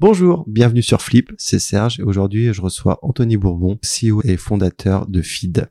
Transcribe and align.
Bonjour, 0.00 0.44
bienvenue 0.46 0.82
sur 0.82 1.02
Flip, 1.02 1.32
c'est 1.38 1.58
Serge 1.58 1.98
et 1.98 2.04
aujourd'hui 2.04 2.52
je 2.52 2.62
reçois 2.62 3.00
Anthony 3.02 3.36
Bourbon, 3.36 3.80
CEO 3.82 4.22
et 4.22 4.36
fondateur 4.36 5.08
de 5.08 5.22
Feed. 5.22 5.68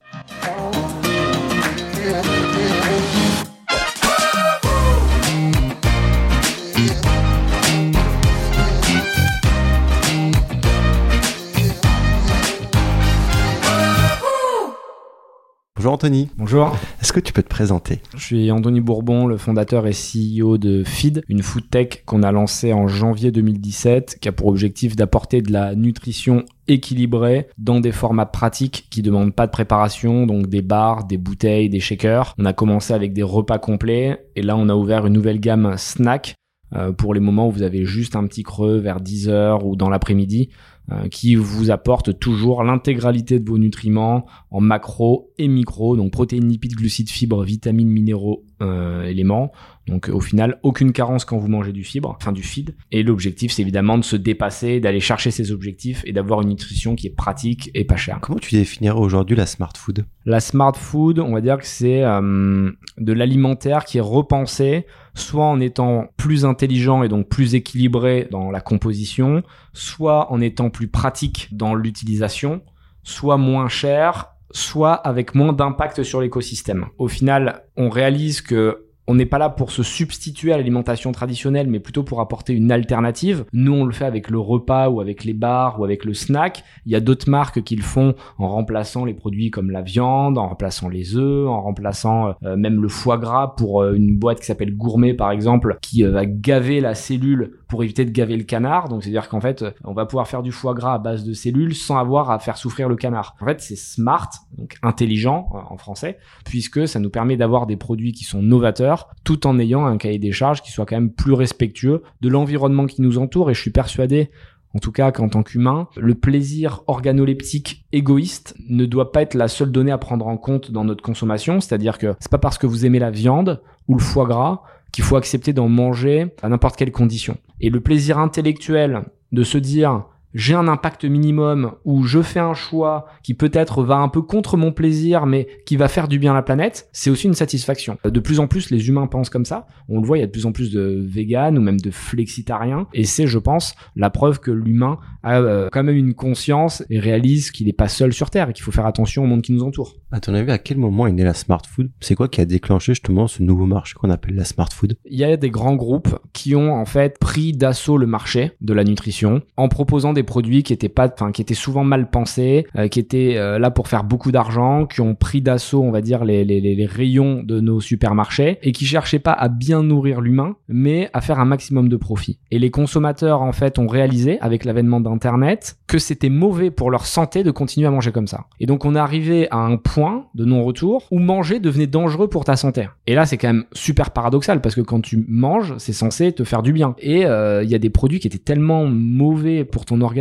Bonjour 15.88 15.94
Anthony. 15.94 16.30
Bonjour. 16.38 16.76
Est-ce 17.02 17.14
que 17.14 17.22
tu 17.22 17.32
peux 17.32 17.42
te 17.42 17.48
présenter? 17.48 18.02
Je 18.14 18.22
suis 18.22 18.52
Anthony 18.52 18.82
Bourbon, 18.82 19.26
le 19.26 19.38
fondateur 19.38 19.88
et 19.88 19.94
CEO 19.94 20.58
de 20.58 20.84
Feed, 20.84 21.24
une 21.30 21.42
food 21.42 21.70
tech 21.70 22.04
qu'on 22.06 22.24
a 22.24 22.34
lancée 22.34 22.74
en 22.74 22.90
janvier 22.90 23.32
2017, 23.32 24.18
qui 24.20 24.28
a 24.28 24.34
pour 24.34 24.48
objectif 24.48 24.98
d'apporter 24.98 25.42
de 25.42 25.54
la 25.54 25.76
nutrition 25.76 26.44
équilibrée 26.68 27.48
dans 27.58 27.80
des 27.80 27.94
formats 27.94 28.26
pratiques 28.26 28.88
qui 28.90 29.02
demandent 29.02 29.34
pas 29.34 29.46
de 29.46 29.52
préparation, 29.54 30.26
donc 30.28 30.48
des 30.48 30.62
bars, 30.62 31.06
des 31.06 31.18
bouteilles, 31.18 31.70
des 31.70 31.80
shakers. 31.80 32.36
On 32.38 32.44
a 32.44 32.52
commencé 32.52 32.94
avec 32.94 33.14
des 33.14 33.24
repas 33.24 33.58
complets 33.58 34.28
et 34.36 34.42
là 34.42 34.58
on 34.58 34.68
a 34.68 34.76
ouvert 34.76 35.08
une 35.08 35.14
nouvelle 35.14 35.40
gamme 35.40 35.76
snack 35.78 36.36
euh, 36.76 36.92
pour 36.92 37.14
les 37.14 37.22
moments 37.22 37.48
où 37.48 37.52
vous 37.52 37.64
avez 37.64 37.86
juste 37.86 38.18
un 38.18 38.28
petit 38.28 38.44
creux 38.44 38.78
vers 38.78 39.00
10h 39.00 39.64
ou 39.64 39.78
dans 39.78 39.90
l'après-midi 39.90 40.50
euh, 40.92 41.10
qui 41.10 41.36
vous 41.36 41.70
apporte 41.70 42.18
toujours 42.18 42.64
l'intégralité 42.64 43.40
de 43.40 43.50
vos 43.50 43.58
nutriments 43.58 44.26
en 44.52 44.62
macro 44.62 45.34
et 45.38 45.50
micro, 45.50 45.98
donc 45.98 46.12
protéines, 46.12 46.48
lipides, 46.48 46.76
glucides, 46.76 47.10
fibres, 47.10 47.44
vitamines, 47.44 47.90
minéraux, 47.90 48.46
euh, 48.62 49.04
éléments. 49.04 49.52
Donc 49.88 50.10
au 50.10 50.22
final, 50.22 50.60
aucune 50.64 50.94
carence 50.94 51.26
quand 51.26 51.38
vous 51.38 51.50
mangez 51.50 51.74
du 51.74 51.84
fibre, 51.84 52.16
enfin 52.18 52.32
du 52.32 52.42
feed. 52.42 52.76
Et 52.92 53.04
l'objectif, 53.04 53.52
c'est 53.52 53.64
évidemment 53.64 53.98
de 53.98 54.04
se 54.04 54.16
dépasser, 54.16 54.80
d'aller 54.80 55.02
chercher 55.02 55.30
ses 55.30 55.52
objectifs 55.52 56.04
et 56.06 56.14
d'avoir 56.14 56.42
une 56.42 56.50
nutrition 56.50 56.96
qui 56.96 57.08
est 57.08 57.16
pratique 57.16 57.70
et 57.74 57.84
pas 57.84 57.98
chère. 57.98 58.20
Comment 58.22 58.40
tu 58.40 58.56
définirais 58.56 58.98
aujourd'hui 58.98 59.36
la 59.36 59.46
smart 59.46 59.74
food? 59.76 60.06
La 60.28 60.42
smart 60.42 60.74
food, 60.76 61.20
on 61.20 61.32
va 61.32 61.40
dire 61.40 61.58
que 61.58 61.66
c'est 61.66 62.04
euh, 62.04 62.70
de 62.98 63.14
l'alimentaire 63.14 63.86
qui 63.86 64.00
est 64.00 64.02
repensé 64.02 64.86
soit 65.16 65.46
en 65.46 65.62
étant 65.62 66.08
plus 66.18 66.44
intelligent 66.44 67.02
et 67.02 67.08
donc 67.08 67.30
plus 67.30 67.56
équilibré 67.56 68.28
dans 68.30 68.52
la 68.52 68.60
composition, 68.60 69.42
soit 69.72 70.30
en 70.30 70.42
étant 70.42 70.70
plus 70.70 70.90
pratique 70.90 71.48
dans 71.54 71.76
l'utilisation, 71.76 72.62
soit 73.04 73.38
moins 73.38 73.70
cher, 73.70 74.34
soit 74.52 74.96
avec 74.96 75.34
moins 75.34 75.54
d'impact 75.54 76.04
sur 76.04 76.20
l'écosystème. 76.20 76.88
Au 76.98 77.08
final, 77.08 77.64
on 77.78 77.90
réalise 77.90 78.42
que 78.42 78.87
on 79.08 79.16
n'est 79.16 79.26
pas 79.26 79.38
là 79.38 79.50
pour 79.50 79.72
se 79.72 79.84
substituer 79.84 80.52
à 80.52 80.58
l'alimentation 80.58 81.12
traditionnelle, 81.14 81.68
mais 81.68 81.80
plutôt 81.80 82.04
pour 82.04 82.20
apporter 82.20 82.54
une 82.54 82.72
alternative. 82.72 83.46
Nous, 83.54 83.74
on 83.74 83.86
le 83.86 83.94
fait 83.94 84.06
avec 84.06 84.30
le 84.30 84.40
repas 84.40 84.90
ou 84.90 85.00
avec 85.00 85.24
les 85.24 85.34
bars 85.34 85.80
ou 85.80 85.86
avec 85.86 86.04
le 86.04 86.14
snack. 86.14 86.64
Il 86.86 86.92
y 86.92 86.96
a 86.96 87.00
d'autres 87.00 87.30
marques 87.30 87.64
qui 87.64 87.78
le 87.78 87.84
font 87.84 88.16
en 88.38 88.50
remplaçant 88.50 89.06
les 89.06 89.14
produits 89.14 89.50
comme 89.50 89.72
la 89.72 89.82
viande, 89.82 90.38
en 90.38 90.50
remplaçant 90.50 90.90
les 90.90 91.16
œufs, 91.16 91.48
en 91.48 91.62
remplaçant 91.62 92.36
euh, 92.44 92.58
même 92.58 92.82
le 92.82 92.90
foie 92.90 93.18
gras 93.18 93.54
pour 93.56 93.82
euh, 93.82 93.94
une 93.94 94.18
boîte 94.18 94.42
qui 94.42 94.46
s'appelle 94.46 94.76
Gourmet 94.76 95.14
par 95.14 95.32
exemple, 95.32 95.78
qui 95.82 96.04
euh, 96.04 96.12
va 96.12 96.26
gaver 96.26 96.82
la 96.82 96.94
cellule 96.94 97.54
pour 97.68 97.84
éviter 97.84 98.06
de 98.06 98.12
gaver 98.12 98.38
le 98.38 98.44
canard. 98.44 98.90
Donc 98.90 99.04
c'est-à-dire 99.04 99.30
qu'en 99.30 99.42
fait, 99.42 99.66
on 99.84 99.94
va 99.94 100.06
pouvoir 100.06 100.28
faire 100.28 100.44
du 100.44 100.52
foie 100.52 100.74
gras 100.74 100.94
à 100.94 100.98
base 101.00 101.24
de 101.24 101.34
cellules 101.34 101.76
sans 101.76 101.98
avoir 101.98 102.32
à 102.32 102.40
faire 102.40 102.58
souffrir 102.58 102.90
le 102.90 102.96
canard. 102.96 103.36
En 103.42 103.46
fait, 103.46 103.62
c'est 103.62 103.76
smart, 103.76 104.30
donc 104.58 104.78
intelligent 104.84 105.50
en 105.52 105.78
français, 105.78 106.18
puisque 106.46 106.88
ça 106.88 107.00
nous 107.00 107.10
permet 107.10 107.38
d'avoir 107.38 107.68
des 107.68 107.78
produits 107.78 108.12
qui 108.12 108.24
sont 108.24 108.42
novateurs 108.42 109.10
tout 109.24 109.48
en 109.48 109.60
ayant 109.60 109.86
un 109.86 109.98
cahier 109.98 110.20
des 110.20 110.32
charges 110.32 110.62
qui 110.62 110.72
soit 110.72 110.86
quand 110.86 110.96
même 110.96 111.12
plus 111.12 111.34
respectueux 111.34 112.04
de 112.22 112.30
l'environnement 112.30 112.86
qui 112.86 113.02
nous 113.02 113.18
entoure. 113.18 113.52
Et 113.52 113.54
je 113.54 113.62
suis 113.62 113.72
persuadé 113.72 114.30
en 114.74 114.80
tout 114.80 114.92
cas 114.92 115.12
qu'en 115.12 115.30
tant 115.30 115.44
qu'humain, 115.44 115.88
le 115.96 116.14
plaisir 116.14 116.84
organoleptique 116.88 117.86
égoïste 117.94 118.56
ne 118.70 118.86
doit 118.86 119.12
pas 119.12 119.22
être 119.22 119.34
la 119.34 119.48
seule 119.48 119.72
donnée 119.72 119.92
à 119.92 119.98
prendre 119.98 120.28
en 120.28 120.38
compte 120.38 120.72
dans 120.72 120.84
notre 120.84 121.02
consommation. 121.02 121.60
C'est-à-dire 121.60 121.98
que 121.98 122.16
c'est 122.20 122.30
pas 122.30 122.38
parce 122.38 122.58
que 122.58 122.68
vous 122.68 122.86
aimez 122.86 123.00
la 123.00 123.10
viande 123.10 123.62
ou 123.88 123.96
le 123.96 124.04
foie 124.04 124.28
gras 124.28 124.62
qu'il 124.98 125.04
faut 125.04 125.16
accepter 125.16 125.54
d'en 125.54 125.70
manger 125.70 126.34
à 126.42 126.50
n'importe 126.50 126.76
quelle 126.76 126.92
condition. 126.92 127.38
Et 127.62 127.70
le 127.70 127.82
plaisir 127.82 128.18
intellectuel 128.18 129.04
de 129.32 129.44
se 129.44 129.60
dire 129.60 130.08
j'ai 130.38 130.54
un 130.54 130.68
impact 130.68 131.04
minimum 131.04 131.72
ou 131.84 132.04
je 132.04 132.22
fais 132.22 132.40
un 132.40 132.54
choix 132.54 133.08
qui 133.24 133.34
peut-être 133.34 133.84
va 133.84 133.96
un 133.96 134.08
peu 134.08 134.22
contre 134.22 134.56
mon 134.56 134.72
plaisir 134.72 135.26
mais 135.26 135.48
qui 135.66 135.78
va 135.78 135.88
faire 135.88 136.08
du 136.08 136.20
bien 136.20 136.32
à 136.32 136.36
la 136.36 136.44
planète, 136.44 136.90
c'est 136.92 137.10
aussi 137.10 137.26
une 137.26 137.34
satisfaction. 137.34 137.98
De 138.06 138.20
plus 138.20 138.40
en 138.40 138.46
plus, 138.46 138.70
les 138.70 138.88
humains 138.88 139.08
pensent 139.08 139.32
comme 139.32 139.46
ça. 139.46 139.66
On 139.90 140.00
le 140.00 140.06
voit, 140.06 140.20
il 140.20 140.22
y 140.22 140.24
a 140.24 140.28
de 140.28 140.32
plus 140.32 140.46
en 140.46 140.52
plus 140.52 140.72
de 140.72 141.04
véganes 141.04 141.58
ou 141.58 141.62
même 141.62 141.80
de 141.80 141.90
flexitariens 141.90 142.88
et 142.94 143.04
c'est, 143.04 143.26
je 143.26 143.40
pense, 143.40 143.74
la 143.96 144.12
preuve 144.12 144.40
que 144.40 144.52
l'humain 144.52 145.00
a 145.24 145.40
euh, 145.40 145.70
quand 145.72 145.84
même 145.84 145.98
une 145.98 146.14
conscience 146.14 146.84
et 146.92 147.00
réalise 147.00 147.50
qu'il 147.50 147.66
n'est 147.66 147.74
pas 147.74 147.88
seul 147.88 148.14
sur 148.14 148.30
Terre 148.30 148.52
et 148.52 148.54
qu'il 148.54 148.64
faut 148.64 148.72
faire 148.72 148.86
attention 148.86 149.24
au 149.24 149.26
monde 149.26 149.42
qui 149.42 149.54
nous 149.54 149.64
entoure. 149.64 149.96
À 150.12 150.20
ton 150.20 150.36
avis, 150.36 150.52
à 150.52 150.60
quel 150.60 150.78
moment 150.78 151.08
est 151.08 151.14
née 151.14 151.24
la 151.24 151.34
smart 151.34 151.64
food? 151.68 151.90
C'est 152.00 152.14
quoi 152.14 152.28
qui 152.28 152.42
a 152.42 152.46
déclenché 152.46 152.92
justement 152.92 153.26
ce 153.26 153.42
nouveau 153.42 153.66
marché 153.66 153.96
qu'on 153.96 154.12
appelle 154.12 154.36
la 154.36 154.46
smart 154.46 154.70
food? 154.72 154.98
Il 155.06 155.18
y 155.18 155.24
a 155.24 155.36
des 155.36 155.50
grands 155.50 155.76
groupes 155.76 156.20
qui 156.32 156.56
ont 156.56 156.76
en 156.76 156.86
fait 156.86 157.18
pris 157.18 157.54
d'assaut 157.54 157.98
le 157.98 158.06
marché 158.06 158.52
de 158.62 158.74
la 158.74 158.84
nutrition 158.84 159.42
en 159.58 159.68
proposant 159.68 160.14
des 160.14 160.27
produits 160.28 160.62
qui 160.62 160.74
étaient 160.74 160.90
pas, 160.90 161.10
enfin 161.12 161.32
qui 161.32 161.42
étaient 161.42 161.56
souvent 161.56 161.84
mal 161.84 162.12
pensés, 162.12 162.68
euh, 162.76 162.88
qui 162.88 163.00
étaient 163.00 163.36
euh, 163.38 163.58
là 163.58 163.72
pour 163.72 163.88
faire 163.88 164.04
beaucoup 164.04 164.32
d'argent, 164.32 164.86
qui 164.86 165.02
ont 165.02 165.16
pris 165.16 165.42
d'assaut, 165.42 165.82
on 165.82 165.90
va 165.90 166.02
dire 166.02 166.24
les, 166.24 166.46
les, 166.46 166.86
rayons 166.86 167.42
de 167.44 167.60
nos 167.60 167.82
supermarchés 167.82 168.60
et 168.62 168.72
qui 168.72 168.86
cherchaient 168.86 169.20
pas 169.20 169.32
à 169.32 169.50
bien 169.50 169.82
nourrir 169.82 170.22
l'humain, 170.22 170.56
mais 170.68 171.10
à 171.14 171.22
faire 171.22 171.40
un 171.40 171.46
maximum 171.46 171.90
de 171.90 171.98
profit. 171.98 172.38
Et 172.52 172.60
les 172.60 172.70
consommateurs 172.70 173.42
en 173.42 173.52
fait 173.52 173.80
ont 173.80 173.88
réalisé 173.88 174.40
avec 174.42 174.66
l'avènement 174.66 175.02
d'internet 175.02 175.78
que 175.88 175.98
c'était 175.98 176.30
mauvais 176.30 176.70
pour 176.70 176.92
leur 176.92 177.06
santé 177.06 177.44
de 177.44 177.52
continuer 177.52 177.88
à 177.88 177.92
manger 177.92 178.12
comme 178.12 178.28
ça. 178.28 178.46
Et 178.60 178.66
donc 178.66 178.86
on 178.86 178.96
est 178.96 179.00
arrivé 179.00 179.48
à 179.50 179.58
un 179.58 179.78
point 179.78 180.26
de 180.36 180.46
non-retour 180.46 181.08
où 181.10 181.20
manger 181.20 181.60
devenait 181.60 181.88
dangereux 181.88 182.28
pour 182.28 182.46
ta 182.46 182.56
santé. 182.56 182.88
Et 183.08 183.16
là 183.16 183.26
c'est 183.26 183.38
quand 183.38 183.48
même 183.48 183.66
super 183.74 184.12
paradoxal 184.12 184.62
parce 184.62 184.76
que 184.76 184.82
quand 184.82 185.02
tu 185.02 185.26
manges, 185.28 185.76
c'est 185.78 185.94
censé 185.94 186.32
te 186.32 186.44
faire 186.44 186.62
du 186.62 186.74
bien. 186.74 186.96
Et 187.00 187.26
euh, 187.26 187.64
il 187.64 187.70
y 187.70 187.76
a 187.76 187.80
des 187.80 187.90
produits 187.90 188.20
qui 188.20 188.28
étaient 188.28 188.38
tellement 188.38 188.86
mauvais 188.86 189.64
pour 189.64 189.86
ton 189.86 190.02
organisme 190.02 190.17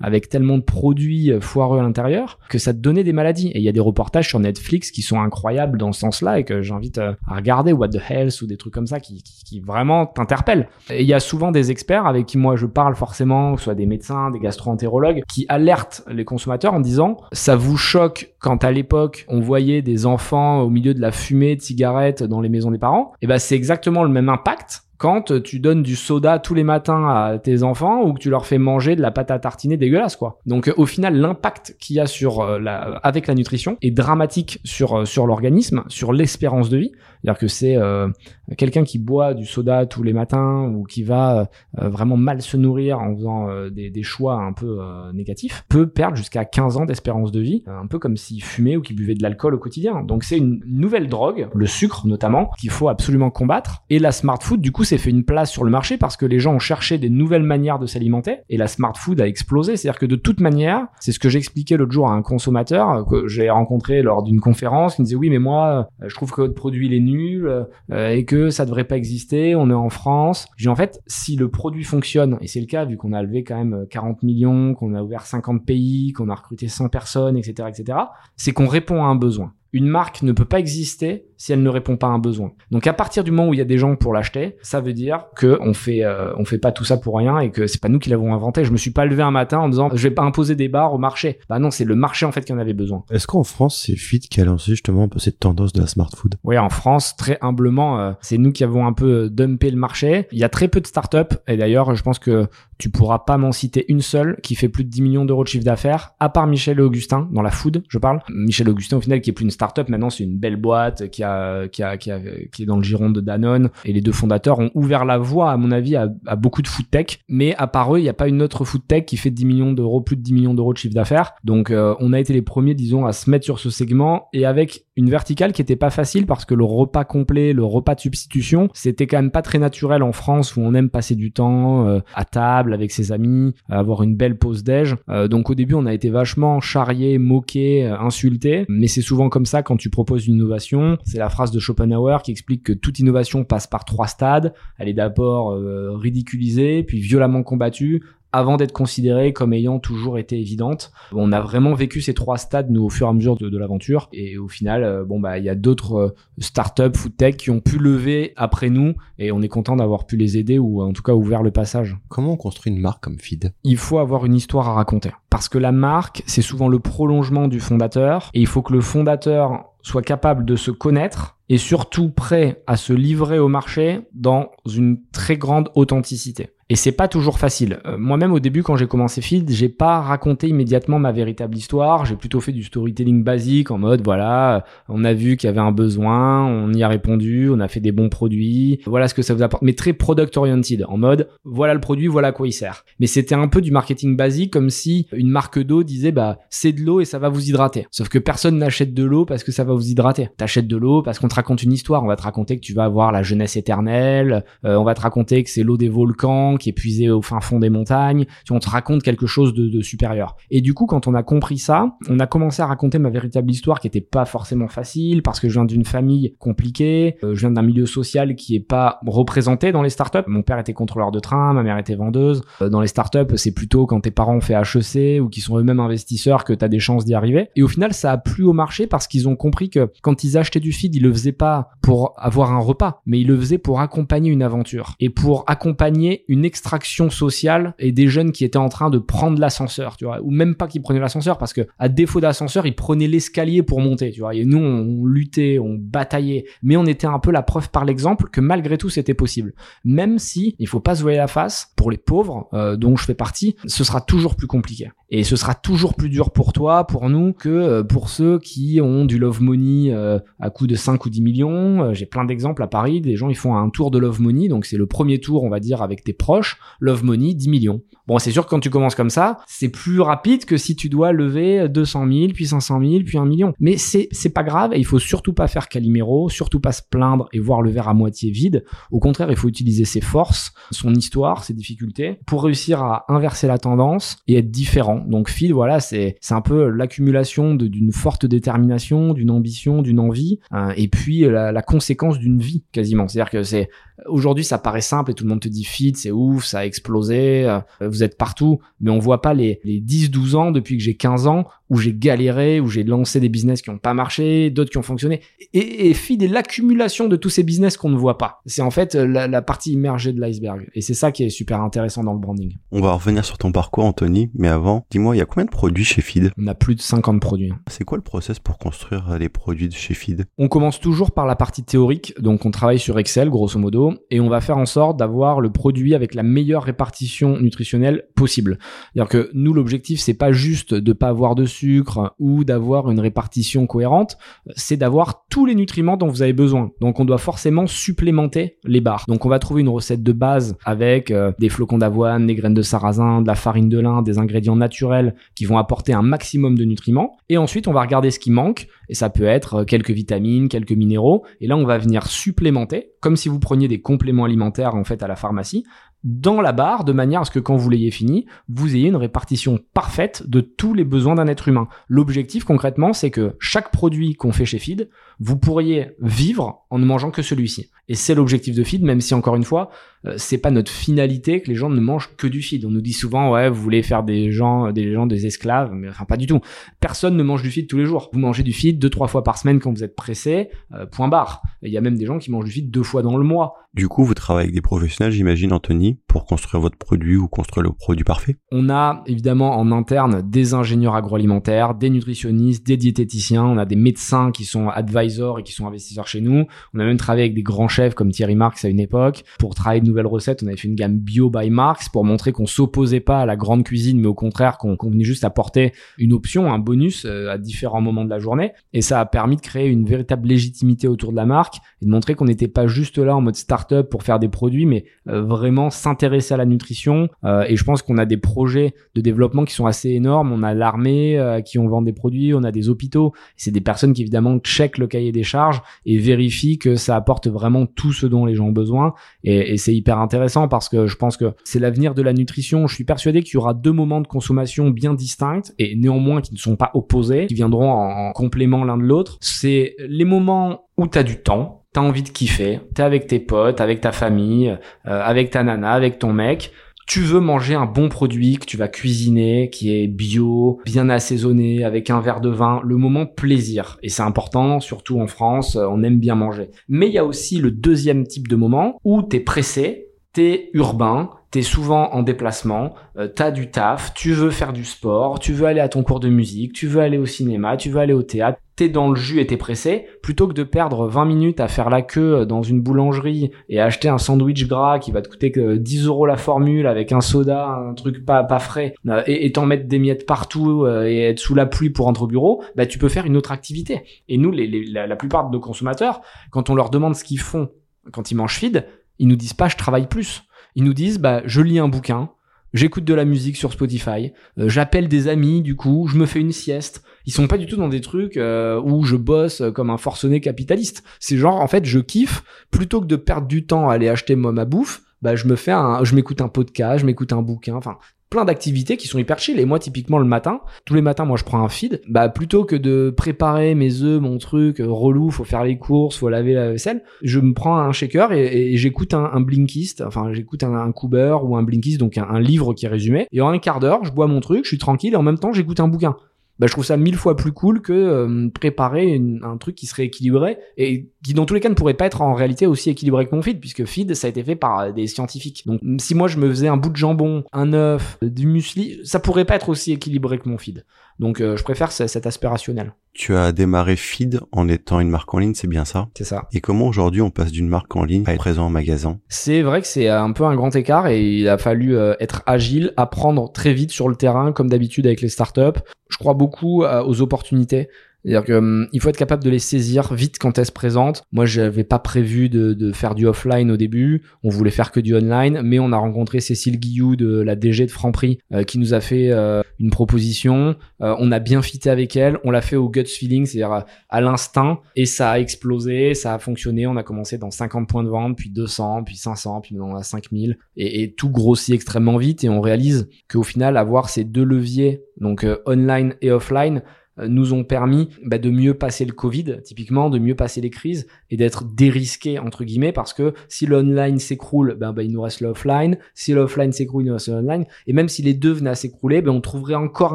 avec 0.00 0.28
tellement 0.28 0.58
de 0.58 0.62
produits 0.62 1.32
euh, 1.32 1.40
foireux 1.40 1.78
à 1.78 1.82
l'intérieur 1.82 2.38
que 2.48 2.58
ça 2.58 2.72
te 2.72 2.78
donnait 2.78 3.04
des 3.04 3.12
maladies. 3.12 3.48
Et 3.48 3.58
il 3.58 3.64
y 3.64 3.68
a 3.68 3.72
des 3.72 3.80
reportages 3.80 4.28
sur 4.28 4.40
Netflix 4.40 4.90
qui 4.90 5.02
sont 5.02 5.20
incroyables 5.20 5.78
dans 5.78 5.92
ce 5.92 6.00
sens-là 6.00 6.38
et 6.38 6.44
que 6.44 6.62
j'invite 6.62 6.98
euh, 6.98 7.12
à 7.26 7.36
regarder, 7.36 7.72
What 7.72 7.88
the 7.88 8.00
Health 8.08 8.40
ou 8.42 8.46
des 8.46 8.56
trucs 8.56 8.74
comme 8.74 8.86
ça 8.86 9.00
qui, 9.00 9.22
vraiment 9.64 10.06
t'interpellent. 10.06 10.68
Et 10.90 11.02
il 11.02 11.06
y 11.06 11.12
a 11.12 11.20
souvent 11.20 11.52
des 11.52 11.70
experts 11.70 12.06
avec 12.06 12.26
qui 12.26 12.38
moi 12.38 12.56
je 12.56 12.66
parle 12.66 12.94
forcément, 12.94 13.56
soit 13.58 13.74
des 13.74 13.86
médecins, 13.86 14.30
des 14.30 14.38
gastro-entérologues, 14.38 15.22
qui 15.28 15.44
alertent 15.48 16.02
les 16.08 16.24
consommateurs 16.24 16.72
en 16.72 16.80
disant 16.80 17.18
ça 17.32 17.54
vous 17.54 17.76
choque 17.76 18.32
quand 18.38 18.64
à 18.64 18.72
l'époque 18.72 19.26
on 19.28 19.40
voyait 19.40 19.82
des 19.82 20.06
enfants 20.06 20.60
au 20.60 20.70
milieu 20.70 20.94
de 20.94 21.00
la 21.00 21.12
fumée 21.12 21.54
de 21.54 21.60
cigarettes 21.60 22.22
dans 22.22 22.40
les 22.40 22.48
maisons 22.48 22.70
des 22.70 22.78
parents, 22.78 23.12
et 23.20 23.26
ben 23.26 23.38
c'est 23.38 23.56
exactement 23.56 24.04
le 24.04 24.10
même 24.10 24.30
impact 24.30 24.84
quand 25.02 25.42
tu 25.42 25.58
donnes 25.58 25.82
du 25.82 25.96
soda 25.96 26.38
tous 26.38 26.54
les 26.54 26.62
matins 26.62 27.08
à 27.08 27.36
tes 27.36 27.64
enfants 27.64 28.04
ou 28.04 28.12
que 28.12 28.20
tu 28.20 28.30
leur 28.30 28.46
fais 28.46 28.58
manger 28.58 28.94
de 28.94 29.02
la 29.02 29.10
pâte 29.10 29.32
à 29.32 29.40
tartiner 29.40 29.76
dégueulasse 29.76 30.14
quoi. 30.14 30.38
Donc 30.46 30.72
au 30.76 30.86
final 30.86 31.16
l'impact 31.16 31.74
qu'il 31.80 31.96
y 31.96 31.98
a 31.98 32.06
sur 32.06 32.38
euh, 32.38 32.60
la 32.60 33.00
avec 33.02 33.26
la 33.26 33.34
nutrition 33.34 33.76
est 33.82 33.90
dramatique 33.90 34.60
sur 34.62 35.00
euh, 35.00 35.04
sur 35.04 35.26
l'organisme, 35.26 35.82
sur 35.88 36.12
l'espérance 36.12 36.70
de 36.70 36.78
vie. 36.78 36.92
C'est-à-dire 37.22 37.38
que 37.38 37.48
c'est 37.48 37.76
euh, 37.76 38.08
quelqu'un 38.56 38.84
qui 38.84 38.98
boit 38.98 39.34
du 39.34 39.46
soda 39.46 39.86
tous 39.86 40.02
les 40.02 40.12
matins 40.12 40.68
ou 40.74 40.84
qui 40.84 41.02
va 41.02 41.48
vraiment 41.74 42.16
mal 42.16 42.42
se 42.42 42.56
nourrir 42.56 42.98
en 43.00 43.14
faisant 43.14 43.68
des, 43.70 43.90
des, 43.90 44.02
choix 44.02 44.34
un 44.34 44.52
peu 44.52 44.80
négatifs 45.14 45.64
peut 45.68 45.88
perdre 45.88 46.16
jusqu'à 46.16 46.44
15 46.44 46.76
ans 46.76 46.84
d'espérance 46.84 47.32
de 47.32 47.40
vie, 47.40 47.62
un 47.66 47.86
peu 47.86 47.98
comme 47.98 48.16
s'il 48.16 48.42
fumait 48.42 48.76
ou 48.76 48.82
qu'il 48.82 48.96
buvait 48.96 49.14
de 49.14 49.22
l'alcool 49.22 49.54
au 49.54 49.58
quotidien. 49.58 50.02
Donc 50.02 50.24
c'est 50.24 50.38
une 50.38 50.60
nouvelle 50.66 51.08
drogue, 51.08 51.48
le 51.54 51.66
sucre 51.66 52.06
notamment, 52.06 52.50
qu'il 52.58 52.70
faut 52.70 52.88
absolument 52.88 53.30
combattre. 53.30 53.84
Et 53.90 53.98
la 53.98 54.12
smart 54.12 54.40
food 54.40 54.60
du 54.60 54.72
coup 54.72 54.84
fait 54.98 55.10
une 55.10 55.24
place 55.24 55.50
sur 55.50 55.64
le 55.64 55.70
marché 55.70 55.96
parce 55.96 56.16
que 56.16 56.26
les 56.26 56.38
gens 56.38 56.54
ont 56.54 56.58
cherché 56.58 56.98
des 56.98 57.10
nouvelles 57.10 57.42
manières 57.42 57.78
de 57.78 57.86
s'alimenter 57.86 58.38
et 58.48 58.56
la 58.56 58.66
smart 58.66 58.94
food 58.96 59.20
a 59.20 59.26
explosé. 59.26 59.76
C'est-à-dire 59.76 59.98
que 59.98 60.06
de 60.06 60.16
toute 60.16 60.40
manière, 60.40 60.86
c'est 61.00 61.12
ce 61.12 61.18
que 61.18 61.28
j'expliquais 61.28 61.76
l'autre 61.76 61.92
jour 61.92 62.08
à 62.08 62.12
un 62.12 62.22
consommateur 62.22 63.06
que 63.06 63.28
j'ai 63.28 63.50
rencontré 63.50 64.02
lors 64.02 64.22
d'une 64.22 64.40
conférence 64.40 64.96
qui 64.96 65.02
me 65.02 65.04
disait 65.04 65.16
oui 65.16 65.30
mais 65.30 65.38
moi 65.38 65.88
euh, 66.02 66.08
je 66.08 66.14
trouve 66.14 66.30
que 66.30 66.40
votre 66.40 66.54
produit 66.54 66.86
il 66.86 66.94
est 66.94 67.00
nul 67.00 67.11
euh, 67.18 67.64
et 68.10 68.24
que 68.24 68.50
ça 68.50 68.64
devrait 68.64 68.84
pas 68.84 68.96
exister. 68.96 69.54
On 69.54 69.70
est 69.70 69.74
en 69.74 69.88
France. 69.88 70.46
J'ai 70.56 70.68
en 70.68 70.76
fait 70.76 71.00
si 71.06 71.36
le 71.36 71.48
produit 71.48 71.84
fonctionne 71.84 72.38
et 72.40 72.46
c'est 72.46 72.60
le 72.60 72.66
cas 72.66 72.84
vu 72.84 72.96
qu'on 72.96 73.12
a 73.12 73.22
levé 73.22 73.44
quand 73.44 73.56
même 73.56 73.86
40 73.90 74.22
millions, 74.22 74.74
qu'on 74.74 74.94
a 74.94 75.02
ouvert 75.02 75.26
50 75.26 75.64
pays, 75.64 76.12
qu'on 76.12 76.28
a 76.28 76.34
recruté 76.34 76.68
100 76.68 76.88
personnes, 76.88 77.36
etc., 77.36 77.68
etc. 77.68 77.98
C'est 78.36 78.52
qu'on 78.52 78.66
répond 78.66 79.04
à 79.04 79.06
un 79.06 79.16
besoin 79.16 79.52
une 79.72 79.86
marque 79.86 80.22
ne 80.22 80.32
peut 80.32 80.44
pas 80.44 80.58
exister 80.58 81.26
si 81.42 81.52
elle 81.52 81.62
ne 81.62 81.68
répond 81.68 81.96
pas 81.96 82.06
à 82.06 82.10
un 82.10 82.18
besoin. 82.18 82.52
Donc 82.70 82.86
à 82.86 82.92
partir 82.92 83.24
du 83.24 83.32
moment 83.32 83.48
où 83.48 83.54
il 83.54 83.58
y 83.58 83.62
a 83.62 83.64
des 83.64 83.78
gens 83.78 83.96
pour 83.96 84.12
l'acheter, 84.12 84.56
ça 84.62 84.80
veut 84.80 84.92
dire 84.92 85.24
que 85.34 85.58
on 85.60 85.74
fait 85.74 86.04
euh, 86.04 86.32
on 86.36 86.44
fait 86.44 86.58
pas 86.58 86.70
tout 86.70 86.84
ça 86.84 86.98
pour 86.98 87.16
rien 87.16 87.40
et 87.40 87.50
que 87.50 87.66
c'est 87.66 87.80
pas 87.80 87.88
nous 87.88 87.98
qui 87.98 88.10
l'avons 88.10 88.32
inventé. 88.32 88.64
Je 88.64 88.70
me 88.70 88.76
suis 88.76 88.92
pas 88.92 89.06
levé 89.06 89.22
un 89.22 89.32
matin 89.32 89.58
en 89.58 89.68
disant 89.68 89.90
je 89.92 90.02
vais 90.08 90.14
pas 90.14 90.22
imposer 90.22 90.54
des 90.54 90.68
bars 90.68 90.94
au 90.94 90.98
marché. 90.98 91.40
Bah 91.48 91.58
non, 91.58 91.70
c'est 91.70 91.84
le 91.84 91.96
marché 91.96 92.26
en 92.26 92.32
fait 92.32 92.44
qui 92.44 92.52
en 92.52 92.58
avait 92.58 92.74
besoin. 92.74 93.04
Est-ce 93.10 93.26
qu'en 93.26 93.42
France 93.42 93.82
c'est 93.84 93.96
Fit 93.96 94.20
qui 94.20 94.40
a 94.40 94.44
lancé 94.44 94.72
justement 94.72 95.04
un 95.04 95.08
peu 95.08 95.18
cette 95.18 95.40
tendance 95.40 95.72
de 95.72 95.80
la 95.80 95.86
smart 95.86 96.10
food? 96.14 96.36
Oui, 96.44 96.58
en 96.58 96.70
France 96.70 97.16
très 97.16 97.38
humblement, 97.40 97.98
euh, 97.98 98.12
c'est 98.20 98.38
nous 98.38 98.52
qui 98.52 98.62
avons 98.62 98.86
un 98.86 98.92
peu 98.92 99.28
dumpé 99.28 99.70
le 99.70 99.78
marché. 99.78 100.28
Il 100.30 100.38
y 100.38 100.44
a 100.44 100.48
très 100.48 100.68
peu 100.68 100.80
de 100.80 100.86
startups 100.86 101.36
et 101.48 101.56
d'ailleurs 101.56 101.94
je 101.96 102.02
pense 102.02 102.18
que 102.18 102.46
tu 102.82 102.90
pourras 102.90 103.20
pas 103.20 103.38
m'en 103.38 103.52
citer 103.52 103.84
une 103.88 104.00
seule 104.00 104.40
qui 104.42 104.56
fait 104.56 104.68
plus 104.68 104.82
de 104.82 104.88
10 104.88 105.02
millions 105.02 105.24
d'euros 105.24 105.44
de 105.44 105.48
chiffre 105.48 105.64
d'affaires, 105.64 106.14
à 106.18 106.28
part 106.28 106.48
Michel 106.48 106.80
et 106.80 106.82
Augustin, 106.82 107.28
dans 107.30 107.40
la 107.40 107.52
food, 107.52 107.84
je 107.88 107.96
parle. 107.96 108.18
Michel 108.28 108.68
Augustin, 108.68 108.96
au 108.96 109.00
final, 109.00 109.20
qui 109.20 109.30
est 109.30 109.32
plus 109.32 109.44
une 109.44 109.52
start-up, 109.52 109.88
maintenant 109.88 110.10
c'est 110.10 110.24
une 110.24 110.36
belle 110.36 110.56
boîte 110.56 111.08
qui 111.10 111.22
a, 111.22 111.68
qui 111.68 111.84
a, 111.84 111.96
qui 111.96 112.10
est 112.10 112.66
dans 112.66 112.76
le 112.76 112.82
giron 112.82 113.10
de 113.10 113.20
Danone. 113.20 113.70
Et 113.84 113.92
les 113.92 114.00
deux 114.00 114.10
fondateurs 114.10 114.58
ont 114.58 114.70
ouvert 114.74 115.04
la 115.04 115.16
voie, 115.16 115.52
à 115.52 115.56
mon 115.56 115.70
avis, 115.70 115.94
à, 115.94 116.08
beaucoup 116.34 116.60
de 116.60 116.66
food 116.66 116.90
tech. 116.90 117.20
Mais 117.28 117.54
à 117.54 117.68
part 117.68 117.94
eux, 117.94 118.00
il 118.00 118.02
n'y 118.02 118.08
a 118.08 118.14
pas 118.14 118.26
une 118.26 118.42
autre 118.42 118.64
food 118.64 118.84
tech 118.88 119.04
qui 119.04 119.16
fait 119.16 119.30
10 119.30 119.44
millions 119.44 119.72
d'euros, 119.72 120.00
plus 120.00 120.16
de 120.16 120.22
10 120.22 120.32
millions 120.32 120.54
d'euros 120.54 120.72
de 120.72 120.78
chiffre 120.78 120.94
d'affaires. 120.94 121.34
Donc, 121.44 121.70
euh, 121.70 121.94
on 122.00 122.12
a 122.12 122.18
été 122.18 122.32
les 122.32 122.42
premiers, 122.42 122.74
disons, 122.74 123.06
à 123.06 123.12
se 123.12 123.30
mettre 123.30 123.44
sur 123.44 123.60
ce 123.60 123.70
segment 123.70 124.26
et 124.32 124.44
avec 124.44 124.86
une 124.96 125.08
verticale 125.08 125.52
qui 125.52 125.62
était 125.62 125.76
pas 125.76 125.90
facile 125.90 126.26
parce 126.26 126.44
que 126.44 126.54
le 126.54 126.64
repas 126.64 127.04
complet, 127.04 127.52
le 127.52 127.64
repas 127.64 127.94
de 127.94 128.00
substitution, 128.00 128.68
c'était 128.74 129.06
quand 129.06 129.18
même 129.18 129.30
pas 129.30 129.42
très 129.42 129.60
naturel 129.60 130.02
en 130.02 130.12
France 130.12 130.56
où 130.56 130.60
on 130.60 130.74
aime 130.74 130.90
passer 130.90 131.14
du 131.14 131.32
temps 131.32 131.86
euh, 131.86 132.00
à 132.14 132.24
table 132.24 132.71
avec 132.74 132.90
ses 132.92 133.12
amis, 133.12 133.52
avoir 133.68 134.02
une 134.02 134.16
belle 134.16 134.38
pause 134.38 134.64
déj. 134.64 134.96
Euh, 135.08 135.28
donc 135.28 135.50
au 135.50 135.54
début, 135.54 135.74
on 135.74 135.86
a 135.86 135.94
été 135.94 136.10
vachement 136.10 136.60
charrié, 136.60 137.18
moqué, 137.18 137.86
euh, 137.86 137.98
insulté, 137.98 138.64
mais 138.68 138.86
c'est 138.86 139.02
souvent 139.02 139.28
comme 139.28 139.46
ça 139.46 139.62
quand 139.62 139.76
tu 139.76 139.90
proposes 139.90 140.26
une 140.26 140.34
innovation. 140.34 140.98
C'est 141.04 141.18
la 141.18 141.28
phrase 141.28 141.50
de 141.50 141.58
Schopenhauer 141.58 142.18
qui 142.22 142.30
explique 142.30 142.62
que 142.62 142.72
toute 142.72 142.98
innovation 142.98 143.44
passe 143.44 143.66
par 143.66 143.84
trois 143.84 144.06
stades. 144.06 144.54
Elle 144.78 144.88
est 144.88 144.94
d'abord 144.94 145.56
ridiculisée, 145.98 146.82
puis 146.82 147.00
violemment 147.00 147.42
combattue, 147.42 148.02
avant 148.32 148.56
d'être 148.56 148.72
considérée 148.72 149.32
comme 149.32 149.52
ayant 149.52 149.78
toujours 149.78 150.18
été 150.18 150.38
évidente. 150.38 150.92
On 151.12 151.32
a 151.32 151.40
vraiment 151.40 151.74
vécu 151.74 152.00
ces 152.00 152.14
trois 152.14 152.38
stades 152.38 152.70
nous 152.70 152.84
au 152.84 152.88
fur 152.88 153.06
et 153.06 153.10
à 153.10 153.12
mesure 153.12 153.36
de, 153.36 153.58
l'aventure 153.58 154.08
et 154.12 154.38
au 154.38 154.48
final 154.48 154.82
euh, 154.82 155.04
bon 155.04 155.20
bah 155.20 155.38
il 155.38 155.44
y 155.44 155.48
a 155.48 155.54
d'autres 155.54 155.94
euh, 155.94 156.14
startups 156.38 156.96
food 156.96 157.16
tech 157.16 157.36
qui 157.36 157.50
ont 157.50 157.60
pu 157.60 157.78
lever 157.78 158.32
après 158.36 158.70
nous 158.70 158.94
et 159.18 159.30
on 159.30 159.42
est 159.42 159.48
content 159.48 159.76
d'avoir 159.76 160.06
pu 160.06 160.16
les 160.16 160.38
aider 160.38 160.58
ou 160.58 160.82
en 160.82 160.92
tout 160.92 161.02
cas 161.02 161.12
ouvert 161.12 161.42
le 161.42 161.50
passage. 161.50 161.96
Comment 162.08 162.32
on 162.32 162.36
construit 162.36 162.72
une 162.72 162.80
marque 162.80 163.04
comme 163.04 163.18
Feed? 163.18 163.52
Il 163.62 163.76
faut 163.76 163.98
avoir 163.98 164.24
une 164.24 164.34
histoire 164.34 164.68
à 164.68 164.74
raconter 164.74 165.10
parce 165.30 165.48
que 165.48 165.58
la 165.58 165.72
marque 165.72 166.22
c'est 166.26 166.42
souvent 166.42 166.68
le 166.68 166.78
prolongement 166.78 167.48
du 167.48 167.60
fondateur 167.60 168.30
et 168.34 168.40
il 168.40 168.46
faut 168.46 168.62
que 168.62 168.72
le 168.72 168.80
fondateur 168.80 169.72
soit 169.82 170.02
capable 170.02 170.44
de 170.44 170.56
se 170.56 170.70
connaître 170.70 171.36
et 171.48 171.58
surtout 171.58 172.08
prêt 172.08 172.62
à 172.66 172.76
se 172.76 172.92
livrer 172.92 173.38
au 173.38 173.48
marché 173.48 174.00
dans 174.14 174.50
une 174.66 175.00
très 175.12 175.36
grande 175.36 175.70
authenticité. 175.74 176.50
Et 176.68 176.76
c'est 176.76 176.92
pas 176.92 177.08
toujours 177.08 177.38
facile. 177.38 177.80
Euh, 177.86 177.98
moi-même 177.98 178.32
au 178.32 178.40
début 178.40 178.62
quand 178.62 178.76
j'ai 178.76 178.86
commencé 178.86 179.20
Feed, 179.20 179.50
j'ai 179.50 179.68
pas 179.68 180.00
raconté 180.00 180.48
immédiatement 180.48 180.98
ma 180.98 181.12
véritable 181.12 181.56
histoire, 181.56 182.06
j'ai 182.06 182.16
plutôt 182.16 182.40
fait 182.40 182.52
du 182.52 182.62
storytelling 182.62 183.22
basique 183.22 183.70
en 183.70 183.78
mode 183.78 184.02
voilà, 184.02 184.64
on 184.88 185.04
a 185.04 185.12
vu 185.12 185.36
qu'il 185.36 185.48
y 185.48 185.50
avait 185.50 185.60
un 185.60 185.72
besoin, 185.72 186.46
on 186.46 186.72
y 186.72 186.82
a 186.82 186.88
répondu, 186.88 187.50
on 187.50 187.60
a 187.60 187.68
fait 187.68 187.80
des 187.80 187.92
bons 187.92 188.08
produits, 188.08 188.80
voilà 188.86 189.08
ce 189.08 189.14
que 189.14 189.22
ça 189.22 189.34
vous 189.34 189.42
apporte 189.42 189.62
mais 189.62 189.74
très 189.74 189.92
product 189.92 190.36
oriented 190.36 190.84
en 190.88 190.96
mode 190.96 191.28
voilà 191.44 191.74
le 191.74 191.80
produit, 191.80 192.06
voilà 192.06 192.28
à 192.28 192.32
quoi 192.32 192.46
il 192.46 192.52
sert. 192.52 192.84
Mais 193.00 193.06
c'était 193.06 193.34
un 193.34 193.48
peu 193.48 193.60
du 193.60 193.70
marketing 193.70 194.16
basique 194.16 194.52
comme 194.52 194.70
si 194.70 195.08
une 195.12 195.28
marque 195.28 195.58
d'eau 195.58 195.82
disait 195.82 196.12
bah 196.12 196.38
c'est 196.48 196.72
de 196.72 196.80
l'eau 196.80 197.00
et 197.00 197.04
ça 197.04 197.18
va 197.18 197.28
vous 197.28 197.48
hydrater. 197.48 197.86
Sauf 197.90 198.08
que 198.08 198.18
personne 198.18 198.58
n'achète 198.58 198.94
de 198.94 199.04
l'eau 199.04 199.24
parce 199.24 199.44
que 199.44 199.52
ça 199.52 199.64
va 199.64 199.74
vous 199.74 199.88
hydrater. 199.88 200.28
T'achètes 200.36 200.68
de 200.68 200.76
l'eau 200.76 201.02
parce 201.02 201.18
qu'on 201.18 201.28
te 201.28 201.34
raconte 201.34 201.62
une 201.62 201.72
histoire, 201.72 202.04
on 202.04 202.08
va 202.08 202.16
te 202.16 202.22
raconter 202.22 202.56
que 202.56 202.62
tu 202.62 202.72
vas 202.72 202.84
avoir 202.84 203.12
la 203.12 203.22
jeunesse 203.22 203.56
éternelle, 203.56 204.44
euh, 204.64 204.76
on 204.76 204.84
va 204.84 204.94
te 204.94 205.00
raconter 205.00 205.42
que 205.42 205.50
c'est 205.50 205.62
l'eau 205.62 205.76
des 205.76 205.88
volcans 205.88 206.56
qui 206.62 206.70
est 206.70 206.72
puisée 206.72 207.10
au 207.10 207.20
fin 207.20 207.40
fond 207.40 207.58
des 207.58 207.70
montagnes, 207.70 208.26
on 208.52 208.58
te 208.58 208.68
raconte 208.68 209.02
quelque 209.02 209.26
chose 209.26 209.54
de, 209.54 209.68
de, 209.68 209.80
supérieur. 209.80 210.36
Et 210.50 210.60
du 210.60 210.74
coup, 210.74 210.86
quand 210.86 211.06
on 211.06 211.14
a 211.14 211.22
compris 211.22 211.58
ça, 211.58 211.96
on 212.08 212.20
a 212.20 212.26
commencé 212.26 212.62
à 212.62 212.66
raconter 212.66 212.98
ma 212.98 213.10
véritable 213.10 213.50
histoire 213.50 213.80
qui 213.80 213.86
était 213.86 214.00
pas 214.02 214.24
forcément 214.24 214.68
facile 214.68 215.22
parce 215.22 215.40
que 215.40 215.48
je 215.48 215.54
viens 215.54 215.64
d'une 215.64 215.84
famille 215.84 216.34
compliquée, 216.38 217.16
euh, 217.24 217.34
je 217.34 217.40
viens 217.40 217.50
d'un 217.50 217.62
milieu 217.62 217.86
social 217.86 218.36
qui 218.36 218.54
est 218.54 218.60
pas 218.60 219.00
représenté 219.06 219.72
dans 219.72 219.82
les 219.82 219.90
startups. 219.90 220.18
Mon 220.26 220.42
père 220.42 220.58
était 220.58 220.74
contrôleur 220.74 221.10
de 221.10 221.18
train, 221.18 221.52
ma 221.54 221.62
mère 221.62 221.78
était 221.78 221.94
vendeuse. 221.94 222.42
Euh, 222.60 222.68
dans 222.68 222.80
les 222.80 222.86
startups, 222.86 223.36
c'est 223.36 223.54
plutôt 223.54 223.86
quand 223.86 224.00
tes 224.00 224.10
parents 224.10 224.36
ont 224.36 224.40
fait 224.40 224.54
HEC 224.54 225.20
ou 225.22 225.28
qui 225.28 225.40
sont 225.40 225.58
eux-mêmes 225.58 225.80
investisseurs 225.80 226.44
que 226.44 226.52
tu 226.52 226.64
as 226.64 226.68
des 226.68 226.78
chances 226.78 227.04
d'y 227.04 227.14
arriver. 227.14 227.48
Et 227.56 227.62
au 227.62 227.68
final, 227.68 227.94
ça 227.94 228.12
a 228.12 228.18
plu 228.18 228.44
au 228.44 228.52
marché 228.52 228.86
parce 228.86 229.06
qu'ils 229.06 229.28
ont 229.28 229.36
compris 229.36 229.70
que 229.70 229.90
quand 230.02 230.24
ils 230.24 230.36
achetaient 230.36 230.60
du 230.60 230.72
feed, 230.72 230.94
ils 230.94 231.02
le 231.02 231.12
faisaient 231.12 231.32
pas 231.32 231.70
pour 231.80 232.14
avoir 232.16 232.52
un 232.52 232.58
repas, 232.58 233.00
mais 233.06 233.20
ils 233.20 233.26
le 233.26 233.38
faisaient 233.38 233.58
pour 233.58 233.80
accompagner 233.80 234.30
une 234.30 234.42
aventure 234.42 234.94
et 235.00 235.08
pour 235.08 235.44
accompagner 235.46 236.24
une 236.28 236.41
extraction 236.42 237.10
sociale 237.10 237.74
et 237.78 237.92
des 237.92 238.08
jeunes 238.08 238.32
qui 238.32 238.44
étaient 238.44 238.58
en 238.58 238.68
train 238.68 238.90
de 238.90 238.98
prendre 238.98 239.38
l'ascenseur, 239.38 239.96
tu 239.96 240.04
vois, 240.04 240.20
ou 240.22 240.30
même 240.30 240.54
pas 240.54 240.66
qui 240.66 240.80
prenaient 240.80 241.00
l'ascenseur 241.00 241.38
parce 241.38 241.52
que 241.52 241.62
à 241.78 241.88
défaut 241.88 242.20
d'ascenseur, 242.20 242.66
ils 242.66 242.74
prenaient 242.74 243.08
l'escalier 243.08 243.62
pour 243.62 243.80
monter, 243.80 244.10
tu 244.10 244.20
vois. 244.20 244.34
Et 244.34 244.44
nous, 244.44 244.58
on 244.58 245.04
luttait, 245.06 245.58
on 245.58 245.76
bataillait, 245.78 246.44
mais 246.62 246.76
on 246.76 246.86
était 246.86 247.06
un 247.06 247.18
peu 247.18 247.30
la 247.30 247.42
preuve 247.42 247.70
par 247.70 247.84
l'exemple 247.84 248.28
que 248.30 248.40
malgré 248.40 248.78
tout, 248.78 248.88
c'était 248.88 249.14
possible. 249.14 249.52
Même 249.84 250.18
si 250.18 250.54
il 250.58 250.68
faut 250.68 250.80
pas 250.80 250.94
se 250.94 251.02
voir 251.02 251.14
la 251.14 251.26
face 251.26 251.72
pour 251.76 251.90
les 251.90 251.98
pauvres, 251.98 252.48
euh, 252.54 252.76
dont 252.76 252.96
je 252.96 253.04
fais 253.04 253.14
partie, 253.14 253.56
ce 253.66 253.84
sera 253.84 254.00
toujours 254.00 254.36
plus 254.36 254.46
compliqué. 254.46 254.90
Et 255.14 255.24
ce 255.24 255.36
sera 255.36 255.54
toujours 255.54 255.94
plus 255.94 256.08
dur 256.08 256.30
pour 256.30 256.54
toi, 256.54 256.86
pour 256.86 257.10
nous, 257.10 257.34
que 257.34 257.50
euh, 257.50 257.82
pour 257.82 258.08
ceux 258.08 258.38
qui 258.38 258.80
ont 258.80 259.04
du 259.04 259.18
love 259.18 259.42
money 259.42 259.92
euh, 259.92 260.18
à 260.40 260.48
coût 260.48 260.66
de 260.66 260.74
5 260.74 261.04
ou 261.04 261.10
10 261.10 261.20
millions. 261.20 261.82
Euh, 261.82 261.92
j'ai 261.92 262.06
plein 262.06 262.24
d'exemples 262.24 262.62
à 262.62 262.66
Paris, 262.66 263.02
des 263.02 263.14
gens 263.16 263.28
ils 263.28 263.36
font 263.36 263.54
un 263.54 263.68
tour 263.68 263.90
de 263.90 263.98
love 263.98 264.22
money, 264.22 264.48
donc 264.48 264.64
c'est 264.64 264.78
le 264.78 264.86
premier 264.86 265.20
tour, 265.20 265.44
on 265.44 265.50
va 265.50 265.60
dire, 265.60 265.82
avec 265.82 266.02
tes 266.02 266.14
proches. 266.14 266.31
Love 266.80 267.04
money, 267.04 267.34
10 267.34 267.48
millions. 267.48 267.82
Bon, 268.06 268.18
c'est 268.18 268.32
sûr 268.32 268.44
que 268.44 268.50
quand 268.50 268.60
tu 268.60 268.70
commences 268.70 268.94
comme 268.94 269.10
ça, 269.10 269.38
c'est 269.46 269.68
plus 269.68 270.00
rapide 270.00 270.44
que 270.44 270.56
si 270.56 270.74
tu 270.74 270.88
dois 270.88 271.12
lever 271.12 271.68
200 271.68 272.06
000, 272.10 272.32
puis 272.34 272.46
500 272.46 272.80
000, 272.80 273.02
puis 273.04 273.18
1 273.18 273.24
million. 273.24 273.52
Mais 273.60 273.76
c'est 273.76 274.08
c'est 274.10 274.30
pas 274.30 274.42
grave 274.42 274.72
et 274.74 274.78
il 274.78 274.84
faut 274.84 274.98
surtout 274.98 275.32
pas 275.32 275.46
faire 275.46 275.68
Calimero, 275.68 276.28
surtout 276.28 276.60
pas 276.60 276.72
se 276.72 276.82
plaindre 276.82 277.28
et 277.32 277.38
voir 277.38 277.62
le 277.62 277.70
verre 277.70 277.88
à 277.88 277.94
moitié 277.94 278.30
vide. 278.30 278.64
Au 278.90 278.98
contraire, 278.98 279.30
il 279.30 279.36
faut 279.36 279.48
utiliser 279.48 279.84
ses 279.84 280.00
forces, 280.00 280.52
son 280.70 280.94
histoire, 280.94 281.44
ses 281.44 281.54
difficultés 281.54 282.18
pour 282.26 282.44
réussir 282.44 282.82
à 282.82 283.04
inverser 283.08 283.46
la 283.46 283.58
tendance 283.58 284.16
et 284.26 284.38
être 284.38 284.50
différent 284.50 284.92
donc 285.06 285.28
Phil, 285.28 285.52
voilà, 285.52 285.80
c'est 285.80 286.16
c'est 286.20 286.34
un 286.34 286.40
peu 286.40 286.68
l'accumulation 286.68 287.54
d'une 287.54 287.92
forte 287.92 288.26
détermination, 288.26 289.12
d'une 289.12 289.30
ambition, 289.30 289.82
d'une 289.82 290.00
envie, 290.00 290.38
hein, 290.50 290.72
et 290.76 290.88
puis 290.88 291.20
la, 291.20 291.52
la 291.52 291.62
conséquence 291.62 292.18
d'une 292.18 292.40
vie 292.40 292.64
quasiment. 292.72 293.08
C'est-à-dire 293.08 293.30
que 293.30 293.42
c'est 293.42 293.68
Aujourd'hui, 294.06 294.44
ça 294.44 294.58
paraît 294.58 294.80
simple 294.80 295.10
et 295.10 295.14
tout 295.14 295.24
le 295.24 295.30
monde 295.30 295.40
te 295.40 295.48
dit 295.48 295.64
fit, 295.64 295.94
c'est 295.94 296.10
ouf, 296.10 296.44
ça 296.44 296.60
a 296.60 296.64
explosé, 296.64 297.48
euh, 297.48 297.60
vous 297.80 298.02
êtes 298.02 298.16
partout, 298.16 298.60
mais 298.80 298.90
on 298.90 298.98
voit 298.98 299.22
pas 299.22 299.34
les, 299.34 299.60
les 299.64 299.80
10-12 299.80 300.36
ans 300.36 300.50
depuis 300.50 300.76
que 300.76 300.82
j'ai 300.82 300.94
15 300.94 301.26
ans 301.26 301.46
où 301.72 301.78
j'ai 301.78 301.94
galéré, 301.94 302.60
où 302.60 302.68
j'ai 302.68 302.84
lancé 302.84 303.18
des 303.18 303.30
business 303.30 303.62
qui 303.62 303.70
ont 303.70 303.78
pas 303.78 303.94
marché, 303.94 304.50
d'autres 304.50 304.70
qui 304.70 304.76
ont 304.76 304.82
fonctionné. 304.82 305.22
Et, 305.54 305.88
et 305.88 305.94
feed 305.94 306.22
est 306.22 306.28
l'accumulation 306.28 307.08
de 307.08 307.16
tous 307.16 307.30
ces 307.30 307.42
business 307.42 307.78
qu'on 307.78 307.88
ne 307.88 307.96
voit 307.96 308.18
pas. 308.18 308.42
C'est 308.44 308.60
en 308.60 308.70
fait 308.70 308.94
la, 308.94 309.26
la 309.26 309.40
partie 309.40 309.72
immergée 309.72 310.12
de 310.12 310.20
l'iceberg. 310.20 310.68
Et 310.74 310.82
c'est 310.82 310.92
ça 310.92 311.12
qui 311.12 311.24
est 311.24 311.30
super 311.30 311.62
intéressant 311.62 312.04
dans 312.04 312.12
le 312.12 312.18
branding. 312.18 312.58
On 312.72 312.82
va 312.82 312.92
revenir 312.92 313.24
sur 313.24 313.38
ton 313.38 313.52
parcours, 313.52 313.86
Anthony, 313.86 314.30
mais 314.34 314.48
avant, 314.48 314.84
dis-moi, 314.90 315.16
il 315.16 315.20
y 315.20 315.22
a 315.22 315.24
combien 315.24 315.46
de 315.46 315.50
produits 315.50 315.84
chez 315.84 316.02
Feed? 316.02 316.30
On 316.36 316.46
a 316.46 316.54
plus 316.54 316.74
de 316.74 316.82
50 316.82 317.22
produits. 317.22 317.54
C'est 317.68 317.84
quoi 317.84 317.96
le 317.96 318.02
process 318.02 318.38
pour 318.38 318.58
construire 318.58 319.16
les 319.18 319.30
produits 319.30 319.68
de 319.68 319.74
chez 319.74 319.94
Feed? 319.94 320.26
On 320.36 320.48
commence 320.48 320.78
toujours 320.78 321.12
par 321.12 321.24
la 321.24 321.36
partie 321.36 321.64
théorique, 321.64 322.12
donc 322.20 322.44
on 322.44 322.50
travaille 322.50 322.80
sur 322.80 322.98
Excel, 322.98 323.30
grosso 323.30 323.58
modo, 323.58 323.94
et 324.10 324.20
on 324.20 324.28
va 324.28 324.42
faire 324.42 324.58
en 324.58 324.66
sorte 324.66 324.98
d'avoir 324.98 325.40
le 325.40 325.50
produit 325.50 325.94
avec 325.94 326.14
la 326.14 326.22
meilleure 326.22 326.64
répartition 326.64 327.38
nutritionnelle 327.38 328.04
possible. 328.14 328.58
C'est-à-dire 328.92 329.08
que 329.08 329.30
nous, 329.32 329.54
l'objectif, 329.54 330.00
c'est 330.00 330.12
pas 330.12 330.32
juste 330.32 330.74
de 330.74 330.92
pas 330.92 331.08
avoir 331.08 331.34
de 331.34 331.46
sucre 331.62 332.14
ou 332.18 332.44
d'avoir 332.44 332.90
une 332.90 332.98
répartition 332.98 333.66
cohérente, 333.66 334.16
c'est 334.56 334.76
d'avoir 334.76 335.26
tous 335.28 335.46
les 335.46 335.54
nutriments 335.54 335.96
dont 335.96 336.08
vous 336.08 336.22
avez 336.22 336.32
besoin. 336.32 336.70
Donc, 336.80 336.98
on 336.98 337.04
doit 337.04 337.18
forcément 337.18 337.66
supplémenter 337.66 338.58
les 338.64 338.80
barres. 338.80 339.04
Donc, 339.06 339.24
on 339.24 339.28
va 339.28 339.38
trouver 339.38 339.60
une 339.62 339.68
recette 339.68 340.02
de 340.02 340.12
base 340.12 340.56
avec 340.64 341.10
euh, 341.10 341.32
des 341.38 341.48
flocons 341.48 341.78
d'avoine, 341.78 342.26
des 342.26 342.34
graines 342.34 342.54
de 342.54 342.62
sarrasin, 342.62 343.22
de 343.22 343.26
la 343.26 343.36
farine 343.36 343.68
de 343.68 343.78
lin, 343.78 344.02
des 344.02 344.18
ingrédients 344.18 344.56
naturels 344.56 345.14
qui 345.36 345.44
vont 345.44 345.58
apporter 345.58 345.92
un 345.92 346.02
maximum 346.02 346.58
de 346.58 346.64
nutriments. 346.64 347.16
Et 347.28 347.38
ensuite, 347.38 347.68
on 347.68 347.72
va 347.72 347.82
regarder 347.82 348.10
ce 348.10 348.18
qui 348.18 348.30
manque. 348.30 348.66
Et 348.88 348.94
ça 348.94 349.08
peut 349.08 349.24
être 349.24 349.54
euh, 349.54 349.64
quelques 349.64 349.90
vitamines, 349.90 350.48
quelques 350.48 350.72
minéraux. 350.72 351.24
Et 351.40 351.46
là, 351.46 351.56
on 351.56 351.64
va 351.64 351.78
venir 351.78 352.06
supplémenter, 352.06 352.90
comme 353.00 353.16
si 353.16 353.28
vous 353.28 353.38
preniez 353.38 353.68
des 353.68 353.80
compléments 353.80 354.24
alimentaire 354.24 354.74
en 354.74 354.84
fait 354.84 355.02
à 355.02 355.06
la 355.06 355.16
pharmacie 355.16 355.64
dans 356.04 356.40
la 356.40 356.52
barre 356.52 356.84
de 356.84 356.92
manière 356.92 357.20
à 357.20 357.24
ce 357.24 357.30
que 357.30 357.38
quand 357.38 357.56
vous 357.56 357.70
l'ayez 357.70 357.90
fini, 357.90 358.26
vous 358.48 358.74
ayez 358.74 358.88
une 358.88 358.96
répartition 358.96 359.60
parfaite 359.74 360.28
de 360.28 360.40
tous 360.40 360.74
les 360.74 360.84
besoins 360.84 361.14
d'un 361.14 361.28
être 361.28 361.48
humain. 361.48 361.68
L'objectif 361.88 362.44
concrètement, 362.44 362.92
c'est 362.92 363.10
que 363.10 363.36
chaque 363.38 363.70
produit 363.70 364.14
qu'on 364.14 364.32
fait 364.32 364.44
chez 364.44 364.58
Feed, 364.58 364.88
vous 365.22 365.38
pourriez 365.38 365.92
vivre 366.00 366.66
en 366.68 366.80
ne 366.80 366.84
mangeant 366.84 367.12
que 367.12 367.22
celui-ci. 367.22 367.70
Et 367.88 367.94
c'est 367.94 368.14
l'objectif 368.14 368.56
de 368.56 368.64
Feed, 368.64 368.82
même 368.82 369.00
si 369.00 369.14
encore 369.14 369.36
une 369.36 369.44
fois, 369.44 369.70
euh, 370.06 370.14
c'est 370.16 370.38
pas 370.38 370.50
notre 370.50 370.70
finalité 370.70 371.40
que 371.42 371.48
les 371.48 371.54
gens 371.54 371.68
ne 371.68 371.80
mangent 371.80 372.10
que 372.16 372.26
du 372.26 372.42
feed. 372.42 372.64
On 372.64 372.70
nous 372.70 372.80
dit 372.80 372.92
souvent, 372.92 373.32
ouais, 373.32 373.48
vous 373.48 373.60
voulez 373.60 373.82
faire 373.82 374.02
des 374.02 374.32
gens, 374.32 374.72
des 374.72 374.92
gens 374.92 375.06
des 375.06 375.26
esclaves, 375.26 375.72
mais 375.72 375.88
enfin 375.88 376.04
pas 376.04 376.16
du 376.16 376.26
tout. 376.26 376.40
Personne 376.80 377.16
ne 377.16 377.22
mange 377.22 377.42
du 377.42 377.50
feed 377.50 377.68
tous 377.68 377.78
les 377.78 377.86
jours. 377.86 378.10
Vous 378.12 378.18
mangez 378.18 378.42
du 378.42 378.52
feed 378.52 378.78
deux 378.78 378.90
trois 378.90 379.08
fois 379.08 379.22
par 379.22 379.38
semaine 379.38 379.60
quand 379.60 379.72
vous 379.72 379.84
êtes 379.84 379.94
pressé. 379.94 380.48
Euh, 380.72 380.86
point 380.86 381.08
barre. 381.08 381.42
Il 381.62 381.70
y 381.72 381.78
a 381.78 381.80
même 381.80 381.96
des 381.96 382.06
gens 382.06 382.18
qui 382.18 382.30
mangent 382.30 382.46
du 382.46 382.50
feed 382.50 382.70
deux 382.70 382.82
fois 382.82 383.02
dans 383.02 383.16
le 383.16 383.24
mois. 383.24 383.54
Du 383.74 383.88
coup, 383.88 384.04
vous 384.04 384.14
travaillez 384.14 384.46
avec 384.46 384.54
des 384.54 384.60
professionnels, 384.60 385.12
j'imagine, 385.12 385.50
Anthony, 385.52 385.98
pour 386.06 386.26
construire 386.26 386.60
votre 386.60 386.76
produit 386.76 387.16
ou 387.16 387.26
construire 387.26 387.62
le 387.62 387.72
produit 387.72 388.04
parfait 388.04 388.36
On 388.50 388.68
a 388.68 389.02
évidemment 389.06 389.58
en 389.58 389.72
interne 389.72 390.20
des 390.22 390.52
ingénieurs 390.52 390.94
agroalimentaires, 390.94 391.74
des 391.74 391.88
nutritionnistes, 391.88 392.66
des 392.66 392.76
diététiciens, 392.76 393.44
on 393.44 393.56
a 393.56 393.64
des 393.64 393.76
médecins 393.76 394.30
qui 394.30 394.44
sont 394.44 394.68
advisors 394.68 395.11
et 395.20 395.42
qui 395.42 395.52
sont 395.52 395.66
investisseurs 395.66 396.06
chez 396.06 396.20
nous. 396.20 396.46
On 396.74 396.80
a 396.80 396.84
même 396.84 396.96
travaillé 396.96 397.24
avec 397.24 397.34
des 397.34 397.42
grands 397.42 397.68
chefs 397.68 397.94
comme 397.94 398.10
Thierry 398.10 398.34
Marx 398.34 398.64
à 398.64 398.68
une 398.68 398.80
époque. 398.80 399.24
Pour 399.38 399.54
travailler 399.54 399.80
de 399.80 399.86
nouvelles 399.86 400.06
recettes, 400.06 400.42
on 400.42 400.46
avait 400.46 400.56
fait 400.56 400.68
une 400.68 400.74
gamme 400.74 400.98
bio 400.98 401.30
by 401.30 401.50
Marx 401.50 401.88
pour 401.88 402.04
montrer 402.04 402.32
qu'on 402.32 402.46
s'opposait 402.46 403.00
pas 403.00 403.20
à 403.20 403.26
la 403.26 403.36
grande 403.36 403.64
cuisine, 403.64 404.00
mais 404.00 404.08
au 404.08 404.14
contraire 404.14 404.58
qu'on 404.58 404.76
venait 404.80 405.04
juste 405.04 405.24
apporter 405.24 405.72
une 405.98 406.12
option, 406.12 406.52
un 406.52 406.58
bonus 406.58 407.04
euh, 407.04 407.30
à 407.30 407.38
différents 407.38 407.80
moments 407.80 408.04
de 408.04 408.10
la 408.10 408.18
journée. 408.18 408.52
Et 408.72 408.80
ça 408.80 409.00
a 409.00 409.06
permis 409.06 409.36
de 409.36 409.42
créer 409.42 409.68
une 409.68 409.84
véritable 409.84 410.28
légitimité 410.28 410.88
autour 410.88 411.10
de 411.10 411.16
la 411.16 411.26
marque 411.26 411.56
et 411.80 411.86
de 411.86 411.90
montrer 411.90 412.14
qu'on 412.14 412.24
n'était 412.24 412.48
pas 412.48 412.66
juste 412.66 412.98
là 412.98 413.14
en 413.16 413.20
mode 413.20 413.36
start-up 413.36 413.90
pour 413.90 414.02
faire 414.02 414.18
des 414.18 414.28
produits, 414.28 414.66
mais 414.66 414.84
euh, 415.08 415.22
vraiment 415.22 415.70
s'intéresser 415.70 416.34
à 416.34 416.36
la 416.36 416.46
nutrition. 416.46 417.08
Euh, 417.24 417.44
et 417.48 417.56
je 417.56 417.64
pense 417.64 417.82
qu'on 417.82 417.98
a 417.98 418.06
des 418.06 418.16
projets 418.16 418.74
de 418.94 419.00
développement 419.00 419.44
qui 419.44 419.54
sont 419.54 419.66
assez 419.66 419.90
énormes. 419.90 420.32
On 420.32 420.42
a 420.42 420.54
l'armée 420.54 421.42
qui 421.44 421.58
ont 421.58 421.68
vendu 421.68 421.82
des 421.82 421.92
produits, 421.92 422.34
on 422.34 422.44
a 422.44 422.52
des 422.52 422.68
hôpitaux. 422.68 423.12
C'est 423.36 423.50
des 423.50 423.60
personnes 423.60 423.92
qui 423.92 424.02
évidemment 424.02 424.38
checkent 424.38 424.78
le 424.78 424.86
cahier 424.86 425.01
des 425.10 425.24
charges 425.24 425.62
et 425.86 425.98
vérifient 425.98 426.58
que 426.58 426.76
ça 426.76 426.94
apporte 426.94 427.26
vraiment 427.26 427.66
tout 427.66 427.92
ce 427.92 428.06
dont 428.06 428.26
les 428.26 428.34
gens 428.34 428.46
ont 428.46 428.52
besoin. 428.52 428.94
Et, 429.24 429.56
c'est 429.56 429.74
hyper 429.74 429.98
intéressant 429.98 430.48
parce 430.48 430.68
que 430.68 430.86
je 430.86 430.96
pense 430.96 431.16
que 431.16 431.32
c'est 431.44 431.58
l'avenir 431.58 431.94
de 431.94 432.02
la 432.02 432.12
nutrition. 432.12 432.66
Je 432.66 432.74
suis 432.74 432.84
persuadé 432.84 433.22
qu'il 433.22 433.34
y 433.34 433.36
aura 433.38 433.54
deux 433.54 433.72
moments 433.72 434.00
de 434.00 434.06
consommation 434.06 434.70
bien 434.70 434.94
distincts 434.94 435.52
et 435.58 435.74
néanmoins 435.76 436.20
qui 436.20 436.32
ne 436.32 436.38
sont 436.38 436.56
pas 436.56 436.70
opposés, 436.74 437.26
qui 437.26 437.34
viendront 437.34 437.72
en 437.72 438.12
complément 438.12 438.64
l'un 438.64 438.76
de 438.76 438.82
l'autre. 438.82 439.16
C'est 439.20 439.74
les 439.78 440.04
moments 440.04 440.66
où 440.76 440.86
tu 440.86 440.98
as 440.98 441.02
du 441.02 441.22
temps, 441.22 441.64
tu 441.72 441.80
as 441.80 441.82
envie 441.82 442.02
de 442.02 442.08
kiffer, 442.08 442.60
tu 442.74 442.82
es 442.82 442.84
avec 442.84 443.06
tes 443.06 443.20
potes, 443.20 443.60
avec 443.60 443.80
ta 443.80 443.92
famille, 443.92 444.58
euh, 444.86 445.02
avec 445.02 445.30
ta 445.30 445.42
nana, 445.42 445.72
avec 445.72 445.98
ton 445.98 446.12
mec 446.12 446.52
tu 446.92 447.00
veux 447.00 447.20
manger 447.20 447.54
un 447.54 447.64
bon 447.64 447.88
produit 447.88 448.36
que 448.36 448.44
tu 448.44 448.58
vas 448.58 448.68
cuisiner, 448.68 449.48
qui 449.48 449.74
est 449.74 449.88
bio, 449.88 450.60
bien 450.66 450.90
assaisonné, 450.90 451.64
avec 451.64 451.88
un 451.88 452.02
verre 452.02 452.20
de 452.20 452.28
vin, 452.28 452.60
le 452.66 452.76
moment 452.76 453.06
plaisir. 453.06 453.78
Et 453.82 453.88
c'est 453.88 454.02
important, 454.02 454.60
surtout 454.60 455.00
en 455.00 455.06
France, 455.06 455.56
on 455.56 455.82
aime 455.84 455.98
bien 455.98 456.16
manger. 456.16 456.50
Mais 456.68 456.88
il 456.88 456.92
y 456.92 456.98
a 456.98 457.06
aussi 457.06 457.38
le 457.38 457.50
deuxième 457.50 458.06
type 458.06 458.28
de 458.28 458.36
moment 458.36 458.78
où 458.84 459.00
t'es 459.00 459.20
pressé, 459.20 459.86
t'es 460.12 460.50
urbain, 460.52 461.08
t'es 461.32 461.42
souvent 461.42 461.90
en 461.92 462.02
déplacement, 462.02 462.74
euh, 462.98 463.08
t'as 463.08 463.30
du 463.30 463.50
taf, 463.50 463.94
tu 463.94 464.12
veux 464.12 464.30
faire 464.30 464.52
du 464.52 464.66
sport, 464.66 465.18
tu 465.18 465.32
veux 465.32 465.46
aller 465.46 465.60
à 465.60 465.68
ton 465.68 465.82
cours 465.82 465.98
de 465.98 466.10
musique, 466.10 466.52
tu 466.52 466.66
veux 466.66 466.82
aller 466.82 466.98
au 466.98 467.06
cinéma, 467.06 467.56
tu 467.56 467.70
veux 467.70 467.80
aller 467.80 467.94
au 467.94 468.02
théâtre, 468.02 468.38
t'es 468.54 468.68
dans 468.68 468.90
le 468.90 468.96
jus 468.96 469.18
et 469.18 469.26
t'es 469.26 469.38
pressé, 469.38 469.86
plutôt 470.02 470.28
que 470.28 470.34
de 470.34 470.42
perdre 470.42 470.86
20 470.86 471.06
minutes 471.06 471.40
à 471.40 471.48
faire 471.48 471.70
la 471.70 471.80
queue 471.80 472.26
dans 472.26 472.42
une 472.42 472.60
boulangerie 472.60 473.30
et 473.48 473.62
acheter 473.62 473.88
un 473.88 473.96
sandwich 473.96 474.46
gras 474.46 474.78
qui 474.78 474.92
va 474.92 475.00
te 475.00 475.08
coûter 475.08 475.32
que 475.32 475.56
10 475.56 475.86
euros 475.86 476.04
la 476.04 476.18
formule 476.18 476.66
avec 476.66 476.92
un 476.92 477.00
soda, 477.00 477.48
un 477.48 477.72
truc 477.72 478.04
pas, 478.04 478.24
pas 478.24 478.38
frais, 478.38 478.74
euh, 478.88 479.02
et 479.06 479.32
t'en 479.32 479.46
mettre 479.46 479.66
des 479.66 479.78
miettes 479.78 480.04
partout 480.04 480.64
euh, 480.66 480.84
et 480.84 480.98
être 480.98 481.18
sous 481.18 481.34
la 481.34 481.46
pluie 481.46 481.70
pour 481.70 481.86
rentrer 481.86 482.04
au 482.04 482.08
bureau, 482.08 482.44
bah 482.56 482.66
tu 482.66 482.78
peux 482.78 482.90
faire 482.90 483.06
une 483.06 483.16
autre 483.16 483.32
activité. 483.32 483.84
Et 484.06 484.18
nous, 484.18 484.32
les, 484.32 484.66
la, 484.66 484.86
la 484.86 484.96
plupart 484.96 485.26
de 485.26 485.32
nos 485.32 485.40
consommateurs, 485.40 486.02
quand 486.30 486.50
on 486.50 486.54
leur 486.54 486.68
demande 486.68 486.94
ce 486.94 487.04
qu'ils 487.04 487.20
font 487.20 487.48
quand 487.90 488.10
ils 488.10 488.16
mangent 488.16 488.36
feed, 488.36 488.66
ils 488.98 489.08
nous 489.08 489.16
disent 489.16 489.32
pas 489.32 489.48
je 489.48 489.56
travaille 489.56 489.88
plus 489.88 490.22
ils 490.54 490.64
nous 490.64 490.74
disent, 490.74 490.98
bah, 490.98 491.22
je 491.24 491.40
lis 491.40 491.58
un 491.58 491.68
bouquin, 491.68 492.10
j'écoute 492.54 492.84
de 492.84 492.94
la 492.94 493.04
musique 493.04 493.36
sur 493.36 493.52
Spotify, 493.52 494.12
euh, 494.38 494.48
j'appelle 494.48 494.88
des 494.88 495.08
amis, 495.08 495.42
du 495.42 495.56
coup, 495.56 495.88
je 495.88 495.96
me 495.96 496.06
fais 496.06 496.20
une 496.20 496.32
sieste. 496.32 496.82
Ils 497.04 497.12
sont 497.12 497.26
pas 497.26 497.38
du 497.38 497.46
tout 497.46 497.56
dans 497.56 497.68
des 497.68 497.80
trucs 497.80 498.16
euh, 498.16 498.60
où 498.60 498.84
je 498.84 498.96
bosse 498.96 499.42
comme 499.54 499.70
un 499.70 499.78
forcené 499.78 500.20
capitaliste. 500.20 500.84
C'est 501.00 501.16
genre, 501.16 501.40
en 501.40 501.48
fait, 501.48 501.64
je 501.64 501.80
kiffe, 501.80 502.22
plutôt 502.50 502.80
que 502.80 502.86
de 502.86 502.96
perdre 502.96 503.26
du 503.26 503.44
temps 503.44 503.68
à 503.68 503.74
aller 503.74 503.88
acheter 503.88 504.14
moi 504.14 504.32
ma 504.32 504.44
bouffe, 504.44 504.82
bah, 505.02 505.16
je 505.16 505.26
me 505.26 505.34
fais 505.34 505.50
un, 505.50 505.82
je 505.82 505.94
m'écoute 505.94 506.20
un 506.20 506.28
podcast, 506.28 506.80
je 506.80 506.86
m'écoute 506.86 507.12
un 507.12 507.22
bouquin, 507.22 507.56
enfin, 507.56 507.78
plein 508.12 508.26
d'activités 508.26 508.76
qui 508.76 508.86
sont 508.86 508.98
hyper 508.98 509.18
chill. 509.18 509.40
Et 509.40 509.46
moi, 509.46 509.58
typiquement, 509.58 509.98
le 509.98 510.04
matin, 510.04 510.42
tous 510.66 510.74
les 510.74 510.82
matins, 510.82 511.06
moi, 511.06 511.16
je 511.16 511.24
prends 511.24 511.42
un 511.42 511.48
feed. 511.48 511.80
Bah, 511.88 512.10
plutôt 512.10 512.44
que 512.44 512.54
de 512.54 512.92
préparer 512.94 513.54
mes 513.54 513.82
œufs, 513.82 514.00
mon 514.00 514.18
truc 514.18 514.60
euh, 514.60 514.70
relou, 514.70 515.10
faut 515.10 515.24
faire 515.24 515.44
les 515.44 515.56
courses, 515.56 515.96
faut 515.96 516.10
laver 516.10 516.34
la 516.34 516.50
vaisselle, 516.50 516.82
je 517.02 517.18
me 517.20 517.32
prends 517.32 517.56
un 517.56 517.72
shaker 517.72 518.12
et, 518.12 518.56
j'écoute 518.56 518.92
un, 518.92 519.20
Blinkist. 519.20 519.80
Enfin, 519.80 520.12
j'écoute 520.12 520.44
un, 520.44 520.54
un 520.54 520.72
Cooper 520.72 521.16
ou 521.24 521.36
un 521.36 521.42
Blinkist, 521.42 521.80
donc 521.80 521.96
un, 521.96 522.06
un 522.08 522.20
livre 522.20 522.52
qui 522.52 522.66
est 522.66 522.68
résumé. 522.68 523.06
Et 523.12 523.22
en 523.22 523.30
un 523.30 523.38
quart 523.38 523.60
d'heure, 523.60 523.82
je 523.82 523.92
bois 523.92 524.06
mon 524.06 524.20
truc, 524.20 524.44
je 524.44 524.48
suis 524.48 524.58
tranquille 524.58 524.92
et 524.92 524.96
en 524.96 525.02
même 525.02 525.18
temps, 525.18 525.32
j'écoute 525.32 525.60
un 525.60 525.68
bouquin 525.68 525.96
bah, 526.38 526.46
je 526.46 526.52
trouve 526.52 526.64
ça 526.64 526.76
mille 526.76 526.96
fois 526.96 527.16
plus 527.16 527.32
cool 527.32 527.60
que 527.60 527.72
euh, 527.72 528.28
préparer 528.30 529.00
un 529.22 529.36
truc 529.36 529.54
qui 529.54 529.66
serait 529.66 529.84
équilibré 529.84 530.38
et 530.56 530.90
qui 531.04 531.14
dans 531.14 531.26
tous 531.26 531.34
les 531.34 531.40
cas 531.40 531.48
ne 531.48 531.54
pourrait 531.54 531.74
pas 531.74 531.86
être 531.86 532.00
en 532.00 532.14
réalité 532.14 532.46
aussi 532.46 532.70
équilibré 532.70 533.06
que 533.06 533.14
mon 533.14 533.22
feed 533.22 533.38
puisque 533.38 533.64
feed 533.64 533.94
ça 533.94 534.06
a 534.06 534.10
été 534.10 534.24
fait 534.24 534.36
par 534.36 534.60
euh, 534.60 534.72
des 534.72 534.86
scientifiques. 534.86 535.46
Donc 535.46 535.60
si 535.78 535.94
moi 535.94 536.08
je 536.08 536.18
me 536.18 536.28
faisais 536.28 536.48
un 536.48 536.56
bout 536.56 536.70
de 536.70 536.76
jambon, 536.76 537.24
un 537.32 537.52
œuf, 537.52 537.98
du 538.02 538.26
muesli, 538.26 538.80
ça 538.84 538.98
pourrait 538.98 539.24
pas 539.24 539.36
être 539.36 539.50
aussi 539.50 539.72
équilibré 539.72 540.18
que 540.18 540.28
mon 540.28 540.38
feed. 540.38 540.64
Donc 540.98 541.20
euh, 541.20 541.36
je 541.36 541.42
préfère 541.42 541.72
cet 541.72 542.06
aspect 542.06 542.28
rationnel. 542.28 542.74
Tu 542.92 543.16
as 543.16 543.32
démarré 543.32 543.76
Feed 543.76 544.20
en 544.32 544.48
étant 544.48 544.78
une 544.80 544.90
marque 544.90 545.12
en 545.14 545.18
ligne, 545.18 545.34
c'est 545.34 545.46
bien 545.46 545.64
ça? 545.64 545.88
C'est 545.96 546.04
ça. 546.04 546.28
Et 546.32 546.40
comment 546.40 546.66
aujourd'hui 546.66 547.00
on 547.00 547.10
passe 547.10 547.32
d'une 547.32 547.48
marque 547.48 547.74
en 547.74 547.84
ligne 547.84 548.04
à 548.06 548.12
être 548.12 548.18
présent 548.18 548.46
en 548.46 548.50
magasin? 548.50 548.98
C'est 549.08 549.40
vrai 549.42 549.62
que 549.62 549.66
c'est 549.66 549.88
un 549.88 550.12
peu 550.12 550.24
un 550.24 550.34
grand 550.34 550.54
écart 550.54 550.88
et 550.88 551.02
il 551.02 551.28
a 551.28 551.38
fallu 551.38 551.76
être 552.00 552.22
agile, 552.26 552.74
apprendre 552.76 553.32
très 553.32 553.54
vite 553.54 553.70
sur 553.70 553.88
le 553.88 553.96
terrain 553.96 554.32
comme 554.32 554.50
d'habitude 554.50 554.86
avec 554.86 555.00
les 555.00 555.08
startups 555.08 555.60
je 555.92 555.98
crois 555.98 556.14
beaucoup 556.14 556.64
euh, 556.64 556.82
aux 556.82 557.02
opportunités. 557.02 557.68
C'est-à-dire 558.04 558.24
qu'il 558.24 558.34
hum, 558.34 558.68
faut 558.80 558.88
être 558.88 558.96
capable 558.96 559.22
de 559.22 559.30
les 559.30 559.38
saisir 559.38 559.94
vite 559.94 560.18
quand 560.18 560.38
elles 560.38 560.46
se 560.46 560.52
présentent. 560.52 561.04
Moi, 561.12 561.26
j'avais 561.26 561.64
pas 561.64 561.78
prévu 561.78 562.28
de, 562.28 562.52
de, 562.52 562.72
faire 562.72 562.94
du 562.94 563.06
offline 563.06 563.50
au 563.50 563.56
début. 563.56 564.02
On 564.22 564.28
voulait 564.28 564.50
faire 564.50 564.72
que 564.72 564.80
du 564.80 564.94
online, 564.96 565.40
mais 565.42 565.58
on 565.58 565.72
a 565.72 565.76
rencontré 565.76 566.20
Cécile 566.20 566.58
Guillou 566.58 566.96
de 566.96 567.20
la 567.20 567.36
DG 567.36 567.66
de 567.66 567.70
Franprix 567.70 568.18
euh, 568.32 568.42
qui 568.42 568.58
nous 568.58 568.74
a 568.74 568.80
fait 568.80 569.10
euh, 569.10 569.42
une 569.58 569.70
proposition. 569.70 570.56
on 570.80 571.12
a 571.12 571.18
bien 571.20 571.42
fité 571.42 571.70
avec 571.70 571.96
elle. 571.96 572.18
On 572.24 572.30
l'a 572.30 572.40
fait 572.40 572.56
au 572.56 572.68
gut 572.68 572.86
feeling, 572.86 573.26
c'est-à-dire 573.26 573.64
à, 573.88 574.00
l'instinct, 574.00 574.60
et 574.74 574.86
ça 574.86 575.12
a 575.12 575.18
explosé, 575.18 575.94
ça 575.94 576.14
a 576.14 576.18
fonctionné. 576.18 576.66
On 576.66 576.76
a 576.76 576.82
commencé 576.82 577.18
dans 577.18 577.30
50 577.30 577.68
points 577.68 577.84
de 577.84 577.88
vente, 577.88 578.16
puis 578.16 578.30
200, 578.30 578.84
puis 578.84 578.96
500, 578.96 579.40
puis 579.42 579.54
maintenant 579.54 579.74
on 579.74 579.76
a 579.76 579.82
5000, 579.82 580.36
et, 580.56 580.82
et 580.82 580.92
tout 580.92 581.10
grossit 581.10 581.54
extrêmement 581.54 581.96
vite. 581.96 582.24
Et 582.24 582.28
on 582.28 582.40
réalise 582.40 582.88
qu'au 583.08 583.22
final, 583.22 583.56
avoir 583.56 583.88
ces 583.88 584.04
deux 584.04 584.24
leviers 584.24 584.82
donc 585.02 585.24
euh, 585.24 585.38
online 585.46 585.94
et 586.00 586.10
offline, 586.10 586.58
euh, 586.58 586.60
nous 586.98 587.32
ont 587.32 587.44
permis 587.44 587.88
bah, 588.04 588.18
de 588.18 588.30
mieux 588.30 588.54
passer 588.54 588.84
le 588.84 588.92
Covid, 588.92 589.38
typiquement, 589.42 589.90
de 589.90 589.98
mieux 589.98 590.14
passer 590.14 590.40
les 590.40 590.50
crises 590.50 590.86
et 591.10 591.16
d'être 591.16 591.44
dérisqués, 591.44 592.18
entre 592.18 592.44
guillemets, 592.44 592.72
parce 592.72 592.92
que 592.92 593.14
si 593.28 593.46
l'online 593.46 593.98
s'écroule, 593.98 594.56
ben, 594.58 594.72
ben, 594.72 594.82
il 594.82 594.92
nous 594.92 595.00
reste 595.00 595.20
l'offline. 595.20 595.78
Si 595.94 596.12
l'offline 596.12 596.52
s'écroule, 596.52 596.84
il 596.84 596.86
nous 596.88 596.94
reste 596.94 597.08
l'online. 597.08 597.46
Et 597.66 597.72
même 597.72 597.88
si 597.88 598.02
les 598.02 598.14
deux 598.14 598.32
venaient 598.32 598.50
à 598.50 598.54
s'écrouler, 598.54 599.00
ben, 599.02 599.12
on 599.12 599.20
trouverait 599.20 599.54
encore 599.54 599.94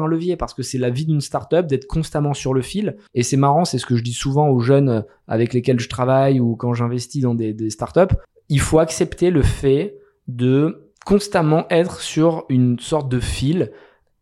un 0.00 0.08
levier 0.08 0.36
parce 0.36 0.54
que 0.54 0.62
c'est 0.62 0.78
la 0.78 0.90
vie 0.90 1.06
d'une 1.06 1.20
startup 1.20 1.66
d'être 1.66 1.86
constamment 1.86 2.34
sur 2.34 2.52
le 2.52 2.62
fil. 2.62 2.96
Et 3.14 3.22
c'est 3.22 3.36
marrant, 3.36 3.64
c'est 3.64 3.78
ce 3.78 3.86
que 3.86 3.96
je 3.96 4.02
dis 4.02 4.12
souvent 4.12 4.48
aux 4.48 4.60
jeunes 4.60 4.88
euh, 4.88 5.02
avec 5.28 5.52
lesquels 5.54 5.80
je 5.80 5.88
travaille 5.88 6.40
ou 6.40 6.56
quand 6.56 6.74
j'investis 6.74 7.22
dans 7.22 7.34
des, 7.34 7.52
des 7.52 7.70
startups. 7.70 8.14
Il 8.48 8.60
faut 8.60 8.78
accepter 8.78 9.30
le 9.30 9.42
fait 9.42 9.96
de 10.26 10.88
constamment 11.04 11.66
être 11.70 12.00
sur 12.00 12.44
une 12.48 12.78
sorte 12.78 13.10
de 13.10 13.20
fil 13.20 13.70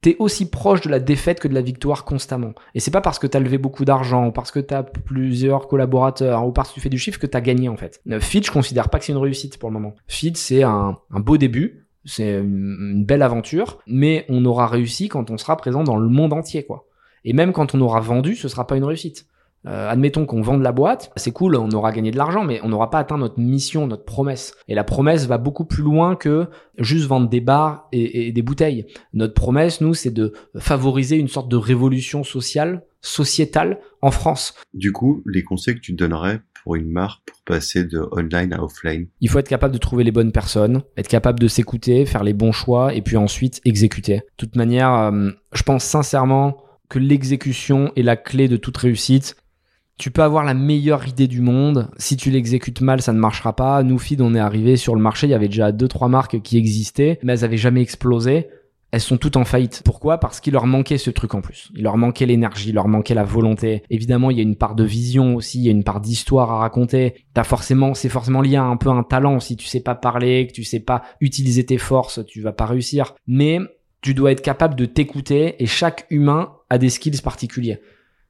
t'es 0.06 0.14
aussi 0.20 0.48
proche 0.48 0.82
de 0.82 0.88
la 0.88 1.00
défaite 1.00 1.40
que 1.40 1.48
de 1.48 1.54
la 1.54 1.62
victoire 1.62 2.04
constamment. 2.04 2.52
Et 2.76 2.80
c'est 2.80 2.92
pas 2.92 3.00
parce 3.00 3.18
que 3.18 3.26
t'as 3.26 3.40
levé 3.40 3.58
beaucoup 3.58 3.84
d'argent, 3.84 4.28
ou 4.28 4.30
parce 4.30 4.52
que 4.52 4.60
t'as 4.60 4.84
plusieurs 4.84 5.66
collaborateurs, 5.66 6.46
ou 6.46 6.52
parce 6.52 6.68
que 6.68 6.74
tu 6.74 6.80
fais 6.80 6.88
du 6.88 6.96
chiffre 6.96 7.18
que 7.18 7.26
t'as 7.26 7.40
gagné 7.40 7.68
en 7.68 7.76
fait. 7.76 8.00
Euh, 8.12 8.20
Feed, 8.20 8.46
je 8.46 8.52
considère 8.52 8.88
pas 8.88 9.00
que 9.00 9.04
c'est 9.04 9.10
une 9.10 9.18
réussite 9.18 9.58
pour 9.58 9.68
le 9.68 9.72
moment. 9.72 9.96
Feed, 10.06 10.36
c'est 10.36 10.62
un, 10.62 10.96
beau 11.10 11.38
début, 11.38 11.88
c'est 12.04 12.38
une, 12.38 13.04
belle 13.04 13.20
aventure, 13.20 13.80
mais 13.88 14.24
on 14.28 14.44
aura 14.44 14.68
réussi 14.68 15.08
quand 15.08 15.32
on 15.32 15.38
sera 15.38 15.56
présent 15.56 15.82
dans 15.82 15.96
le 15.96 16.08
monde 16.08 16.32
entier, 16.32 16.64
quoi. 16.64 16.86
Et 17.24 17.32
même 17.32 17.52
quand 17.52 17.74
on 17.74 17.80
aura 17.80 17.98
vendu, 17.98 18.36
ce 18.36 18.46
sera 18.46 18.64
pas 18.64 18.76
une 18.76 18.84
réussite. 18.84 19.26
Euh, 19.66 19.88
admettons 19.90 20.26
qu'on 20.26 20.42
vende 20.42 20.62
la 20.62 20.72
boîte, 20.72 21.10
c'est 21.16 21.32
cool, 21.32 21.56
on 21.56 21.70
aura 21.70 21.92
gagné 21.92 22.10
de 22.10 22.16
l'argent, 22.16 22.44
mais 22.44 22.60
on 22.62 22.68
n'aura 22.68 22.90
pas 22.90 22.98
atteint 22.98 23.18
notre 23.18 23.40
mission, 23.40 23.86
notre 23.86 24.04
promesse. 24.04 24.54
Et 24.68 24.74
la 24.74 24.84
promesse 24.84 25.26
va 25.26 25.38
beaucoup 25.38 25.64
plus 25.64 25.82
loin 25.82 26.14
que 26.14 26.46
juste 26.78 27.06
vendre 27.06 27.28
des 27.28 27.40
bars 27.40 27.88
et, 27.92 28.30
des 28.32 28.42
bouteilles. 28.42 28.86
Notre 29.12 29.34
promesse, 29.34 29.80
nous, 29.80 29.94
c'est 29.94 30.12
de 30.12 30.32
favoriser 30.58 31.16
une 31.16 31.28
sorte 31.28 31.50
de 31.50 31.56
révolution 31.56 32.22
sociale, 32.22 32.84
sociétale 33.00 33.78
en 34.02 34.10
France. 34.10 34.54
Du 34.74 34.92
coup, 34.92 35.22
les 35.26 35.42
conseils 35.42 35.74
que 35.74 35.80
tu 35.80 35.92
donnerais 35.92 36.40
pour 36.62 36.74
une 36.74 36.90
marque 36.90 37.22
pour 37.26 37.38
passer 37.44 37.84
de 37.84 38.08
online 38.10 38.52
à 38.52 38.62
offline? 38.62 39.06
Il 39.20 39.28
faut 39.28 39.38
être 39.38 39.48
capable 39.48 39.72
de 39.72 39.78
trouver 39.78 40.02
les 40.02 40.10
bonnes 40.10 40.32
personnes, 40.32 40.82
être 40.96 41.08
capable 41.08 41.38
de 41.38 41.46
s'écouter, 41.46 42.04
faire 42.06 42.24
les 42.24 42.32
bons 42.32 42.50
choix 42.50 42.92
et 42.92 43.02
puis 43.02 43.16
ensuite 43.16 43.60
exécuter. 43.64 44.16
De 44.16 44.22
toute 44.36 44.56
manière, 44.56 44.92
euh, 44.92 45.30
je 45.52 45.62
pense 45.62 45.84
sincèrement 45.84 46.56
que 46.88 46.98
l'exécution 46.98 47.92
est 47.96 48.02
la 48.02 48.16
clé 48.16 48.48
de 48.48 48.56
toute 48.56 48.76
réussite. 48.76 49.36
Tu 49.98 50.10
peux 50.10 50.22
avoir 50.22 50.44
la 50.44 50.52
meilleure 50.52 51.08
idée 51.08 51.26
du 51.26 51.40
monde. 51.40 51.88
Si 51.96 52.18
tu 52.18 52.30
l'exécutes 52.30 52.82
mal, 52.82 53.00
ça 53.00 53.14
ne 53.14 53.18
marchera 53.18 53.56
pas. 53.56 53.82
Nous, 53.82 53.98
Feed, 53.98 54.20
on 54.20 54.34
est 54.34 54.40
arrivé 54.40 54.76
sur 54.76 54.94
le 54.94 55.00
marché. 55.00 55.26
Il 55.26 55.30
y 55.30 55.34
avait 55.34 55.48
déjà 55.48 55.72
deux, 55.72 55.88
trois 55.88 56.08
marques 56.08 56.42
qui 56.42 56.58
existaient, 56.58 57.18
mais 57.22 57.32
elles 57.32 57.44
avaient 57.44 57.56
jamais 57.56 57.80
explosé. 57.80 58.48
elles 58.92 59.00
sont 59.00 59.16
toutes 59.16 59.36
en 59.36 59.44
faillite. 59.44 59.82
Pourquoi? 59.84 60.18
Parce 60.18 60.40
qu'il 60.40 60.52
leur 60.52 60.66
manquait 60.66 60.98
ce 60.98 61.10
truc 61.10 61.34
en 61.34 61.40
plus. 61.40 61.70
Il 61.74 61.82
leur 61.82 61.96
manquait 61.96 62.26
l'énergie, 62.26 62.70
il 62.70 62.74
leur 62.74 62.88
manquait 62.88 63.14
la 63.14 63.24
volonté. 63.24 63.82
Évidemment, 63.90 64.30
il 64.30 64.36
y 64.36 64.40
a 64.40 64.42
une 64.42 64.56
part 64.56 64.74
de 64.74 64.84
vision 64.84 65.34
aussi, 65.34 65.58
il 65.58 65.64
y 65.64 65.68
a 65.68 65.72
une 65.72 65.84
part 65.84 66.00
d'histoire 66.00 66.50
à 66.50 66.58
raconter. 66.58 67.14
T'as 67.34 67.44
forcément, 67.44 67.94
c'est 67.94 68.08
forcément 68.08 68.42
lié 68.42 68.56
à 68.56 68.64
un 68.64 68.76
peu 68.76 68.90
un 68.90 69.02
talent. 69.02 69.40
Si 69.40 69.56
tu 69.56 69.66
sais 69.66 69.80
pas 69.80 69.94
parler, 69.94 70.46
que 70.46 70.52
tu 70.52 70.64
sais 70.64 70.80
pas 70.80 71.02
utiliser 71.20 71.64
tes 71.66 71.78
forces, 71.78 72.20
tu 72.26 72.42
vas 72.42 72.52
pas 72.52 72.66
réussir. 72.66 73.14
Mais 73.26 73.60
tu 74.02 74.14
dois 74.14 74.32
être 74.32 74.42
capable 74.42 74.76
de 74.76 74.84
t'écouter 74.84 75.62
et 75.62 75.66
chaque 75.66 76.06
humain 76.10 76.52
a 76.70 76.78
des 76.78 76.90
skills 76.90 77.20
particuliers. 77.22 77.80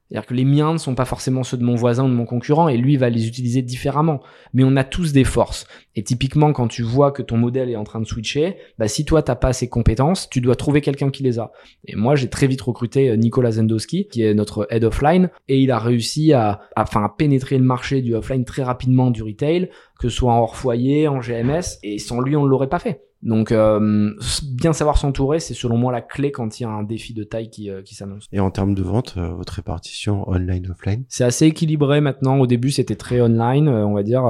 C'est-à-dire 0.09 0.27
que 0.27 0.33
les 0.33 0.45
miens 0.45 0.73
ne 0.73 0.77
sont 0.77 0.95
pas 0.95 1.05
forcément 1.05 1.43
ceux 1.43 1.57
de 1.57 1.63
mon 1.63 1.75
voisin 1.75 2.05
ou 2.05 2.09
de 2.09 2.13
mon 2.13 2.25
concurrent 2.25 2.69
et 2.69 2.77
lui 2.77 2.95
va 2.95 3.09
les 3.09 3.27
utiliser 3.27 3.61
différemment. 3.61 4.21
Mais 4.53 4.63
on 4.63 4.77
a 4.77 4.85
tous 4.85 5.11
des 5.11 5.25
forces. 5.25 5.67
Et 5.95 6.03
typiquement, 6.03 6.53
quand 6.53 6.67
tu 6.67 6.81
vois 6.81 7.11
que 7.11 7.21
ton 7.21 7.37
modèle 7.37 7.69
est 7.69 7.75
en 7.75 7.83
train 7.83 7.99
de 7.99 8.05
switcher, 8.05 8.55
bah, 8.77 8.87
si 8.87 9.03
toi 9.03 9.21
t'as 9.21 9.35
pas 9.35 9.51
ces 9.51 9.67
compétences, 9.67 10.29
tu 10.29 10.39
dois 10.39 10.55
trouver 10.55 10.79
quelqu'un 10.79 11.09
qui 11.09 11.23
les 11.23 11.39
a. 11.39 11.51
Et 11.85 11.95
moi, 11.95 12.15
j'ai 12.15 12.29
très 12.29 12.47
vite 12.47 12.61
recruté 12.61 13.09
euh, 13.09 13.17
Nicolas 13.17 13.51
Zendowski, 13.51 14.07
qui 14.07 14.21
est 14.21 14.33
notre 14.33 14.67
head 14.69 14.85
offline, 14.85 15.29
et 15.49 15.59
il 15.59 15.71
a 15.71 15.79
réussi 15.79 16.31
à, 16.33 16.61
enfin, 16.77 17.03
à 17.03 17.09
pénétrer 17.09 17.57
le 17.57 17.65
marché 17.65 18.01
du 18.01 18.15
offline 18.15 18.45
très 18.45 18.63
rapidement 18.63 19.11
du 19.11 19.23
retail, 19.23 19.69
que 19.99 20.07
ce 20.09 20.15
soit 20.15 20.31
en 20.31 20.39
hors 20.39 20.55
foyer, 20.55 21.07
en 21.07 21.19
GMS, 21.19 21.79
et 21.83 21.99
sans 21.99 22.21
lui, 22.21 22.35
on 22.35 22.45
ne 22.45 22.49
l'aurait 22.49 22.69
pas 22.69 22.79
fait. 22.79 23.06
Donc, 23.23 23.51
euh, 23.51 24.13
bien 24.43 24.73
savoir 24.73 24.97
s'entourer, 24.97 25.39
c'est 25.39 25.53
selon 25.53 25.77
moi 25.77 25.91
la 25.91 26.01
clé 26.01 26.31
quand 26.31 26.59
il 26.59 26.63
y 26.63 26.65
a 26.65 26.69
un 26.69 26.83
défi 26.83 27.13
de 27.13 27.23
taille 27.23 27.49
qui, 27.49 27.69
euh, 27.69 27.81
qui 27.81 27.95
s'annonce. 27.95 28.27
Et 28.31 28.39
en 28.39 28.51
termes 28.51 28.75
de 28.75 28.83
vente, 28.83 29.15
euh, 29.17 29.29
votre 29.29 29.53
répartition 29.53 30.29
online-offline 30.29 31.03
C'est 31.09 31.23
assez 31.23 31.45
équilibré 31.45 31.99
maintenant. 31.99 32.37
Au 32.37 32.47
début, 32.47 32.69
c'était 32.69 32.95
très 32.95 33.19
online, 33.21 33.67
on 33.69 33.93
va 33.93 34.03
dire, 34.03 34.23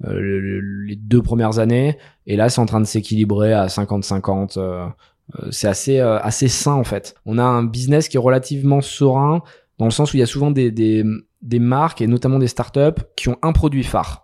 les 0.00 0.96
deux 0.96 1.22
premières 1.22 1.58
années. 1.58 1.98
Et 2.26 2.36
là, 2.36 2.48
c'est 2.48 2.60
en 2.60 2.66
train 2.66 2.80
de 2.80 2.86
s'équilibrer 2.86 3.52
à 3.52 3.66
50-50. 3.66 4.58
c'est 5.50 5.68
assez, 5.68 6.00
assez 6.00 6.48
sain, 6.48 6.74
en 6.74 6.84
fait. 6.84 7.14
On 7.26 7.38
a 7.38 7.44
un 7.44 7.64
business 7.64 8.08
qui 8.08 8.16
est 8.16 8.20
relativement 8.20 8.80
serein, 8.80 9.42
dans 9.78 9.86
le 9.86 9.90
sens 9.90 10.12
où 10.12 10.16
il 10.16 10.20
y 10.20 10.22
a 10.22 10.26
souvent 10.26 10.50
des, 10.50 10.70
des, 10.70 11.04
des 11.42 11.58
marques, 11.58 12.00
et 12.00 12.06
notamment 12.06 12.38
des 12.38 12.48
startups, 12.48 13.02
qui 13.16 13.28
ont 13.28 13.36
un 13.42 13.52
produit 13.52 13.84
phare 13.84 14.23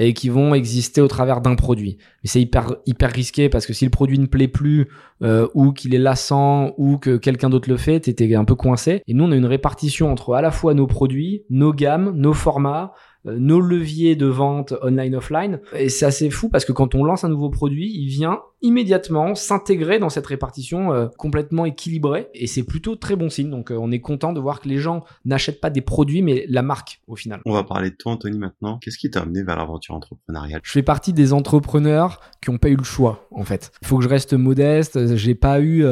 et 0.00 0.14
qui 0.14 0.30
vont 0.30 0.54
exister 0.54 1.00
au 1.00 1.08
travers 1.08 1.40
d'un 1.40 1.54
produit. 1.54 1.98
Mais 2.22 2.30
c'est 2.30 2.40
hyper 2.40 2.76
hyper 2.86 3.12
risqué 3.12 3.48
parce 3.48 3.66
que 3.66 3.72
si 3.72 3.84
le 3.84 3.90
produit 3.90 4.18
ne 4.18 4.26
plaît 4.26 4.48
plus 4.48 4.88
euh, 5.22 5.46
ou 5.54 5.72
qu'il 5.72 5.94
est 5.94 5.98
lassant 5.98 6.72
ou 6.78 6.96
que 6.96 7.16
quelqu'un 7.16 7.50
d'autre 7.50 7.68
le 7.68 7.76
fait, 7.76 8.00
t'étais 8.00 8.34
un 8.34 8.44
peu 8.44 8.54
coincé. 8.54 9.02
Et 9.06 9.14
nous 9.14 9.24
on 9.24 9.32
a 9.32 9.36
une 9.36 9.46
répartition 9.46 10.10
entre 10.10 10.34
à 10.34 10.42
la 10.42 10.50
fois 10.50 10.74
nos 10.74 10.86
produits, 10.86 11.44
nos 11.50 11.74
gammes, 11.74 12.12
nos 12.16 12.32
formats, 12.32 12.94
euh, 13.26 13.36
nos 13.38 13.60
leviers 13.60 14.16
de 14.16 14.26
vente 14.26 14.72
online 14.82 15.14
offline 15.14 15.60
et 15.76 15.90
c'est 15.90 16.06
assez 16.06 16.30
fou 16.30 16.48
parce 16.48 16.64
que 16.64 16.72
quand 16.72 16.94
on 16.94 17.04
lance 17.04 17.22
un 17.22 17.28
nouveau 17.28 17.50
produit 17.50 17.92
il 17.94 18.08
vient 18.08 18.40
immédiatement 18.62 19.34
s'intégrer 19.34 19.98
dans 19.98 20.10
cette 20.10 20.26
répartition 20.26 20.92
euh, 20.92 21.06
complètement 21.16 21.64
équilibrée 21.64 22.28
et 22.34 22.46
c'est 22.46 22.62
plutôt 22.62 22.96
très 22.96 23.16
bon 23.16 23.30
signe 23.30 23.50
donc 23.50 23.70
euh, 23.70 23.78
on 23.80 23.90
est 23.90 24.00
content 24.00 24.32
de 24.32 24.40
voir 24.40 24.60
que 24.60 24.68
les 24.68 24.78
gens 24.78 25.04
n'achètent 25.24 25.60
pas 25.60 25.70
des 25.70 25.80
produits 25.80 26.22
mais 26.22 26.44
la 26.48 26.62
marque 26.62 27.00
au 27.06 27.16
final. 27.16 27.40
On 27.46 27.52
va 27.52 27.64
parler 27.64 27.90
de 27.90 27.96
toi 27.96 28.12
Anthony 28.12 28.38
maintenant. 28.38 28.78
Qu'est-ce 28.78 28.98
qui 28.98 29.10
t'a 29.10 29.20
amené 29.20 29.42
vers 29.42 29.56
l'aventure 29.56 29.94
entrepreneuriale? 29.94 30.60
Je 30.62 30.70
fais 30.70 30.82
partie 30.82 31.12
des 31.12 31.32
entrepreneurs 31.32 32.20
qui 32.42 32.50
n'ont 32.50 32.58
pas 32.58 32.68
eu 32.68 32.76
le 32.76 32.84
choix 32.84 33.26
en 33.30 33.44
fait. 33.44 33.72
Il 33.82 33.88
faut 33.88 33.98
que 33.98 34.04
je 34.04 34.08
reste 34.08 34.34
modeste, 34.34 35.16
j'ai 35.16 35.34
pas 35.34 35.60
eu 35.60 35.84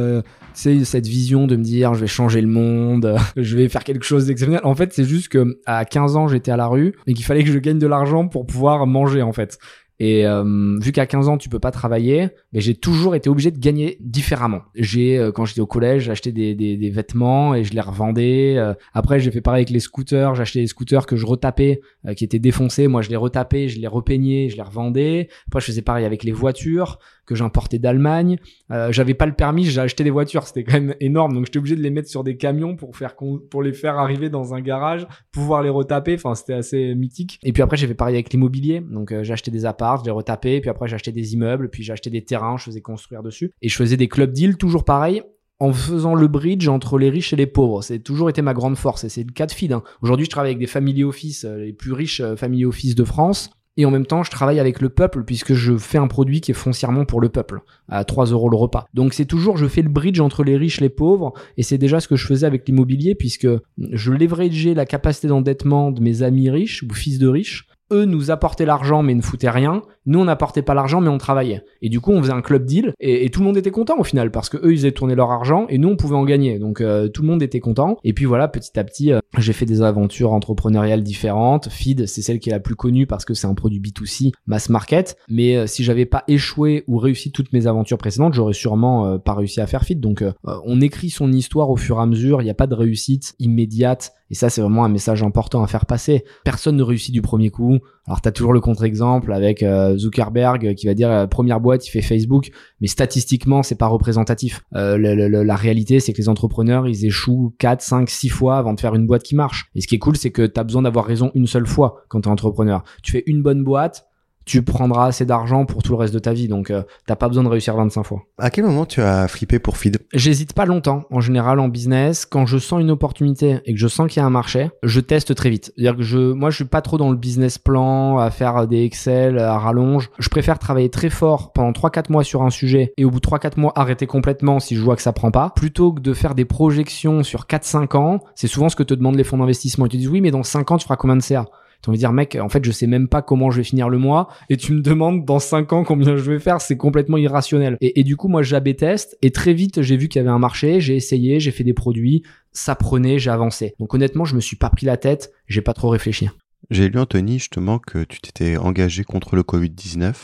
cette 0.52 1.06
vision 1.06 1.46
de 1.46 1.56
me 1.56 1.62
dire 1.62 1.94
je 1.94 2.00
vais 2.00 2.06
changer 2.06 2.40
le 2.40 2.48
monde, 2.48 3.16
je 3.36 3.56
vais 3.56 3.68
faire 3.68 3.84
quelque 3.84 4.04
chose 4.04 4.26
d'exceptionnel. 4.26 4.64
En 4.64 4.74
fait, 4.74 4.92
c'est 4.92 5.04
juste 5.04 5.28
que 5.28 5.60
à 5.66 5.84
15 5.84 6.16
ans, 6.16 6.28
j'étais 6.28 6.50
à 6.50 6.56
la 6.56 6.66
rue 6.66 6.94
et 7.06 7.14
qu'il 7.14 7.24
fallait 7.24 7.44
que 7.44 7.50
je 7.50 7.58
gagne 7.58 7.78
de 7.78 7.86
l'argent 7.86 8.28
pour 8.28 8.46
pouvoir 8.46 8.86
manger 8.86 9.22
en 9.22 9.32
fait. 9.32 9.58
Et 10.00 10.26
euh, 10.26 10.78
vu 10.80 10.92
qu'à 10.92 11.06
15 11.06 11.28
ans 11.28 11.38
tu 11.38 11.48
peux 11.48 11.58
pas 11.58 11.72
travailler, 11.72 12.28
mais 12.52 12.60
j'ai 12.60 12.74
toujours 12.74 13.16
été 13.16 13.28
obligé 13.28 13.50
de 13.50 13.58
gagner 13.58 13.96
différemment. 14.00 14.62
J'ai 14.76 15.18
euh, 15.18 15.32
quand 15.32 15.44
j'étais 15.44 15.60
au 15.60 15.66
collège, 15.66 16.04
j'achetais 16.04 16.30
des, 16.30 16.54
des, 16.54 16.76
des, 16.76 16.90
vêtements 16.90 17.54
et 17.54 17.64
je 17.64 17.74
les 17.74 17.80
revendais. 17.80 18.54
Euh, 18.56 18.74
après 18.94 19.18
j'ai 19.18 19.32
fait 19.32 19.40
pareil 19.40 19.62
avec 19.62 19.70
les 19.70 19.80
scooters, 19.80 20.36
j'achetais 20.36 20.60
des 20.60 20.68
scooters 20.68 21.04
que 21.04 21.16
je 21.16 21.26
retapais, 21.26 21.80
qui 22.16 22.24
étaient 22.24 22.38
défoncés. 22.38 22.86
Moi 22.86 23.02
je 23.02 23.10
les 23.10 23.16
retapais, 23.16 23.68
je 23.68 23.80
les 23.80 23.88
repeignais, 23.88 24.48
je 24.48 24.56
les 24.56 24.62
revendais. 24.62 25.28
Après 25.48 25.60
je 25.60 25.66
faisais 25.66 25.82
pareil 25.82 26.04
avec 26.04 26.22
les 26.22 26.32
voitures 26.32 26.98
que 27.28 27.34
j'importais 27.34 27.78
d'Allemagne. 27.78 28.38
Euh, 28.72 28.90
j'avais 28.90 29.12
pas 29.12 29.26
le 29.26 29.34
permis, 29.34 29.64
j'ai 29.64 29.80
acheté 29.80 30.02
des 30.02 30.10
voitures, 30.10 30.46
c'était 30.46 30.64
quand 30.64 30.72
même 30.72 30.94
énorme, 30.98 31.34
donc 31.34 31.44
j'étais 31.44 31.58
obligé 31.58 31.76
de 31.76 31.82
les 31.82 31.90
mettre 31.90 32.08
sur 32.08 32.24
des 32.24 32.38
camions 32.38 32.74
pour 32.74 32.96
faire 32.96 33.14
pour 33.50 33.62
les 33.62 33.74
faire 33.74 33.98
arriver 33.98 34.30
dans 34.30 34.54
un 34.54 34.62
garage, 34.62 35.06
pouvoir 35.30 35.62
les 35.62 35.68
retaper. 35.68 36.14
Enfin, 36.14 36.34
c'était 36.34 36.54
assez 36.54 36.94
mythique. 36.94 37.38
Et 37.42 37.52
puis 37.52 37.62
après, 37.62 37.76
j'ai 37.76 37.86
fait 37.86 37.94
pareil 37.94 38.16
avec 38.16 38.32
l'immobilier, 38.32 38.80
donc 38.80 39.12
euh, 39.12 39.22
j'ai 39.22 39.50
des 39.50 39.66
apparts, 39.66 39.98
je 39.98 40.04
les 40.06 40.10
retapais, 40.10 40.60
puis 40.60 40.70
après 40.70 40.88
j'ai 40.88 40.94
acheté 40.94 41.12
des 41.12 41.34
immeubles, 41.34 41.68
puis 41.68 41.82
j'ai 41.82 41.92
acheté 41.92 42.08
des 42.08 42.24
terrains, 42.24 42.56
je 42.56 42.64
faisais 42.64 42.80
construire 42.80 43.22
dessus, 43.22 43.52
et 43.60 43.68
je 43.68 43.76
faisais 43.76 43.98
des 43.98 44.08
club 44.08 44.32
deals, 44.32 44.56
toujours 44.56 44.84
pareil 44.84 45.22
en 45.60 45.72
faisant 45.72 46.14
le 46.14 46.28
bridge 46.28 46.68
entre 46.68 46.98
les 46.98 47.10
riches 47.10 47.32
et 47.32 47.36
les 47.36 47.48
pauvres. 47.48 47.82
C'est 47.82 47.98
toujours 47.98 48.30
été 48.30 48.42
ma 48.42 48.54
grande 48.54 48.76
force 48.76 49.02
et 49.02 49.08
c'est 49.08 49.24
le 49.24 49.32
cas 49.32 49.44
de 49.44 49.50
feed. 49.50 49.72
Hein. 49.72 49.82
Aujourd'hui, 50.02 50.24
je 50.24 50.30
travaille 50.30 50.50
avec 50.50 50.60
des 50.60 50.68
family 50.68 51.02
office, 51.02 51.44
euh, 51.44 51.58
les 51.58 51.72
plus 51.72 51.92
riches 51.92 52.22
family 52.36 52.64
office 52.64 52.94
de 52.94 53.02
France 53.02 53.50
et 53.78 53.86
en 53.86 53.90
même 53.90 54.04
temps 54.04 54.22
je 54.22 54.30
travaille 54.30 54.60
avec 54.60 54.82
le 54.82 54.90
peuple 54.90 55.24
puisque 55.24 55.54
je 55.54 55.78
fais 55.78 55.96
un 55.96 56.08
produit 56.08 56.42
qui 56.42 56.50
est 56.50 56.54
foncièrement 56.54 57.06
pour 57.06 57.22
le 57.22 57.30
peuple 57.30 57.60
à 57.88 58.04
3 58.04 58.26
euros 58.26 58.50
le 58.50 58.56
repas. 58.56 58.86
Donc 58.92 59.14
c'est 59.14 59.24
toujours 59.24 59.56
je 59.56 59.66
fais 59.66 59.80
le 59.82 59.88
bridge 59.88 60.20
entre 60.20 60.44
les 60.44 60.56
riches 60.56 60.80
et 60.80 60.84
les 60.84 60.90
pauvres 60.90 61.32
et 61.56 61.62
c'est 61.62 61.78
déjà 61.78 62.00
ce 62.00 62.08
que 62.08 62.16
je 62.16 62.26
faisais 62.26 62.46
avec 62.46 62.66
l'immobilier 62.68 63.14
puisque 63.14 63.48
je 63.78 64.12
leverageais 64.12 64.74
la 64.74 64.84
capacité 64.84 65.28
d'endettement 65.28 65.92
de 65.92 66.02
mes 66.02 66.22
amis 66.22 66.50
riches 66.50 66.82
ou 66.82 66.92
fils 66.92 67.18
de 67.18 67.28
riches 67.28 67.66
eux 67.92 68.04
nous 68.04 68.30
apportaient 68.30 68.66
l'argent 68.66 69.02
mais 69.02 69.14
ne 69.14 69.22
foutaient 69.22 69.48
rien. 69.48 69.82
Nous, 70.08 70.18
on 70.18 70.24
n'apportait 70.24 70.62
pas 70.62 70.72
l'argent 70.72 71.02
mais 71.02 71.08
on 71.08 71.18
travaillait. 71.18 71.62
Et 71.82 71.90
du 71.90 72.00
coup, 72.00 72.12
on 72.12 72.22
faisait 72.22 72.32
un 72.32 72.40
club 72.40 72.64
deal 72.64 72.94
et, 72.98 73.28
tout 73.28 73.40
le 73.40 73.46
monde 73.46 73.58
était 73.58 73.70
content 73.70 73.98
au 73.98 74.04
final 74.04 74.30
parce 74.30 74.48
que 74.48 74.56
eux, 74.56 74.72
ils 74.72 74.80
avaient 74.80 74.92
tourné 74.92 75.14
leur 75.14 75.30
argent 75.30 75.66
et 75.68 75.76
nous, 75.76 75.88
on 75.88 75.96
pouvait 75.96 76.16
en 76.16 76.24
gagner. 76.24 76.58
Donc 76.58 76.80
euh, 76.80 77.08
tout 77.08 77.22
le 77.22 77.28
monde 77.28 77.42
était 77.42 77.60
content. 77.60 77.98
Et 78.04 78.14
puis 78.14 78.24
voilà, 78.24 78.48
petit 78.48 78.78
à 78.78 78.84
petit, 78.84 79.12
euh, 79.12 79.20
j'ai 79.36 79.52
fait 79.52 79.66
des 79.66 79.82
aventures 79.82 80.32
entrepreneuriales 80.32 81.02
différentes. 81.02 81.68
Feed, 81.68 82.06
c'est 82.06 82.22
celle 82.22 82.38
qui 82.38 82.48
est 82.48 82.52
la 82.52 82.60
plus 82.60 82.74
connue 82.74 83.06
parce 83.06 83.26
que 83.26 83.34
c'est 83.34 83.46
un 83.46 83.54
produit 83.54 83.80
B2C, 83.80 84.32
mass 84.46 84.70
market. 84.70 85.16
Mais 85.28 85.56
euh, 85.56 85.66
si 85.66 85.84
j'avais 85.84 86.06
pas 86.06 86.24
échoué 86.26 86.84
ou 86.88 86.96
réussi 86.96 87.30
toutes 87.30 87.52
mes 87.52 87.66
aventures 87.66 87.98
précédentes, 87.98 88.32
j'aurais 88.32 88.54
sûrement 88.54 89.18
pas 89.18 89.34
réussi 89.34 89.60
à 89.60 89.66
faire 89.66 89.84
Feed. 89.84 90.00
Donc 90.00 90.24
on 90.44 90.80
écrit 90.80 91.10
son 91.10 91.30
histoire 91.32 91.68
au 91.68 91.76
fur 91.76 91.98
et 91.98 92.02
à 92.02 92.06
mesure. 92.06 92.40
Il 92.40 92.44
n'y 92.44 92.50
a 92.50 92.54
pas 92.54 92.66
de 92.66 92.74
réussite 92.74 93.34
immédiate. 93.38 94.14
Et 94.30 94.34
ça, 94.34 94.50
c'est 94.50 94.60
vraiment 94.60 94.84
un 94.84 94.88
message 94.88 95.22
important 95.22 95.62
à 95.62 95.66
faire 95.66 95.86
passer. 95.86 96.24
Personne 96.44 96.76
ne 96.76 96.82
réussit 96.82 97.12
du 97.12 97.22
premier 97.22 97.50
coup. 97.50 97.78
Alors, 98.08 98.22
tu 98.22 98.28
as 98.28 98.32
toujours 98.32 98.54
le 98.54 98.60
contre-exemple 98.60 99.34
avec 99.34 99.62
euh, 99.62 99.98
Zuckerberg 99.98 100.74
qui 100.74 100.86
va 100.86 100.94
dire 100.94 101.10
la 101.10 101.26
première 101.26 101.60
boîte, 101.60 101.86
il 101.86 101.90
fait 101.90 102.00
Facebook, 102.00 102.50
mais 102.80 102.86
statistiquement, 102.86 103.62
c'est 103.62 103.74
pas 103.74 103.86
représentatif. 103.86 104.62
Euh, 104.74 104.96
la 104.96 105.56
réalité, 105.56 106.00
c'est 106.00 106.14
que 106.14 106.18
les 106.18 106.30
entrepreneurs, 106.30 106.88
ils 106.88 107.04
échouent 107.04 107.54
4, 107.58 107.82
5, 107.82 108.08
6 108.08 108.30
fois 108.30 108.56
avant 108.56 108.72
de 108.72 108.80
faire 108.80 108.94
une 108.94 109.06
boîte 109.06 109.24
qui 109.24 109.36
marche. 109.36 109.70
Et 109.74 109.82
ce 109.82 109.86
qui 109.86 109.96
est 109.96 109.98
cool, 109.98 110.16
c'est 110.16 110.30
que 110.30 110.46
tu 110.46 110.58
as 110.58 110.64
besoin 110.64 110.82
d'avoir 110.82 111.04
raison 111.04 111.30
une 111.34 111.46
seule 111.46 111.66
fois 111.66 112.02
quand 112.08 112.22
tu 112.22 112.30
es 112.30 112.32
entrepreneur. 112.32 112.82
Tu 113.02 113.12
fais 113.12 113.24
une 113.26 113.42
bonne 113.42 113.62
boîte, 113.62 114.07
tu 114.48 114.62
prendras 114.62 115.06
assez 115.06 115.26
d'argent 115.26 115.66
pour 115.66 115.82
tout 115.82 115.92
le 115.92 115.98
reste 115.98 116.14
de 116.14 116.18
ta 116.18 116.32
vie. 116.32 116.48
Donc, 116.48 116.70
euh, 116.70 116.82
t'as 117.06 117.16
pas 117.16 117.28
besoin 117.28 117.44
de 117.44 117.48
réussir 117.48 117.76
25 117.76 118.02
fois. 118.02 118.22
À 118.38 118.50
quel 118.50 118.64
moment 118.64 118.86
tu 118.86 119.02
as 119.02 119.28
flippé 119.28 119.58
pour 119.58 119.76
Feed? 119.76 119.98
J'hésite 120.14 120.54
pas 120.54 120.64
longtemps. 120.64 121.04
En 121.10 121.20
général, 121.20 121.60
en 121.60 121.68
business, 121.68 122.24
quand 122.24 122.46
je 122.46 122.56
sens 122.56 122.80
une 122.80 122.90
opportunité 122.90 123.60
et 123.66 123.74
que 123.74 123.78
je 123.78 123.88
sens 123.88 124.08
qu'il 124.10 124.20
y 124.20 124.24
a 124.24 124.26
un 124.26 124.30
marché, 124.30 124.70
je 124.82 125.00
teste 125.00 125.34
très 125.34 125.50
vite. 125.50 125.72
C'est-à-dire 125.76 125.96
que 125.96 126.02
je, 126.02 126.32
moi, 126.32 126.48
je 126.50 126.56
suis 126.56 126.64
pas 126.64 126.80
trop 126.80 126.96
dans 126.96 127.10
le 127.10 127.16
business 127.16 127.58
plan, 127.58 128.18
à 128.18 128.30
faire 128.30 128.66
des 128.66 128.84
Excel, 128.84 129.38
à 129.38 129.58
rallonge. 129.58 130.10
Je 130.18 130.28
préfère 130.30 130.58
travailler 130.58 130.88
très 130.88 131.10
fort 131.10 131.52
pendant 131.52 131.72
3-4 131.72 132.10
mois 132.10 132.24
sur 132.24 132.42
un 132.42 132.50
sujet 132.50 132.94
et 132.96 133.04
au 133.04 133.10
bout 133.10 133.20
de 133.20 133.26
3-4 133.26 133.60
mois 133.60 133.72
arrêter 133.76 134.06
complètement 134.06 134.60
si 134.60 134.76
je 134.76 134.80
vois 134.80 134.96
que 134.96 135.02
ça 135.02 135.12
prend 135.12 135.30
pas, 135.30 135.52
plutôt 135.54 135.92
que 135.92 136.00
de 136.00 136.14
faire 136.14 136.34
des 136.34 136.46
projections 136.46 137.22
sur 137.22 137.44
4-5 137.44 137.96
ans. 137.96 138.20
C'est 138.34 138.46
souvent 138.46 138.70
ce 138.70 138.76
que 138.76 138.82
te 138.82 138.94
demandent 138.94 139.16
les 139.16 139.24
fonds 139.24 139.36
d'investissement. 139.36 139.84
Ils 139.86 139.90
te 139.90 139.96
disent 139.98 140.08
oui, 140.08 140.22
mais 140.22 140.30
dans 140.30 140.42
5 140.42 140.70
ans, 140.70 140.78
tu 140.78 140.84
feras 140.84 140.96
combien 140.96 141.16
de 141.16 141.22
CA 141.22 141.44
tu 141.82 141.90
vas 141.90 141.96
dire, 141.96 142.12
mec, 142.12 142.36
en 142.40 142.48
fait, 142.48 142.64
je 142.64 142.70
sais 142.70 142.86
même 142.86 143.08
pas 143.08 143.22
comment 143.22 143.50
je 143.50 143.58
vais 143.58 143.64
finir 143.64 143.88
le 143.88 143.98
mois, 143.98 144.28
et 144.48 144.56
tu 144.56 144.72
me 144.72 144.80
demandes 144.80 145.24
dans 145.24 145.38
5 145.38 145.72
ans 145.72 145.84
combien 145.84 146.16
je 146.16 146.30
vais 146.30 146.38
faire, 146.38 146.60
c'est 146.60 146.76
complètement 146.76 147.16
irrationnel. 147.16 147.76
Et, 147.80 148.02
du 148.02 148.16
coup, 148.16 148.28
moi, 148.28 148.42
j'avais 148.42 148.74
et 149.22 149.30
très 149.30 149.54
vite, 149.54 149.82
j'ai 149.82 149.96
vu 149.96 150.08
qu'il 150.08 150.20
y 150.20 150.22
avait 150.22 150.30
un 150.30 150.38
marché, 150.38 150.80
j'ai 150.80 150.94
essayé, 150.94 151.40
j'ai 151.40 151.50
fait 151.50 151.64
des 151.64 151.72
produits, 151.72 152.22
ça 152.52 152.74
prenait, 152.74 153.18
j'ai 153.18 153.30
avancé. 153.30 153.74
Donc 153.78 153.94
honnêtement, 153.94 154.24
je 154.24 154.36
me 154.36 154.40
suis 154.40 154.56
pas 154.56 154.70
pris 154.70 154.86
la 154.86 154.96
tête, 154.96 155.32
j'ai 155.46 155.62
pas 155.62 155.72
trop 155.72 155.88
réfléchi. 155.88 156.28
J'ai 156.70 156.88
lu, 156.88 156.98
Anthony, 156.98 157.38
justement, 157.38 157.78
que 157.78 158.04
tu 158.04 158.20
t'étais 158.20 158.56
engagé 158.56 159.04
contre 159.04 159.36
le 159.36 159.42
Covid-19, 159.42 160.14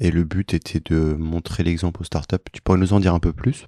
et 0.00 0.10
le 0.10 0.24
but 0.24 0.54
était 0.54 0.80
de 0.84 1.14
montrer 1.14 1.64
l'exemple 1.64 2.02
aux 2.02 2.04
startups. 2.04 2.36
Tu 2.52 2.62
pourrais 2.62 2.78
nous 2.78 2.92
en 2.92 3.00
dire 3.00 3.14
un 3.14 3.20
peu 3.20 3.32
plus? 3.32 3.66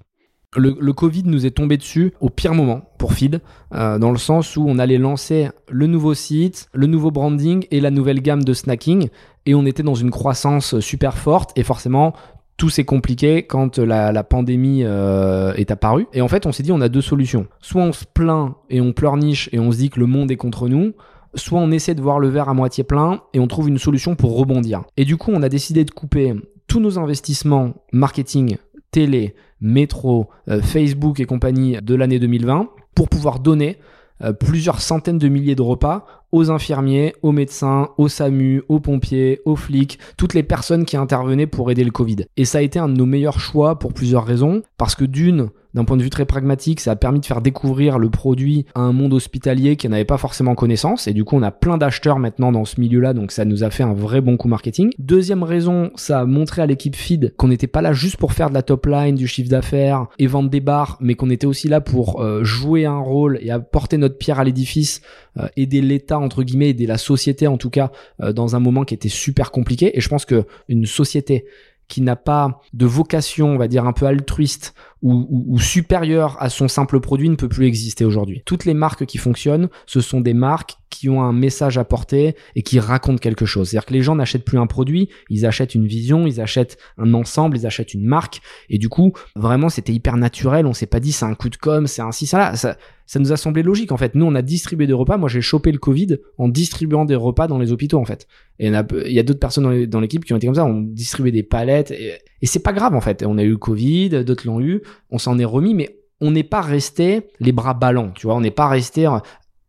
Le, 0.57 0.91
Covid 0.91 1.23
nous 1.25 1.45
est 1.45 1.51
tombé 1.51 1.77
dessus 1.77 2.13
au 2.19 2.29
pire 2.29 2.53
moment 2.53 2.81
pour 2.97 3.13
Feed, 3.13 3.39
euh, 3.73 3.97
dans 3.97 4.11
le 4.11 4.17
sens 4.17 4.57
où 4.57 4.65
on 4.67 4.79
allait 4.79 4.97
lancer 4.97 5.49
le 5.69 5.87
nouveau 5.87 6.13
site, 6.13 6.67
le 6.73 6.87
nouveau 6.87 7.09
branding 7.09 7.65
et 7.71 7.79
la 7.79 7.89
nouvelle 7.89 8.21
gamme 8.21 8.43
de 8.43 8.53
snacking, 8.53 9.07
et 9.45 9.55
on 9.55 9.65
était 9.65 9.83
dans 9.83 9.95
une 9.95 10.11
croissance 10.11 10.79
super 10.81 11.17
forte, 11.17 11.57
et 11.57 11.63
forcément 11.63 12.13
tout 12.57 12.69
s'est 12.69 12.83
compliqué 12.83 13.43
quand 13.43 13.79
la, 13.79 14.23
pandémie 14.23 14.83
euh, 14.83 15.53
est 15.53 15.71
apparue. 15.71 16.05
Et 16.13 16.21
en 16.21 16.27
fait, 16.27 16.45
on 16.45 16.51
s'est 16.51 16.61
dit 16.61 16.71
on 16.71 16.81
a 16.81 16.89
deux 16.89 17.01
solutions. 17.01 17.47
Soit 17.59 17.81
on 17.81 17.91
se 17.91 18.05
plaint 18.05 18.53
et 18.69 18.81
on 18.81 18.93
pleurniche 18.93 19.49
et 19.51 19.57
on 19.57 19.71
se 19.71 19.77
dit 19.77 19.89
que 19.89 19.99
le 19.99 20.05
monde 20.05 20.29
est 20.29 20.35
contre 20.35 20.67
nous, 20.67 20.93
soit 21.33 21.59
on 21.59 21.71
essaie 21.71 21.95
de 21.95 22.01
voir 22.01 22.19
le 22.19 22.27
verre 22.27 22.49
à 22.49 22.53
moitié 22.53 22.83
plein 22.83 23.21
et 23.33 23.39
on 23.39 23.47
trouve 23.47 23.69
une 23.69 23.79
solution 23.79 24.15
pour 24.15 24.37
rebondir. 24.37 24.83
Et 24.95 25.05
du 25.05 25.17
coup, 25.17 25.31
on 25.33 25.41
a 25.41 25.49
décidé 25.49 25.85
de 25.85 25.91
couper 25.91 26.35
tous 26.67 26.79
nos 26.79 26.99
investissements 26.99 27.73
marketing 27.93 28.57
télé, 28.91 29.35
métro, 29.59 30.29
euh, 30.49 30.61
Facebook 30.61 31.19
et 31.19 31.25
compagnie 31.25 31.77
de 31.81 31.95
l'année 31.95 32.19
2020 32.19 32.69
pour 32.95 33.09
pouvoir 33.09 33.39
donner 33.39 33.77
euh, 34.23 34.33
plusieurs 34.33 34.81
centaines 34.81 35.17
de 35.17 35.27
milliers 35.27 35.55
de 35.55 35.61
repas 35.61 36.05
aux 36.31 36.49
infirmiers, 36.51 37.13
aux 37.23 37.31
médecins, 37.31 37.89
aux 37.97 38.07
SAMU, 38.07 38.63
aux 38.69 38.79
pompiers, 38.79 39.41
aux 39.45 39.55
flics, 39.55 39.99
toutes 40.17 40.33
les 40.33 40.43
personnes 40.43 40.85
qui 40.85 40.95
intervenaient 40.95 41.47
pour 41.47 41.71
aider 41.71 41.83
le 41.83 41.91
Covid. 41.91 42.25
Et 42.37 42.45
ça 42.45 42.59
a 42.59 42.61
été 42.61 42.79
un 42.79 42.87
de 42.87 42.95
nos 42.95 43.05
meilleurs 43.05 43.39
choix 43.39 43.79
pour 43.79 43.93
plusieurs 43.93 44.25
raisons. 44.25 44.61
Parce 44.77 44.95
que 44.95 45.05
d'une, 45.05 45.49
d'un 45.73 45.85
point 45.85 45.97
de 45.97 46.03
vue 46.03 46.09
très 46.09 46.25
pragmatique, 46.25 46.79
ça 46.79 46.91
a 46.91 46.95
permis 46.95 47.19
de 47.19 47.25
faire 47.25 47.41
découvrir 47.41 47.99
le 47.99 48.09
produit 48.09 48.65
à 48.75 48.81
un 48.81 48.93
monde 48.93 49.13
hospitalier 49.13 49.75
qui 49.75 49.87
n'avait 49.89 50.05
pas 50.05 50.17
forcément 50.17 50.55
connaissance. 50.55 51.07
Et 51.07 51.13
du 51.13 51.23
coup, 51.23 51.35
on 51.35 51.43
a 51.43 51.51
plein 51.51 51.77
d'acheteurs 51.77 52.19
maintenant 52.19 52.51
dans 52.51 52.65
ce 52.65 52.79
milieu-là, 52.79 53.13
donc 53.13 53.31
ça 53.31 53.45
nous 53.45 53.63
a 53.63 53.69
fait 53.69 53.83
un 53.83 53.93
vrai 53.93 54.21
bon 54.21 54.37
coup 54.37 54.47
marketing. 54.47 54.91
Deuxième 54.99 55.43
raison, 55.43 55.91
ça 55.95 56.21
a 56.21 56.25
montré 56.25 56.61
à 56.61 56.65
l'équipe 56.65 56.95
feed 56.95 57.33
qu'on 57.37 57.47
n'était 57.47 57.67
pas 57.67 57.81
là 57.81 57.93
juste 57.93 58.17
pour 58.17 58.33
faire 58.33 58.49
de 58.49 58.53
la 58.53 58.61
top 58.61 58.85
line, 58.85 59.15
du 59.15 59.27
chiffre 59.27 59.49
d'affaires 59.49 60.07
et 60.19 60.27
vendre 60.27 60.49
des 60.49 60.59
bars, 60.59 60.97
mais 61.01 61.15
qu'on 61.15 61.29
était 61.29 61.47
aussi 61.47 61.67
là 61.67 61.81
pour 61.81 62.21
euh, 62.21 62.43
jouer 62.43 62.85
un 62.85 62.99
rôle 62.99 63.39
et 63.41 63.51
apporter 63.51 63.97
notre 63.97 64.17
pierre 64.17 64.39
à 64.39 64.43
l'édifice, 64.43 65.01
euh, 65.37 65.47
aider 65.57 65.81
l'État 65.81 66.19
entre 66.19 66.43
guillemets, 66.43 66.69
aider 66.69 66.85
la 66.85 66.97
société 66.97 67.47
en 67.47 67.57
tout 67.57 67.69
cas 67.69 67.91
euh, 68.21 68.33
dans 68.33 68.55
un 68.55 68.59
moment 68.59 68.83
qui 68.83 68.93
était 68.93 69.09
super 69.09 69.51
compliqué. 69.51 69.97
Et 69.97 70.01
je 70.01 70.09
pense 70.09 70.25
que 70.25 70.45
une 70.67 70.85
société 70.85 71.45
qui 71.91 72.01
n'a 72.01 72.15
pas 72.15 72.61
de 72.71 72.85
vocation, 72.85 73.49
on 73.49 73.57
va 73.57 73.67
dire 73.67 73.85
un 73.85 73.91
peu 73.91 74.05
altruiste 74.05 74.73
ou, 75.01 75.27
ou, 75.29 75.59
supérieure 75.59 76.37
à 76.39 76.49
son 76.49 76.69
simple 76.69 77.01
produit 77.01 77.27
ne 77.27 77.35
peut 77.35 77.49
plus 77.49 77.65
exister 77.65 78.05
aujourd'hui. 78.05 78.43
Toutes 78.45 78.63
les 78.63 78.73
marques 78.73 79.05
qui 79.05 79.17
fonctionnent, 79.17 79.67
ce 79.87 79.99
sont 79.99 80.21
des 80.21 80.33
marques 80.33 80.75
qui 80.89 81.09
ont 81.09 81.21
un 81.21 81.33
message 81.33 81.77
à 81.77 81.83
porter 81.83 82.35
et 82.55 82.61
qui 82.61 82.79
racontent 82.79 83.17
quelque 83.17 83.45
chose. 83.45 83.69
C'est-à-dire 83.69 83.87
que 83.87 83.93
les 83.93 84.03
gens 84.03 84.15
n'achètent 84.15 84.45
plus 84.45 84.57
un 84.57 84.67
produit, 84.67 85.09
ils 85.29 85.45
achètent 85.45 85.75
une 85.75 85.85
vision, 85.85 86.25
ils 86.27 86.39
achètent 86.39 86.77
un 86.97 87.13
ensemble, 87.13 87.57
ils 87.57 87.65
achètent 87.65 87.93
une 87.93 88.05
marque. 88.05 88.39
Et 88.69 88.77
du 88.77 88.87
coup, 88.87 89.11
vraiment, 89.35 89.67
c'était 89.67 89.93
hyper 89.93 90.15
naturel. 90.15 90.65
On 90.65 90.73
s'est 90.73 90.85
pas 90.85 91.01
dit 91.01 91.11
c'est 91.11 91.25
un 91.25 91.35
coup 91.35 91.49
de 91.49 91.57
com, 91.57 91.87
c'est 91.87 92.03
ci, 92.11 92.25
ça 92.25 92.37
là. 92.37 92.55
Ça, 92.55 92.77
ça 93.11 93.19
nous 93.19 93.33
a 93.33 93.35
semblé 93.35 93.61
logique 93.61 93.91
en 93.91 93.97
fait. 93.97 94.15
Nous, 94.15 94.25
on 94.25 94.33
a 94.35 94.41
distribué 94.41 94.87
des 94.87 94.93
repas. 94.93 95.17
Moi, 95.17 95.27
j'ai 95.27 95.41
chopé 95.41 95.73
le 95.73 95.79
Covid 95.79 96.19
en 96.37 96.47
distribuant 96.47 97.03
des 97.03 97.15
repas 97.15 97.47
dans 97.47 97.59
les 97.59 97.73
hôpitaux 97.73 97.99
en 97.99 98.05
fait. 98.05 98.25
Et 98.57 98.67
il 98.67 99.11
y 99.11 99.19
a, 99.19 99.23
d'autres 99.23 99.37
personnes 99.41 99.85
dans 99.85 99.99
l'équipe 99.99 100.23
qui 100.23 100.31
ont 100.31 100.37
été 100.37 100.47
comme 100.47 100.55
ça. 100.55 100.63
On 100.63 100.79
distribué 100.79 101.33
des 101.33 101.43
palettes 101.43 101.91
et, 101.91 102.13
et 102.41 102.45
c'est 102.45 102.63
pas 102.63 102.71
grave 102.71 102.95
en 102.95 103.01
fait. 103.01 103.25
On 103.27 103.37
a 103.37 103.43
eu 103.43 103.49
le 103.49 103.57
Covid, 103.57 104.23
d'autres 104.23 104.47
l'ont 104.47 104.61
eu. 104.61 104.81
On 105.09 105.17
s'en 105.17 105.37
est 105.39 105.43
remis, 105.43 105.73
mais 105.73 105.97
on 106.21 106.31
n'est 106.31 106.45
pas 106.45 106.61
resté 106.61 107.23
les 107.41 107.51
bras 107.51 107.73
ballants, 107.73 108.11
tu 108.11 108.27
vois. 108.27 108.35
On 108.37 108.41
n'est 108.41 108.49
pas 108.49 108.69
resté 108.69 109.09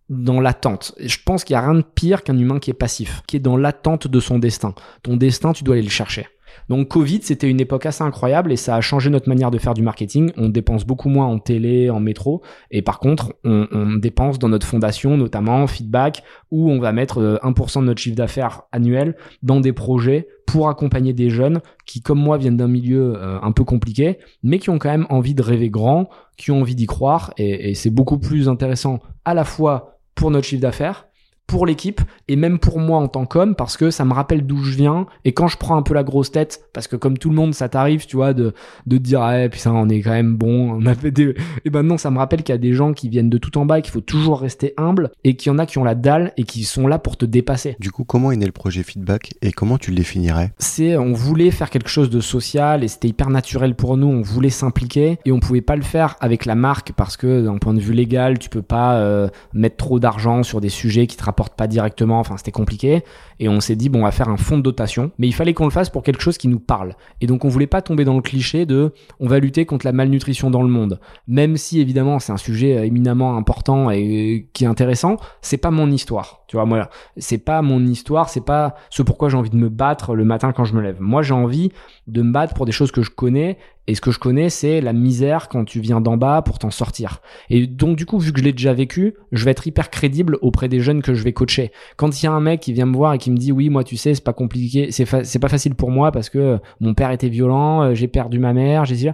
dans 0.08 0.40
l'attente. 0.40 0.94
Je 1.00 1.18
pense 1.26 1.42
qu'il 1.42 1.54
y 1.54 1.56
a 1.56 1.62
rien 1.62 1.74
de 1.74 1.82
pire 1.82 2.22
qu'un 2.22 2.38
humain 2.38 2.60
qui 2.60 2.70
est 2.70 2.74
passif, 2.74 3.22
qui 3.26 3.38
est 3.38 3.40
dans 3.40 3.56
l'attente 3.56 4.06
de 4.06 4.20
son 4.20 4.38
destin. 4.38 4.72
Ton 5.02 5.16
destin, 5.16 5.52
tu 5.52 5.64
dois 5.64 5.74
aller 5.74 5.82
le 5.82 5.90
chercher. 5.90 6.28
Donc 6.68 6.88
Covid, 6.88 7.20
c'était 7.22 7.48
une 7.48 7.60
époque 7.60 7.86
assez 7.86 8.02
incroyable 8.02 8.52
et 8.52 8.56
ça 8.56 8.76
a 8.76 8.80
changé 8.80 9.10
notre 9.10 9.28
manière 9.28 9.50
de 9.50 9.58
faire 9.58 9.74
du 9.74 9.82
marketing. 9.82 10.30
On 10.36 10.48
dépense 10.48 10.84
beaucoup 10.84 11.08
moins 11.08 11.26
en 11.26 11.38
télé, 11.38 11.90
en 11.90 12.00
métro, 12.00 12.42
et 12.70 12.82
par 12.82 12.98
contre, 12.98 13.34
on, 13.44 13.66
on 13.72 13.94
dépense 13.94 14.38
dans 14.38 14.48
notre 14.48 14.66
fondation, 14.66 15.16
notamment 15.16 15.66
Feedback, 15.66 16.22
où 16.50 16.70
on 16.70 16.78
va 16.78 16.92
mettre 16.92 17.20
1% 17.42 17.78
euh, 17.78 17.80
de 17.80 17.86
notre 17.86 18.00
chiffre 18.00 18.16
d'affaires 18.16 18.62
annuel 18.72 19.16
dans 19.42 19.60
des 19.60 19.72
projets 19.72 20.28
pour 20.46 20.68
accompagner 20.68 21.12
des 21.12 21.30
jeunes 21.30 21.60
qui, 21.86 22.02
comme 22.02 22.18
moi, 22.18 22.36
viennent 22.36 22.56
d'un 22.56 22.68
milieu 22.68 23.14
euh, 23.16 23.38
un 23.40 23.52
peu 23.52 23.64
compliqué, 23.64 24.18
mais 24.42 24.58
qui 24.58 24.70
ont 24.70 24.78
quand 24.78 24.90
même 24.90 25.06
envie 25.08 25.34
de 25.34 25.42
rêver 25.42 25.70
grand, 25.70 26.08
qui 26.36 26.50
ont 26.50 26.60
envie 26.60 26.74
d'y 26.74 26.86
croire, 26.86 27.32
et, 27.38 27.70
et 27.70 27.74
c'est 27.74 27.90
beaucoup 27.90 28.18
plus 28.18 28.48
intéressant 28.48 29.00
à 29.24 29.34
la 29.34 29.44
fois 29.44 29.98
pour 30.14 30.30
notre 30.30 30.46
chiffre 30.46 30.62
d'affaires, 30.62 31.06
pour 31.52 31.66
l'équipe 31.66 32.00
et 32.28 32.36
même 32.36 32.58
pour 32.58 32.78
moi 32.78 32.98
en 32.98 33.08
tant 33.08 33.26
qu'homme 33.26 33.54
parce 33.54 33.76
que 33.76 33.90
ça 33.90 34.06
me 34.06 34.14
rappelle 34.14 34.46
d'où 34.46 34.64
je 34.64 34.74
viens 34.74 35.04
et 35.26 35.32
quand 35.32 35.48
je 35.48 35.58
prends 35.58 35.76
un 35.76 35.82
peu 35.82 35.92
la 35.92 36.02
grosse 36.02 36.32
tête 36.32 36.64
parce 36.72 36.88
que 36.88 36.96
comme 36.96 37.18
tout 37.18 37.28
le 37.28 37.36
monde 37.36 37.52
ça 37.52 37.68
t'arrive 37.68 38.06
tu 38.06 38.16
vois 38.16 38.32
de 38.32 38.54
de 38.86 38.96
te 38.96 39.02
dire 39.02 39.22
eh 39.30 39.50
putain 39.50 39.72
on 39.72 39.86
est 39.90 40.00
quand 40.00 40.12
même 40.12 40.34
bon 40.34 40.72
on 40.72 40.86
a 40.86 40.94
fait 40.94 41.10
des 41.10 41.34
et 41.66 41.68
ben 41.68 41.82
non 41.82 41.98
ça 41.98 42.10
me 42.10 42.16
rappelle 42.16 42.42
qu'il 42.42 42.54
y 42.54 42.56
a 42.56 42.58
des 42.58 42.72
gens 42.72 42.94
qui 42.94 43.10
viennent 43.10 43.28
de 43.28 43.36
tout 43.36 43.58
en 43.58 43.66
bas 43.66 43.80
et 43.80 43.82
qu'il 43.82 43.92
faut 43.92 44.00
toujours 44.00 44.40
rester 44.40 44.72
humble 44.78 45.10
et 45.24 45.36
qu'il 45.36 45.52
y 45.52 45.54
en 45.54 45.58
a 45.58 45.66
qui 45.66 45.76
ont 45.76 45.84
la 45.84 45.94
dalle 45.94 46.32
et 46.38 46.44
qui 46.44 46.64
sont 46.64 46.86
là 46.86 46.98
pour 46.98 47.18
te 47.18 47.26
dépasser. 47.26 47.76
Du 47.78 47.90
coup 47.90 48.04
comment 48.04 48.32
est 48.32 48.36
né 48.36 48.46
le 48.46 48.52
projet 48.52 48.82
Feedback 48.82 49.34
et 49.42 49.52
comment 49.52 49.76
tu 49.76 49.90
le 49.90 49.96
définirais? 49.98 50.52
C'est 50.56 50.96
on 50.96 51.12
voulait 51.12 51.50
faire 51.50 51.68
quelque 51.68 51.90
chose 51.90 52.08
de 52.08 52.22
social 52.22 52.82
et 52.82 52.88
c'était 52.88 53.08
hyper 53.08 53.28
naturel 53.28 53.74
pour 53.74 53.98
nous 53.98 54.06
on 54.06 54.22
voulait 54.22 54.48
s'impliquer 54.48 55.18
et 55.26 55.32
on 55.32 55.38
pouvait 55.38 55.60
pas 55.60 55.76
le 55.76 55.82
faire 55.82 56.16
avec 56.20 56.46
la 56.46 56.54
marque 56.54 56.92
parce 56.92 57.18
que 57.18 57.44
d'un 57.44 57.58
point 57.58 57.74
de 57.74 57.80
vue 57.80 57.92
légal 57.92 58.38
tu 58.38 58.48
peux 58.48 58.62
pas 58.62 58.94
euh, 58.94 59.28
mettre 59.52 59.76
trop 59.76 60.00
d'argent 60.00 60.42
sur 60.42 60.62
des 60.62 60.70
sujets 60.70 61.06
qui 61.06 61.18
te 61.18 61.24
rapportent 61.24 61.41
pas 61.50 61.66
directement, 61.66 62.20
enfin 62.20 62.36
c'était 62.36 62.52
compliqué. 62.52 63.02
Et 63.38 63.48
on 63.48 63.60
s'est 63.60 63.76
dit, 63.76 63.88
bon, 63.88 64.00
on 64.00 64.04
va 64.04 64.12
faire 64.12 64.28
un 64.28 64.36
fonds 64.36 64.56
de 64.56 64.62
dotation, 64.62 65.10
mais 65.18 65.26
il 65.26 65.32
fallait 65.32 65.54
qu'on 65.54 65.64
le 65.64 65.70
fasse 65.70 65.90
pour 65.90 66.02
quelque 66.02 66.22
chose 66.22 66.38
qui 66.38 66.48
nous 66.48 66.60
parle. 66.60 66.94
Et 67.20 67.26
donc 67.26 67.44
on 67.44 67.48
voulait 67.48 67.66
pas 67.66 67.82
tomber 67.82 68.04
dans 68.04 68.14
le 68.14 68.22
cliché 68.22 68.66
de 68.66 68.92
on 69.20 69.26
va 69.26 69.38
lutter 69.38 69.66
contre 69.66 69.86
la 69.86 69.92
malnutrition 69.92 70.50
dans 70.50 70.62
le 70.62 70.68
monde. 70.68 71.00
Même 71.26 71.56
si 71.56 71.80
évidemment 71.80 72.18
c'est 72.18 72.32
un 72.32 72.36
sujet 72.36 72.76
euh, 72.76 72.84
éminemment 72.84 73.36
important 73.36 73.90
et 73.90 74.48
qui 74.52 74.64
est 74.64 74.68
intéressant, 74.68 75.16
c'est 75.40 75.56
pas 75.56 75.70
mon 75.70 75.90
histoire. 75.90 76.42
Tu 76.52 76.56
vois, 76.56 76.66
moi, 76.66 76.90
c'est 77.16 77.38
pas 77.38 77.62
mon 77.62 77.84
histoire, 77.86 78.28
c'est 78.28 78.44
pas 78.44 78.74
ce 78.90 79.02
pourquoi 79.02 79.30
j'ai 79.30 79.38
envie 79.38 79.48
de 79.48 79.56
me 79.56 79.70
battre 79.70 80.14
le 80.14 80.26
matin 80.26 80.52
quand 80.52 80.64
je 80.64 80.74
me 80.74 80.82
lève. 80.82 81.00
Moi, 81.00 81.22
j'ai 81.22 81.32
envie 81.32 81.72
de 82.06 82.20
me 82.20 82.30
battre 82.30 82.52
pour 82.52 82.66
des 82.66 82.72
choses 82.72 82.92
que 82.92 83.02
je 83.02 83.10
connais. 83.10 83.56
Et 83.88 83.94
ce 83.96 84.00
que 84.00 84.12
je 84.12 84.18
connais, 84.18 84.48
c'est 84.48 84.80
la 84.80 84.92
misère 84.92 85.48
quand 85.48 85.64
tu 85.64 85.80
viens 85.80 86.00
d'en 86.00 86.16
bas 86.16 86.42
pour 86.42 86.58
t'en 86.58 86.70
sortir. 86.70 87.20
Et 87.50 87.66
donc, 87.66 87.96
du 87.96 88.06
coup, 88.06 88.18
vu 88.18 88.32
que 88.32 88.38
je 88.38 88.44
l'ai 88.44 88.52
déjà 88.52 88.72
vécu, 88.72 89.14
je 89.32 89.44
vais 89.44 89.50
être 89.50 89.66
hyper 89.66 89.90
crédible 89.90 90.38
auprès 90.40 90.68
des 90.68 90.80
jeunes 90.80 91.02
que 91.02 91.14
je 91.14 91.24
vais 91.24 91.32
coacher. 91.32 91.72
Quand 91.96 92.22
il 92.22 92.26
y 92.26 92.28
a 92.28 92.32
un 92.32 92.40
mec 92.40 92.60
qui 92.60 92.72
vient 92.72 92.86
me 92.86 92.94
voir 92.94 93.14
et 93.14 93.18
qui 93.18 93.30
me 93.30 93.36
dit, 93.36 93.50
oui, 93.50 93.70
moi, 93.70 93.82
tu 93.82 93.96
sais, 93.96 94.14
c'est 94.14 94.24
pas 94.24 94.32
compliqué, 94.32 94.92
c'est 94.92 95.38
pas 95.38 95.48
facile 95.48 95.74
pour 95.74 95.90
moi 95.90 96.12
parce 96.12 96.30
que 96.30 96.60
mon 96.80 96.94
père 96.94 97.10
était 97.10 97.28
violent, 97.28 97.82
euh, 97.82 97.94
j'ai 97.94 98.08
perdu 98.08 98.38
ma 98.38 98.52
mère, 98.52 98.84
j'ai 98.84 99.10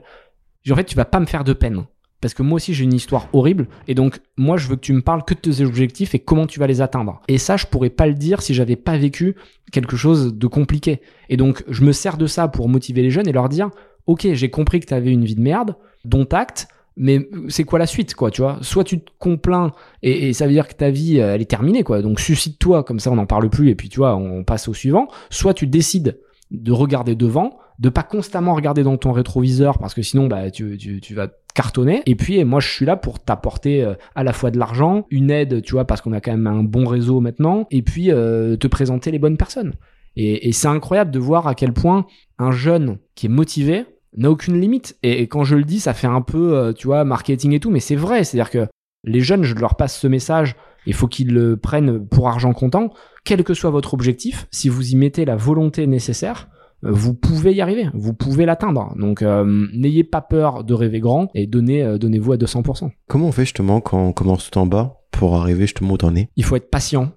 en 0.70 0.76
fait, 0.76 0.84
tu 0.84 0.96
vas 0.96 1.06
pas 1.06 1.20
me 1.20 1.26
faire 1.26 1.44
de 1.44 1.54
peine 1.54 1.86
parce 2.20 2.34
que 2.34 2.42
moi 2.42 2.56
aussi 2.56 2.74
j'ai 2.74 2.84
une 2.84 2.94
histoire 2.94 3.28
horrible 3.32 3.68
et 3.86 3.94
donc 3.94 4.18
moi 4.36 4.56
je 4.56 4.68
veux 4.68 4.76
que 4.76 4.80
tu 4.80 4.92
me 4.92 5.02
parles 5.02 5.24
que 5.24 5.34
de 5.34 5.38
tes 5.38 5.60
objectifs 5.62 6.14
et 6.14 6.18
comment 6.18 6.46
tu 6.46 6.58
vas 6.58 6.66
les 6.66 6.80
atteindre. 6.80 7.20
Et 7.28 7.38
ça 7.38 7.56
je 7.56 7.66
pourrais 7.66 7.90
pas 7.90 8.06
le 8.06 8.14
dire 8.14 8.42
si 8.42 8.54
j'avais 8.54 8.76
pas 8.76 8.96
vécu 8.96 9.36
quelque 9.72 9.96
chose 9.96 10.34
de 10.34 10.46
compliqué. 10.46 11.00
Et 11.28 11.36
donc 11.36 11.64
je 11.68 11.84
me 11.84 11.92
sers 11.92 12.16
de 12.16 12.26
ça 12.26 12.48
pour 12.48 12.68
motiver 12.68 13.02
les 13.02 13.10
jeunes 13.10 13.28
et 13.28 13.32
leur 13.32 13.48
dire 13.48 13.70
OK, 14.08 14.26
j'ai 14.32 14.50
compris 14.50 14.80
que 14.80 14.86
tu 14.86 14.94
avais 14.94 15.12
une 15.12 15.24
vie 15.24 15.36
de 15.36 15.40
merde, 15.42 15.76
dont 16.04 16.24
acte, 16.24 16.66
mais 16.96 17.28
c'est 17.48 17.64
quoi 17.64 17.78
la 17.78 17.86
suite 17.86 18.14
quoi, 18.14 18.30
tu 18.30 18.40
vois? 18.40 18.58
Soit 18.62 18.82
tu 18.82 19.00
te 19.00 19.10
complains 19.18 19.70
et, 20.02 20.32
ça 20.32 20.46
veut 20.46 20.52
dire 20.52 20.66
que 20.66 20.74
ta 20.74 20.90
vie 20.90 21.18
elle 21.18 21.40
est 21.40 21.50
terminée 21.50 21.84
quoi. 21.84 22.02
Donc 22.02 22.18
suscite-toi 22.18 22.82
comme 22.82 22.98
ça 22.98 23.12
on 23.12 23.16
n'en 23.16 23.26
parle 23.26 23.48
plus 23.50 23.68
et 23.68 23.74
puis 23.74 23.88
tu 23.88 23.98
vois, 23.98 24.16
on 24.16 24.42
passe 24.44 24.66
au 24.66 24.74
suivant, 24.74 25.08
soit 25.30 25.54
tu 25.54 25.66
décides 25.66 26.18
de 26.50 26.72
regarder 26.72 27.14
devant, 27.14 27.58
de 27.78 27.90
pas 27.90 28.02
constamment 28.02 28.54
regarder 28.54 28.82
dans 28.82 28.96
ton 28.96 29.12
rétroviseur 29.12 29.78
parce 29.78 29.94
que 29.94 30.02
sinon 30.02 30.26
bah 30.26 30.50
tu, 30.50 30.76
tu, 30.78 31.00
tu 31.00 31.14
vas 31.14 31.28
cartonner 31.54 32.02
et 32.06 32.16
puis 32.16 32.42
moi 32.44 32.60
je 32.60 32.68
suis 32.68 32.86
là 32.86 32.96
pour 32.96 33.20
t'apporter 33.20 33.84
euh, 33.84 33.94
à 34.16 34.24
la 34.24 34.32
fois 34.32 34.50
de 34.50 34.58
l'argent, 34.58 35.06
une 35.10 35.30
aide, 35.30 35.62
tu 35.62 35.72
vois 35.72 35.84
parce 35.84 36.00
qu'on 36.00 36.12
a 36.12 36.20
quand 36.20 36.32
même 36.32 36.46
un 36.46 36.64
bon 36.64 36.86
réseau 36.86 37.20
maintenant 37.20 37.66
et 37.70 37.82
puis 37.82 38.10
euh, 38.10 38.56
te 38.56 38.66
présenter 38.66 39.10
les 39.10 39.18
bonnes 39.18 39.36
personnes. 39.36 39.74
Et 40.20 40.50
c'est 40.50 40.66
incroyable 40.66 41.12
de 41.12 41.20
voir 41.20 41.46
à 41.46 41.54
quel 41.54 41.72
point 41.72 42.04
un 42.40 42.50
jeune 42.50 42.98
qui 43.14 43.26
est 43.26 43.28
motivé 43.28 43.84
n'a 44.16 44.30
aucune 44.30 44.60
limite. 44.60 44.96
Et, 45.02 45.26
quand 45.28 45.44
je 45.44 45.56
le 45.56 45.64
dis, 45.64 45.80
ça 45.80 45.94
fait 45.94 46.06
un 46.06 46.22
peu, 46.22 46.56
euh, 46.56 46.72
tu 46.72 46.86
vois, 46.86 47.04
marketing 47.04 47.52
et 47.52 47.60
tout, 47.60 47.70
mais 47.70 47.80
c'est 47.80 47.96
vrai. 47.96 48.24
C'est-à-dire 48.24 48.50
que 48.50 48.66
les 49.04 49.20
jeunes, 49.20 49.44
je 49.44 49.54
leur 49.54 49.76
passe 49.76 49.98
ce 49.98 50.06
message. 50.06 50.56
Il 50.86 50.94
faut 50.94 51.08
qu'ils 51.08 51.32
le 51.32 51.56
prennent 51.56 52.06
pour 52.06 52.28
argent 52.28 52.52
comptant. 52.52 52.92
Quel 53.24 53.44
que 53.44 53.54
soit 53.54 53.70
votre 53.70 53.94
objectif, 53.94 54.46
si 54.50 54.68
vous 54.68 54.92
y 54.92 54.96
mettez 54.96 55.24
la 55.24 55.36
volonté 55.36 55.86
nécessaire, 55.86 56.48
euh, 56.84 56.90
vous 56.92 57.14
pouvez 57.14 57.54
y 57.54 57.60
arriver, 57.60 57.88
vous 57.94 58.14
pouvez 58.14 58.46
l'atteindre. 58.46 58.94
Donc 58.96 59.22
euh, 59.22 59.66
n'ayez 59.74 60.04
pas 60.04 60.20
peur 60.20 60.64
de 60.64 60.74
rêver 60.74 61.00
grand 61.00 61.28
et 61.34 61.46
donnez, 61.46 61.82
euh, 61.82 61.98
donnez-vous 61.98 62.32
à 62.32 62.36
200%. 62.36 62.90
Comment 63.08 63.28
on 63.28 63.32
fait 63.32 63.42
justement 63.42 63.80
quand 63.80 63.98
on 63.98 64.12
commence 64.12 64.50
tout 64.50 64.58
en 64.58 64.66
bas 64.66 65.00
pour 65.10 65.36
arriver 65.36 65.62
justement 65.62 65.94
où 65.94 65.98
t'en 65.98 66.14
es? 66.14 66.28
Il 66.36 66.44
faut 66.44 66.56
être 66.56 66.70
patient. 66.70 67.12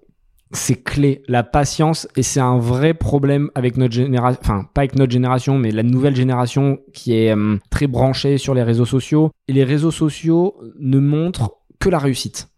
C'est 0.54 0.84
clé, 0.84 1.24
la 1.28 1.44
patience, 1.44 2.08
et 2.16 2.24
c'est 2.24 2.40
un 2.40 2.58
vrai 2.58 2.94
problème 2.94 3.50
avec 3.56 3.78
notre 3.78 3.94
génération, 3.94 4.40
enfin 4.44 4.66
pas 4.74 4.82
avec 4.82 4.96
notre 4.96 5.12
génération, 5.12 5.58
mais 5.58 5.72
la 5.72 5.84
nouvelle 5.84 6.16
génération 6.16 6.80
qui 6.94 7.14
est 7.14 7.34
très 7.70 7.88
branchée 7.88 8.38
sur 8.38 8.54
les 8.54 8.64
réseaux 8.64 8.86
sociaux. 8.86 9.32
Et 9.48 9.54
les 9.54 9.64
réseaux 9.64 9.92
sociaux 9.92 10.56
ne 10.80 11.00
montrent 11.00 11.58
que 11.80 11.90
la 11.90 12.00
réussite 12.00 12.50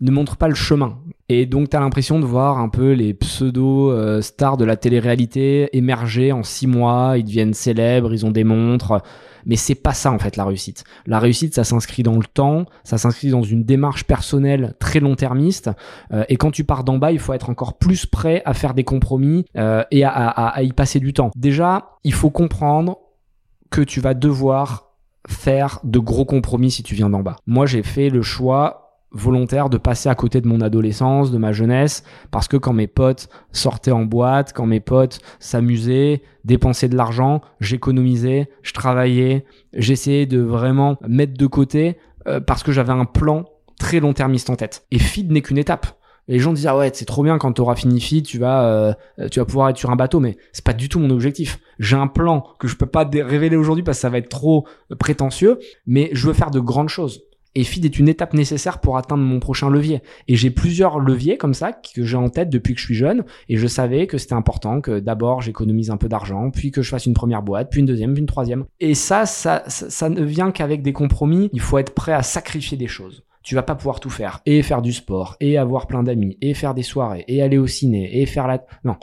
ne 0.00 0.10
montre 0.10 0.36
pas 0.36 0.48
le 0.48 0.54
chemin. 0.54 0.98
Et 1.30 1.44
donc, 1.44 1.68
tu 1.70 1.76
as 1.76 1.80
l'impression 1.80 2.18
de 2.18 2.24
voir 2.24 2.58
un 2.58 2.70
peu 2.70 2.92
les 2.92 3.12
pseudo-stars 3.12 4.56
de 4.56 4.64
la 4.64 4.76
télé-réalité 4.76 5.76
émerger 5.76 6.32
en 6.32 6.42
six 6.42 6.66
mois, 6.66 7.14
ils 7.18 7.24
deviennent 7.24 7.52
célèbres, 7.52 8.14
ils 8.14 8.24
ont 8.24 8.30
des 8.30 8.44
montres. 8.44 9.02
Mais 9.44 9.56
c'est 9.56 9.74
pas 9.74 9.92
ça, 9.92 10.10
en 10.10 10.18
fait, 10.18 10.36
la 10.36 10.44
réussite. 10.44 10.84
La 11.06 11.18
réussite, 11.18 11.54
ça 11.54 11.64
s'inscrit 11.64 12.02
dans 12.02 12.16
le 12.16 12.24
temps, 12.24 12.64
ça 12.82 12.96
s'inscrit 12.96 13.30
dans 13.30 13.42
une 13.42 13.64
démarche 13.64 14.04
personnelle 14.04 14.74
très 14.78 15.00
long-termiste. 15.00 15.70
Euh, 16.12 16.24
et 16.28 16.36
quand 16.36 16.50
tu 16.50 16.64
pars 16.64 16.82
d'en 16.82 16.98
bas, 16.98 17.12
il 17.12 17.18
faut 17.18 17.34
être 17.34 17.50
encore 17.50 17.78
plus 17.78 18.06
prêt 18.06 18.42
à 18.46 18.54
faire 18.54 18.72
des 18.72 18.84
compromis 18.84 19.44
euh, 19.56 19.84
et 19.90 20.04
à 20.04 20.62
y 20.62 20.72
passer 20.72 20.98
du 20.98 21.12
temps. 21.12 21.30
Déjà, 21.36 21.90
il 22.04 22.14
faut 22.14 22.30
comprendre 22.30 22.98
que 23.70 23.82
tu 23.82 24.00
vas 24.00 24.14
devoir 24.14 24.88
faire 25.26 25.80
de 25.84 25.98
gros 25.98 26.24
compromis 26.24 26.70
si 26.70 26.82
tu 26.82 26.94
viens 26.94 27.10
d'en 27.10 27.20
bas. 27.20 27.36
Moi, 27.46 27.66
j'ai 27.66 27.82
fait 27.82 28.08
le 28.08 28.22
choix 28.22 28.87
volontaire 29.10 29.70
de 29.70 29.78
passer 29.78 30.08
à 30.08 30.14
côté 30.14 30.40
de 30.40 30.48
mon 30.48 30.60
adolescence, 30.60 31.30
de 31.30 31.38
ma 31.38 31.52
jeunesse, 31.52 32.04
parce 32.30 32.48
que 32.48 32.56
quand 32.56 32.72
mes 32.72 32.86
potes 32.86 33.28
sortaient 33.52 33.92
en 33.92 34.04
boîte, 34.04 34.52
quand 34.52 34.66
mes 34.66 34.80
potes 34.80 35.20
s'amusaient, 35.38 36.22
dépensaient 36.44 36.88
de 36.88 36.96
l'argent, 36.96 37.40
j'économisais, 37.60 38.50
je 38.62 38.72
travaillais, 38.72 39.44
j'essayais 39.72 40.26
de 40.26 40.40
vraiment 40.40 40.98
mettre 41.06 41.34
de 41.34 41.46
côté 41.46 41.98
euh, 42.26 42.40
parce 42.40 42.62
que 42.62 42.72
j'avais 42.72 42.92
un 42.92 43.04
plan 43.04 43.44
très 43.78 44.00
long-termiste 44.00 44.50
en 44.50 44.56
tête. 44.56 44.84
Et 44.90 44.98
feed 44.98 45.30
n'est 45.30 45.42
qu'une 45.42 45.58
étape. 45.58 45.86
les 46.26 46.38
gens 46.38 46.52
disent 46.52 46.66
ah 46.66 46.76
ouais 46.76 46.90
c'est 46.92 47.06
trop 47.06 47.22
bien 47.22 47.38
quand 47.38 47.52
tu 47.54 47.62
auras 47.62 47.76
fini 47.76 48.00
feed 48.00 48.26
tu 48.26 48.38
vas 48.38 48.64
euh, 48.64 48.92
tu 49.30 49.38
vas 49.38 49.46
pouvoir 49.46 49.70
être 49.70 49.78
sur 49.78 49.90
un 49.90 49.96
bateau 49.96 50.20
mais 50.20 50.36
c'est 50.52 50.64
pas 50.64 50.74
du 50.74 50.90
tout 50.90 50.98
mon 51.00 51.08
objectif 51.08 51.58
j'ai 51.78 51.96
un 51.96 52.06
plan 52.06 52.44
que 52.58 52.68
je 52.68 52.76
peux 52.76 52.86
pas 52.86 53.08
révéler 53.10 53.56
aujourd'hui 53.56 53.82
parce 53.82 53.96
que 53.96 54.02
ça 54.02 54.10
va 54.10 54.18
être 54.18 54.28
trop 54.28 54.66
prétentieux 54.98 55.58
mais 55.86 56.10
je 56.12 56.26
veux 56.26 56.34
faire 56.34 56.50
de 56.50 56.60
grandes 56.60 56.90
choses 56.90 57.22
et 57.54 57.64
feed 57.64 57.84
est 57.84 57.98
une 57.98 58.08
étape 58.08 58.34
nécessaire 58.34 58.80
pour 58.80 58.96
atteindre 58.96 59.22
mon 59.22 59.40
prochain 59.40 59.70
levier. 59.70 60.02
Et 60.28 60.36
j'ai 60.36 60.50
plusieurs 60.50 60.98
leviers 60.98 61.36
comme 61.36 61.54
ça 61.54 61.72
que 61.72 62.04
j'ai 62.04 62.16
en 62.16 62.28
tête 62.28 62.50
depuis 62.50 62.74
que 62.74 62.80
je 62.80 62.86
suis 62.86 62.94
jeune. 62.94 63.24
Et 63.48 63.56
je 63.56 63.66
savais 63.66 64.06
que 64.06 64.18
c'était 64.18 64.34
important 64.34 64.80
que 64.80 65.00
d'abord 65.00 65.42
j'économise 65.42 65.90
un 65.90 65.96
peu 65.96 66.08
d'argent, 66.08 66.50
puis 66.50 66.70
que 66.70 66.82
je 66.82 66.90
fasse 66.90 67.06
une 67.06 67.14
première 67.14 67.42
boîte, 67.42 67.70
puis 67.70 67.80
une 67.80 67.86
deuxième, 67.86 68.12
puis 68.12 68.20
une 68.20 68.28
troisième. 68.28 68.64
Et 68.80 68.94
ça, 68.94 69.26
ça, 69.26 69.64
ça, 69.66 70.08
ne 70.08 70.22
vient 70.22 70.50
qu'avec 70.50 70.82
des 70.82 70.92
compromis. 70.92 71.50
Il 71.52 71.60
faut 71.60 71.78
être 71.78 71.94
prêt 71.94 72.12
à 72.12 72.22
sacrifier 72.22 72.76
des 72.76 72.88
choses 72.88 73.24
tu 73.44 73.54
vas 73.54 73.62
pas 73.62 73.76
pouvoir 73.76 73.98
tout 73.98 74.10
faire 74.10 74.42
et 74.44 74.62
faire 74.62 74.82
du 74.82 74.92
sport 74.92 75.36
et 75.40 75.56
avoir 75.56 75.86
plein 75.86 76.02
d'amis 76.02 76.36
et 76.42 76.52
faire 76.52 76.74
des 76.74 76.82
soirées 76.82 77.24
et 77.28 77.40
aller 77.40 77.56
au 77.56 77.66
ciné 77.66 78.20
et 78.20 78.26
faire 78.26 78.46
la 78.46 78.62
non 78.84 78.96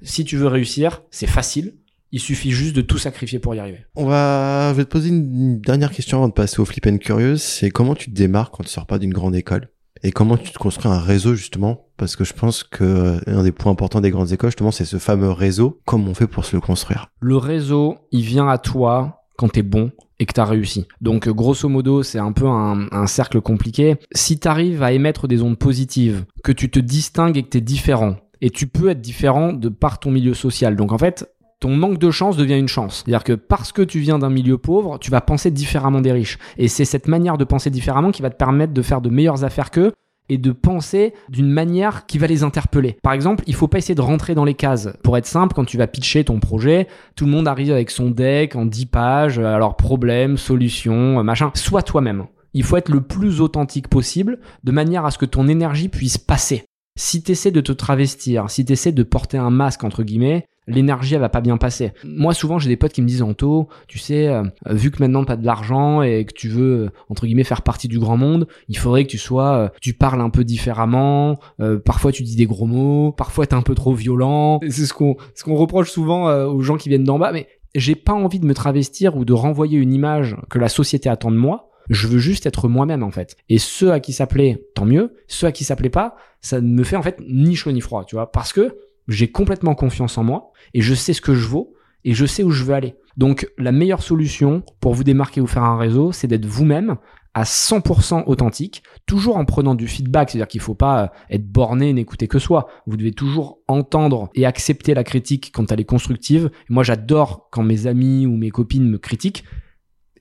si 0.00 0.24
tu 0.24 0.38
veux 0.38 0.46
réussir 0.46 1.02
c'est 1.10 1.26
facile 1.26 1.74
il 2.14 2.20
suffit 2.20 2.52
juste 2.52 2.76
de 2.76 2.80
tout 2.80 2.96
sacrifier 2.96 3.40
pour 3.40 3.56
y 3.56 3.58
arriver. 3.58 3.86
On 3.96 4.06
va, 4.06 4.70
je 4.70 4.76
vais 4.76 4.84
te 4.84 4.88
poser 4.88 5.08
une 5.08 5.60
dernière 5.60 5.90
question 5.90 6.18
avant 6.18 6.28
de 6.28 6.32
passer 6.32 6.60
au 6.60 6.64
flip 6.64 6.86
and 6.86 6.98
curious. 6.98 7.38
C'est 7.38 7.70
comment 7.70 7.96
tu 7.96 8.08
te 8.08 8.14
démarres 8.14 8.52
quand 8.52 8.62
tu 8.62 8.70
sors 8.70 8.86
pas 8.86 9.00
d'une 9.00 9.12
grande 9.12 9.34
école? 9.34 9.68
Et 10.04 10.12
comment 10.12 10.36
tu 10.36 10.52
te 10.52 10.58
construis 10.58 10.92
un 10.92 11.00
réseau 11.00 11.34
justement? 11.34 11.88
Parce 11.96 12.14
que 12.14 12.22
je 12.22 12.32
pense 12.32 12.62
que 12.62 12.84
euh, 12.84 13.20
un 13.26 13.42
des 13.42 13.50
points 13.50 13.72
importants 13.72 14.00
des 14.00 14.12
grandes 14.12 14.30
écoles 14.30 14.50
justement 14.50 14.70
c'est 14.70 14.84
ce 14.84 14.98
fameux 14.98 15.32
réseau. 15.32 15.80
Comment 15.86 16.12
on 16.12 16.14
fait 16.14 16.28
pour 16.28 16.44
se 16.44 16.54
le 16.54 16.60
construire? 16.60 17.08
Le 17.18 17.36
réseau, 17.36 17.96
il 18.12 18.22
vient 18.22 18.46
à 18.46 18.58
toi 18.58 19.24
quand 19.36 19.48
t'es 19.48 19.62
bon 19.62 19.90
et 20.20 20.26
que 20.26 20.34
t'as 20.34 20.44
réussi. 20.44 20.86
Donc 21.00 21.28
grosso 21.28 21.68
modo, 21.68 22.04
c'est 22.04 22.20
un 22.20 22.30
peu 22.30 22.46
un, 22.46 22.86
un, 22.92 23.08
cercle 23.08 23.40
compliqué. 23.40 23.96
Si 24.12 24.38
t'arrives 24.38 24.84
à 24.84 24.92
émettre 24.92 25.26
des 25.26 25.42
ondes 25.42 25.58
positives, 25.58 26.26
que 26.44 26.52
tu 26.52 26.70
te 26.70 26.78
distingues 26.78 27.36
et 27.36 27.42
que 27.42 27.48
t'es 27.48 27.60
différent, 27.60 28.18
et 28.44 28.50
tu 28.50 28.66
peux 28.66 28.90
être 28.90 29.00
différent 29.00 29.54
de 29.54 29.70
par 29.70 29.98
ton 29.98 30.10
milieu 30.10 30.34
social. 30.34 30.76
Donc 30.76 30.92
en 30.92 30.98
fait, 30.98 31.33
ton 31.64 31.74
manque 31.74 31.96
de 31.96 32.10
chance 32.10 32.36
devient 32.36 32.58
une 32.58 32.68
chance. 32.68 33.04
C'est-à-dire 33.06 33.24
que 33.24 33.32
parce 33.32 33.72
que 33.72 33.80
tu 33.80 33.98
viens 33.98 34.18
d'un 34.18 34.28
milieu 34.28 34.58
pauvre, 34.58 34.98
tu 34.98 35.10
vas 35.10 35.22
penser 35.22 35.50
différemment 35.50 36.02
des 36.02 36.12
riches. 36.12 36.38
Et 36.58 36.68
c'est 36.68 36.84
cette 36.84 37.08
manière 37.08 37.38
de 37.38 37.44
penser 37.44 37.70
différemment 37.70 38.10
qui 38.10 38.20
va 38.20 38.28
te 38.28 38.36
permettre 38.36 38.74
de 38.74 38.82
faire 38.82 39.00
de 39.00 39.08
meilleures 39.08 39.44
affaires 39.44 39.70
qu'eux 39.70 39.92
et 40.28 40.36
de 40.36 40.52
penser 40.52 41.14
d'une 41.30 41.48
manière 41.48 42.04
qui 42.04 42.18
va 42.18 42.26
les 42.26 42.42
interpeller. 42.42 42.98
Par 43.02 43.14
exemple, 43.14 43.44
il 43.46 43.54
faut 43.54 43.66
pas 43.66 43.78
essayer 43.78 43.94
de 43.94 44.02
rentrer 44.02 44.34
dans 44.34 44.44
les 44.44 44.52
cases. 44.52 44.90
Pour 45.02 45.16
être 45.16 45.24
simple, 45.24 45.54
quand 45.54 45.64
tu 45.64 45.78
vas 45.78 45.86
pitcher 45.86 46.22
ton 46.24 46.38
projet, 46.38 46.86
tout 47.16 47.24
le 47.24 47.30
monde 47.30 47.48
arrive 47.48 47.72
avec 47.72 47.90
son 47.90 48.10
deck 48.10 48.56
en 48.56 48.66
10 48.66 48.84
pages, 48.84 49.38
alors 49.38 49.78
problème, 49.78 50.36
solution, 50.36 51.24
machin. 51.24 51.50
Sois 51.54 51.82
toi-même. 51.82 52.26
Il 52.52 52.62
faut 52.62 52.76
être 52.76 52.90
le 52.90 53.00
plus 53.00 53.40
authentique 53.40 53.88
possible, 53.88 54.38
de 54.64 54.70
manière 54.70 55.06
à 55.06 55.10
ce 55.10 55.16
que 55.16 55.24
ton 55.24 55.48
énergie 55.48 55.88
puisse 55.88 56.18
passer. 56.18 56.66
Si 56.98 57.22
tu 57.22 57.32
essaies 57.32 57.52
de 57.52 57.62
te 57.62 57.72
travestir, 57.72 58.50
si 58.50 58.66
tu 58.66 58.74
essaies 58.74 58.92
de 58.92 59.02
porter 59.02 59.38
un 59.38 59.50
masque, 59.50 59.82
entre 59.82 60.02
guillemets, 60.02 60.46
l'énergie 60.66 61.14
elle 61.14 61.20
va 61.20 61.28
pas 61.28 61.40
bien 61.40 61.56
passer. 61.56 61.92
Moi 62.04 62.34
souvent 62.34 62.58
j'ai 62.58 62.68
des 62.68 62.76
potes 62.76 62.92
qui 62.92 63.02
me 63.02 63.06
disent 63.06 63.22
Anto, 63.22 63.68
tu 63.88 63.98
sais, 63.98 64.28
euh, 64.28 64.42
vu 64.66 64.90
que 64.90 65.00
maintenant 65.00 65.24
t'as 65.24 65.36
de 65.36 65.44
l'argent 65.44 66.02
et 66.02 66.24
que 66.24 66.32
tu 66.32 66.48
veux 66.48 66.84
euh, 66.84 66.90
entre 67.08 67.26
guillemets 67.26 67.44
faire 67.44 67.62
partie 67.62 67.88
du 67.88 67.98
grand 67.98 68.16
monde, 68.16 68.46
il 68.68 68.78
faudrait 68.78 69.04
que 69.04 69.10
tu 69.10 69.18
sois, 69.18 69.56
euh, 69.56 69.68
tu 69.80 69.94
parles 69.94 70.20
un 70.20 70.30
peu 70.30 70.44
différemment. 70.44 71.38
parfois 71.84 72.12
tu 72.12 72.22
dis 72.22 72.36
des 72.36 72.46
gros 72.46 72.66
mots, 72.66 73.12
parfois 73.12 73.46
t'es 73.46 73.54
un 73.54 73.62
peu 73.62 73.74
trop 73.74 73.94
violent. 73.94 74.60
C'est 74.68 74.86
ce 74.86 74.94
qu'on 74.94 75.16
ce 75.34 75.44
qu'on 75.44 75.54
reproche 75.54 75.90
souvent 75.90 76.28
aux 76.46 76.60
gens 76.60 76.76
qui 76.76 76.88
viennent 76.88 77.04
d'en 77.04 77.18
bas. 77.18 77.32
Mais 77.32 77.46
j'ai 77.74 77.94
pas 77.94 78.12
envie 78.12 78.38
de 78.38 78.46
me 78.46 78.54
travestir 78.54 79.16
ou 79.16 79.24
de 79.24 79.32
renvoyer 79.32 79.78
une 79.78 79.92
image 79.92 80.36
que 80.48 80.58
la 80.58 80.68
société 80.68 81.08
attend 81.08 81.30
de 81.30 81.36
moi. 81.36 81.70
Je 81.90 82.06
veux 82.06 82.18
juste 82.18 82.46
être 82.46 82.68
moi-même 82.68 83.02
en 83.02 83.10
fait. 83.10 83.36
Et 83.48 83.58
ceux 83.58 83.92
à 83.92 84.00
qui 84.00 84.12
ça 84.12 84.26
plaît, 84.26 84.62
tant 84.74 84.86
mieux. 84.86 85.14
Ceux 85.26 85.46
à 85.46 85.52
qui 85.52 85.64
ça 85.64 85.76
plaît 85.76 85.90
pas, 85.90 86.16
ça 86.40 86.60
ne 86.60 86.68
me 86.68 86.84
fait 86.84 86.96
en 86.96 87.02
fait 87.02 87.20
ni 87.28 87.56
chaud 87.56 87.72
ni 87.72 87.80
froid, 87.80 88.04
tu 88.04 88.16
vois, 88.16 88.30
parce 88.30 88.52
que 88.52 88.78
j'ai 89.08 89.30
complètement 89.30 89.74
confiance 89.74 90.18
en 90.18 90.24
moi 90.24 90.52
et 90.72 90.80
je 90.80 90.94
sais 90.94 91.12
ce 91.12 91.20
que 91.20 91.34
je 91.34 91.46
vaux 91.46 91.74
et 92.04 92.14
je 92.14 92.26
sais 92.26 92.42
où 92.42 92.50
je 92.50 92.64
veux 92.64 92.74
aller. 92.74 92.96
Donc 93.16 93.48
la 93.58 93.72
meilleure 93.72 94.02
solution 94.02 94.62
pour 94.80 94.94
vous 94.94 95.04
démarquer 95.04 95.40
ou 95.40 95.46
faire 95.46 95.64
un 95.64 95.78
réseau, 95.78 96.12
c'est 96.12 96.26
d'être 96.26 96.46
vous-même 96.46 96.96
à 97.34 97.42
100% 97.42 98.24
authentique, 98.26 98.84
toujours 99.06 99.36
en 99.36 99.44
prenant 99.44 99.74
du 99.74 99.88
feedback, 99.88 100.30
c'est-à-dire 100.30 100.46
qu'il 100.46 100.60
faut 100.60 100.76
pas 100.76 101.12
être 101.30 101.46
borné, 101.46 101.92
n'écouter 101.92 102.28
que 102.28 102.38
soi. 102.38 102.68
Vous 102.86 102.96
devez 102.96 103.12
toujours 103.12 103.58
entendre 103.66 104.30
et 104.34 104.46
accepter 104.46 104.94
la 104.94 105.02
critique 105.02 105.50
quand 105.52 105.72
elle 105.72 105.80
est 105.80 105.84
constructive. 105.84 106.50
Moi, 106.68 106.84
j'adore 106.84 107.48
quand 107.50 107.64
mes 107.64 107.88
amis 107.88 108.26
ou 108.26 108.36
mes 108.36 108.50
copines 108.50 108.88
me 108.88 108.98
critiquent 108.98 109.44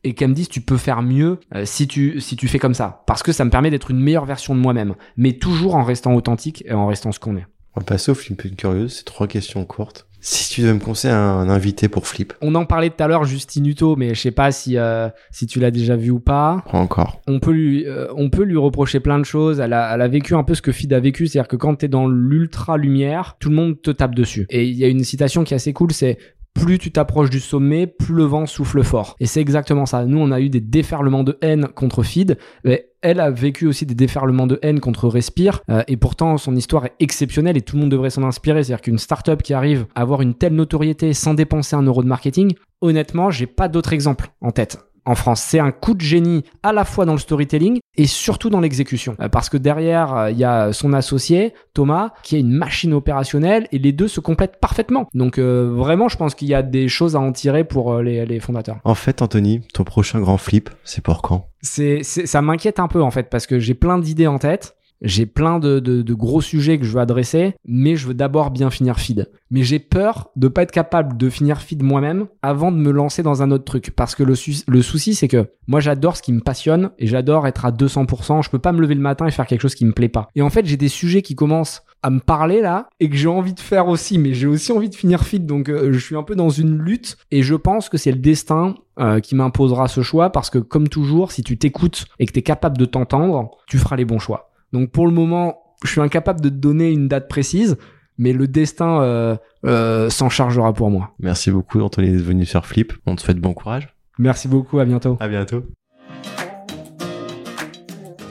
et 0.04 0.16
qu'elles 0.16 0.30
me 0.30 0.34
disent 0.34 0.50
tu 0.50 0.62
peux 0.62 0.78
faire 0.78 1.02
mieux 1.02 1.40
euh, 1.56 1.66
si 1.66 1.88
tu 1.88 2.20
si 2.20 2.36
tu 2.36 2.50
fais 2.50 2.60
comme 2.60 2.74
ça 2.74 3.04
parce 3.08 3.24
que 3.24 3.32
ça 3.32 3.46
me 3.46 3.50
permet 3.50 3.70
d'être 3.70 3.90
une 3.90 4.00
meilleure 4.00 4.26
version 4.26 4.56
de 4.56 4.60
moi-même, 4.60 4.96
mais 5.16 5.34
toujours 5.34 5.76
en 5.76 5.84
restant 5.84 6.14
authentique 6.16 6.64
et 6.66 6.74
en 6.74 6.88
restant 6.88 7.12
ce 7.12 7.20
qu'on 7.20 7.38
est. 7.38 7.46
On 7.76 7.80
va 7.80 7.86
passer 7.86 8.12
au 8.12 8.16
flip 8.16 8.44
and 8.46 8.56
curious, 8.56 8.90
c'est 8.90 9.06
trois 9.06 9.28
questions 9.28 9.66
courtes. 9.66 10.08
Si 10.26 10.50
tu 10.50 10.62
devais 10.62 10.74
me 10.74 10.80
conseiller 10.80 11.14
un, 11.14 11.50
invité 11.50 11.90
pour 11.90 12.08
Flip. 12.08 12.32
On 12.40 12.56
en 12.56 12.64
parlait 12.64 12.90
tout 12.90 13.04
à 13.04 13.10
l'heure, 13.10 13.26
Justin 13.26 13.66
Uto, 13.66 13.98
mais 13.98 14.16
je 14.16 14.22
sais 14.22 14.32
pas 14.32 14.54
si 14.54 14.78
euh, 14.78 15.10
si 15.32 15.48
tu 15.48 15.60
l'as 15.60 15.70
déjà 15.70 15.98
vu 15.98 16.12
ou 16.12 16.22
pas. 16.22 16.64
Pas 16.72 16.78
encore. 16.78 17.22
On 17.28 17.42
peut 17.42 17.52
lui 17.52 17.86
euh, 17.86 18.08
on 18.16 18.30
peut 18.30 18.44
lui 18.44 18.56
reprocher 18.56 19.02
plein 19.02 19.20
de 19.20 19.26
choses. 19.26 19.60
Elle 19.60 19.74
a, 19.74 19.94
elle 19.94 20.02
a 20.02 20.08
vécu 20.08 20.34
un 20.34 20.44
peu 20.44 20.56
ce 20.56 20.62
que 20.62 20.72
Fid 20.72 20.94
a 20.94 21.02
vécu, 21.02 21.28
c'est-à-dire 21.28 21.50
que 21.50 21.58
quand 21.58 21.76
t'es 21.76 21.90
dans 21.90 22.08
l'ultra 22.08 22.78
lumière, 22.78 23.36
tout 23.38 23.50
le 23.50 23.56
monde 23.56 23.82
te 23.82 23.92
tape 23.92 24.16
dessus. 24.16 24.46
Et 24.50 24.66
il 24.66 24.78
y 24.78 24.86
a 24.86 24.88
une 24.88 25.04
citation 25.04 25.44
qui 25.44 25.54
est 25.54 25.58
assez 25.58 25.74
cool, 25.74 25.92
c'est 25.92 26.18
plus 26.54 26.78
tu 26.80 26.92
t'approches 26.92 27.30
du 27.30 27.40
sommet, 27.40 27.88
plus 27.88 28.14
le 28.14 28.24
vent 28.24 28.46
souffle 28.46 28.84
fort. 28.84 29.16
Et 29.20 29.26
c'est 29.26 29.42
exactement 29.42 29.86
ça. 29.86 30.06
Nous, 30.06 30.18
on 30.18 30.32
a 30.32 30.40
eu 30.40 30.50
des 30.50 30.62
déferlements 30.62 31.24
de 31.24 31.38
haine 31.42 31.68
contre 31.68 32.04
Feed. 32.04 32.38
Mais 32.64 32.90
elle 33.02 33.20
a 33.20 33.32
vécu 33.32 33.68
aussi 33.68 33.86
des 33.86 33.96
déferlements 33.96 34.48
de 34.48 34.60
haine 34.62 34.80
contre 34.80 35.08
Respire. 35.08 35.62
Euh, 35.70 35.84
et 35.88 35.98
pourtant, 35.98 36.38
son 36.38 36.56
histoire 36.56 36.86
est 36.86 36.94
exceptionnelle 37.00 37.58
et 37.58 37.62
tout 37.62 37.76
le 37.76 37.82
monde 37.82 37.92
devrait 37.92 38.10
s'en 38.10 38.24
inspirer. 38.24 38.64
C'est-à-dire 38.64 38.82
qu'une 38.82 38.98
startup 38.98 39.42
qui 39.42 39.54
arrive 39.54 39.86
à 39.96 40.02
avoir 40.02 40.22
une 40.22 40.36
telle 40.36 40.54
notoriété 40.54 41.14
sans 41.14 41.34
dépenser 41.34 41.76
un 41.76 41.84
euro 41.84 42.04
de 42.04 42.08
marketing, 42.08 42.54
honnêtement, 42.82 43.30
j'ai 43.32 43.48
pas 43.48 43.68
d'autre 43.68 43.94
exemple 43.94 44.32
en 44.42 44.52
tête 44.52 44.78
en 45.06 45.16
France. 45.16 45.42
C'est 45.42 45.60
un 45.60 45.72
coup 45.72 45.94
de 45.94 46.02
génie 46.02 46.44
à 46.62 46.74
la 46.74 46.86
fois 46.86 47.06
dans 47.06 47.14
le 47.14 47.20
storytelling 47.20 47.80
et 47.96 48.08
surtout 48.08 48.50
dans 48.50 48.60
l'exécution. 48.60 49.16
Euh, 49.20 49.30
parce 49.30 49.50
que 49.50 49.58
derrière, 49.58 50.16
euh, 50.16 50.32
il 50.32 50.38
y 50.38 50.44
a 50.44 50.74
son 50.74 50.94
associé, 50.94 51.54
Thomas, 51.74 52.12
qui 52.24 52.36
est 52.36 52.40
une 52.40 52.52
machine 52.52 52.94
opérationnelle 52.94 53.68
et 53.72 53.80
les 53.80 53.92
deux 53.92 54.08
se 54.08 54.20
complètent 54.20 54.60
parfaitement. 54.60 55.08
Donc 55.14 55.38
euh, 55.38 55.72
vraiment, 55.74 56.10
je 56.10 56.18
pense 56.18 56.36
qu'il 56.36 56.48
y 56.48 56.56
a 56.56 56.64
des 56.64 56.88
choses 56.88 57.16
à 57.16 57.20
en 57.20 57.32
tirer 57.32 57.64
pour 57.64 58.00
les, 58.00 58.26
les 58.26 58.40
fondateurs. 58.40 58.78
En 58.84 58.96
fait, 58.96 59.22
Anthony, 59.22 59.62
ton 59.74 59.84
prochain 59.84 60.20
grand 60.20 60.38
flip, 60.38 60.70
c'est 60.84 61.04
pour 61.04 61.22
quand? 61.22 61.48
C'est, 61.62 62.04
ça 62.04 62.42
m'inquiète 62.42 62.80
un 62.80 62.88
peu 62.88 63.02
en 63.02 63.12
fait 63.12 63.30
parce 63.30 63.48
que 63.48 63.60
j'ai 63.60 63.74
plein 63.74 63.98
d'idées 63.98 64.28
en 64.28 64.38
tête 64.38 64.76
j'ai 65.04 65.26
plein 65.26 65.60
de, 65.60 65.80
de, 65.80 66.14
gros 66.14 66.42
sujets 66.42 66.80
que 66.80 66.86
je 66.86 66.94
veux 66.94 67.02
adresser, 67.02 67.56
mais 67.66 67.96
je 67.96 68.08
veux 68.08 68.14
d'abord 68.14 68.52
bien 68.52 68.70
finir 68.70 69.00
feed. 69.00 69.30
Mais 69.52 69.64
j'ai 69.64 69.80
peur 69.80 70.32
de 70.36 70.48
pas 70.48 70.64
être 70.64 70.72
capable 70.72 71.18
de 71.18 71.30
finir 71.30 71.62
feed 71.62 71.84
moi-même 71.84 72.28
avant 72.42 72.72
de 72.72 72.78
me 72.78 72.92
lancer 72.92 73.22
dans 73.22 73.44
un 73.44 73.52
autre 73.52 73.66
truc. 73.66 73.92
Parce 73.92 74.16
que 74.16 74.24
le, 74.24 74.34
le 74.68 74.82
souci, 74.82 75.14
c'est 75.14 75.28
que 75.28 75.50
moi, 75.68 75.80
j'adore 75.80 76.18
ce 76.18 76.22
qui 76.22 76.34
me 76.34 76.40
passionne 76.40 76.92
et 76.98 77.08
j'adore 77.08 77.46
être 77.48 77.66
à 77.66 77.72
200%. 77.72 78.44
Je 78.44 78.50
peux 78.50 78.60
pas 78.60 78.72
me 78.72 78.82
lever 78.82 78.96
le 78.96 79.02
matin 79.02 79.28
et 79.28 79.32
faire 79.32 79.46
quelque 79.46 79.62
chose 79.62 79.76
qui 79.76 79.86
me 79.86 79.92
plaît 79.92 80.10
pas. 80.10 80.30
Et 80.36 80.42
en 80.42 80.50
fait, 80.50 80.66
j'ai 80.66 80.78
des 80.78 80.88
sujets 80.88 81.22
qui 81.22 81.36
commencent 81.36 81.84
à 82.02 82.10
me 82.10 82.20
parler 82.20 82.62
là 82.62 82.90
et 83.00 83.10
que 83.10 83.16
j'ai 83.16 83.28
envie 83.28 83.54
de 83.54 83.60
faire 83.60 83.88
aussi, 83.88 84.18
mais 84.18 84.34
j'ai 84.34 84.48
aussi 84.48 84.72
envie 84.72 84.90
de 84.90 84.96
finir 84.96 85.24
feed. 85.24 85.46
Donc, 85.46 85.70
euh, 85.70 85.92
je 85.92 86.00
suis 86.00 86.16
un 86.16 86.24
peu 86.24 86.36
dans 86.36 86.50
une 86.50 86.78
lutte 86.78 87.18
et 87.32 87.44
je 87.44 87.56
pense 87.56 87.90
que 87.90 87.98
c'est 87.98 88.12
le 88.12 88.20
destin 88.20 88.76
euh, 89.00 89.20
qui 89.20 89.36
m'imposera 89.36 89.88
ce 89.88 90.02
choix 90.02 90.30
parce 90.30 90.50
que 90.50 90.60
comme 90.60 90.88
toujours, 90.88 91.32
si 91.32 91.44
tu 91.44 91.58
t'écoutes 91.58 92.06
et 92.20 92.26
que 92.26 92.32
tu 92.32 92.40
es 92.40 92.44
capable 92.44 92.78
de 92.78 92.86
t'entendre, 92.86 93.52
tu 93.68 93.78
feras 93.78 93.96
les 93.96 94.06
bons 94.06 94.20
choix. 94.20 94.53
Donc 94.74 94.90
pour 94.92 95.08
le 95.08 95.14
moment, 95.14 95.60
je 95.84 95.90
suis 95.90 96.02
incapable 96.02 96.42
de 96.42 96.50
te 96.50 96.56
donner 96.56 96.92
une 96.92 97.08
date 97.08 97.30
précise, 97.30 97.78
mais 98.18 98.34
le 98.34 98.48
destin 98.48 99.02
euh, 99.02 99.38
euh, 99.66 100.10
s'en 100.10 100.30
chargera 100.30 100.74
pour 100.74 100.90
moi. 100.90 101.12
Merci 101.20 101.52
beaucoup 101.52 101.80
Anthony 101.82 102.12
d'être 102.12 102.22
venu 102.22 102.46
sur 102.46 102.66
Flip. 102.66 102.92
On 103.06 103.16
te 103.16 103.22
souhaite 103.22 103.40
bon 103.40 103.54
courage. 103.54 103.88
Merci 104.20 104.48
beaucoup, 104.48 104.80
à 104.80 104.86
bientôt. 104.86 105.18
À 105.20 105.28
bientôt. 105.28 105.64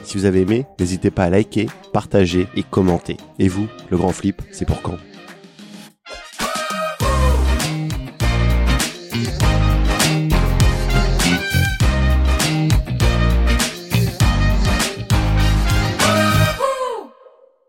Si 0.03 0.17
vous 0.17 0.25
avez 0.25 0.41
aimé, 0.41 0.65
n'hésitez 0.79 1.11
pas 1.11 1.23
à 1.23 1.29
liker, 1.29 1.67
partager 1.91 2.47
et 2.55 2.63
commenter. 2.63 3.17
Et 3.39 3.47
vous, 3.47 3.67
le 3.89 3.97
grand 3.97 4.11
flip, 4.11 4.41
c'est 4.51 4.65
pour 4.65 4.81
quand? 4.81 4.97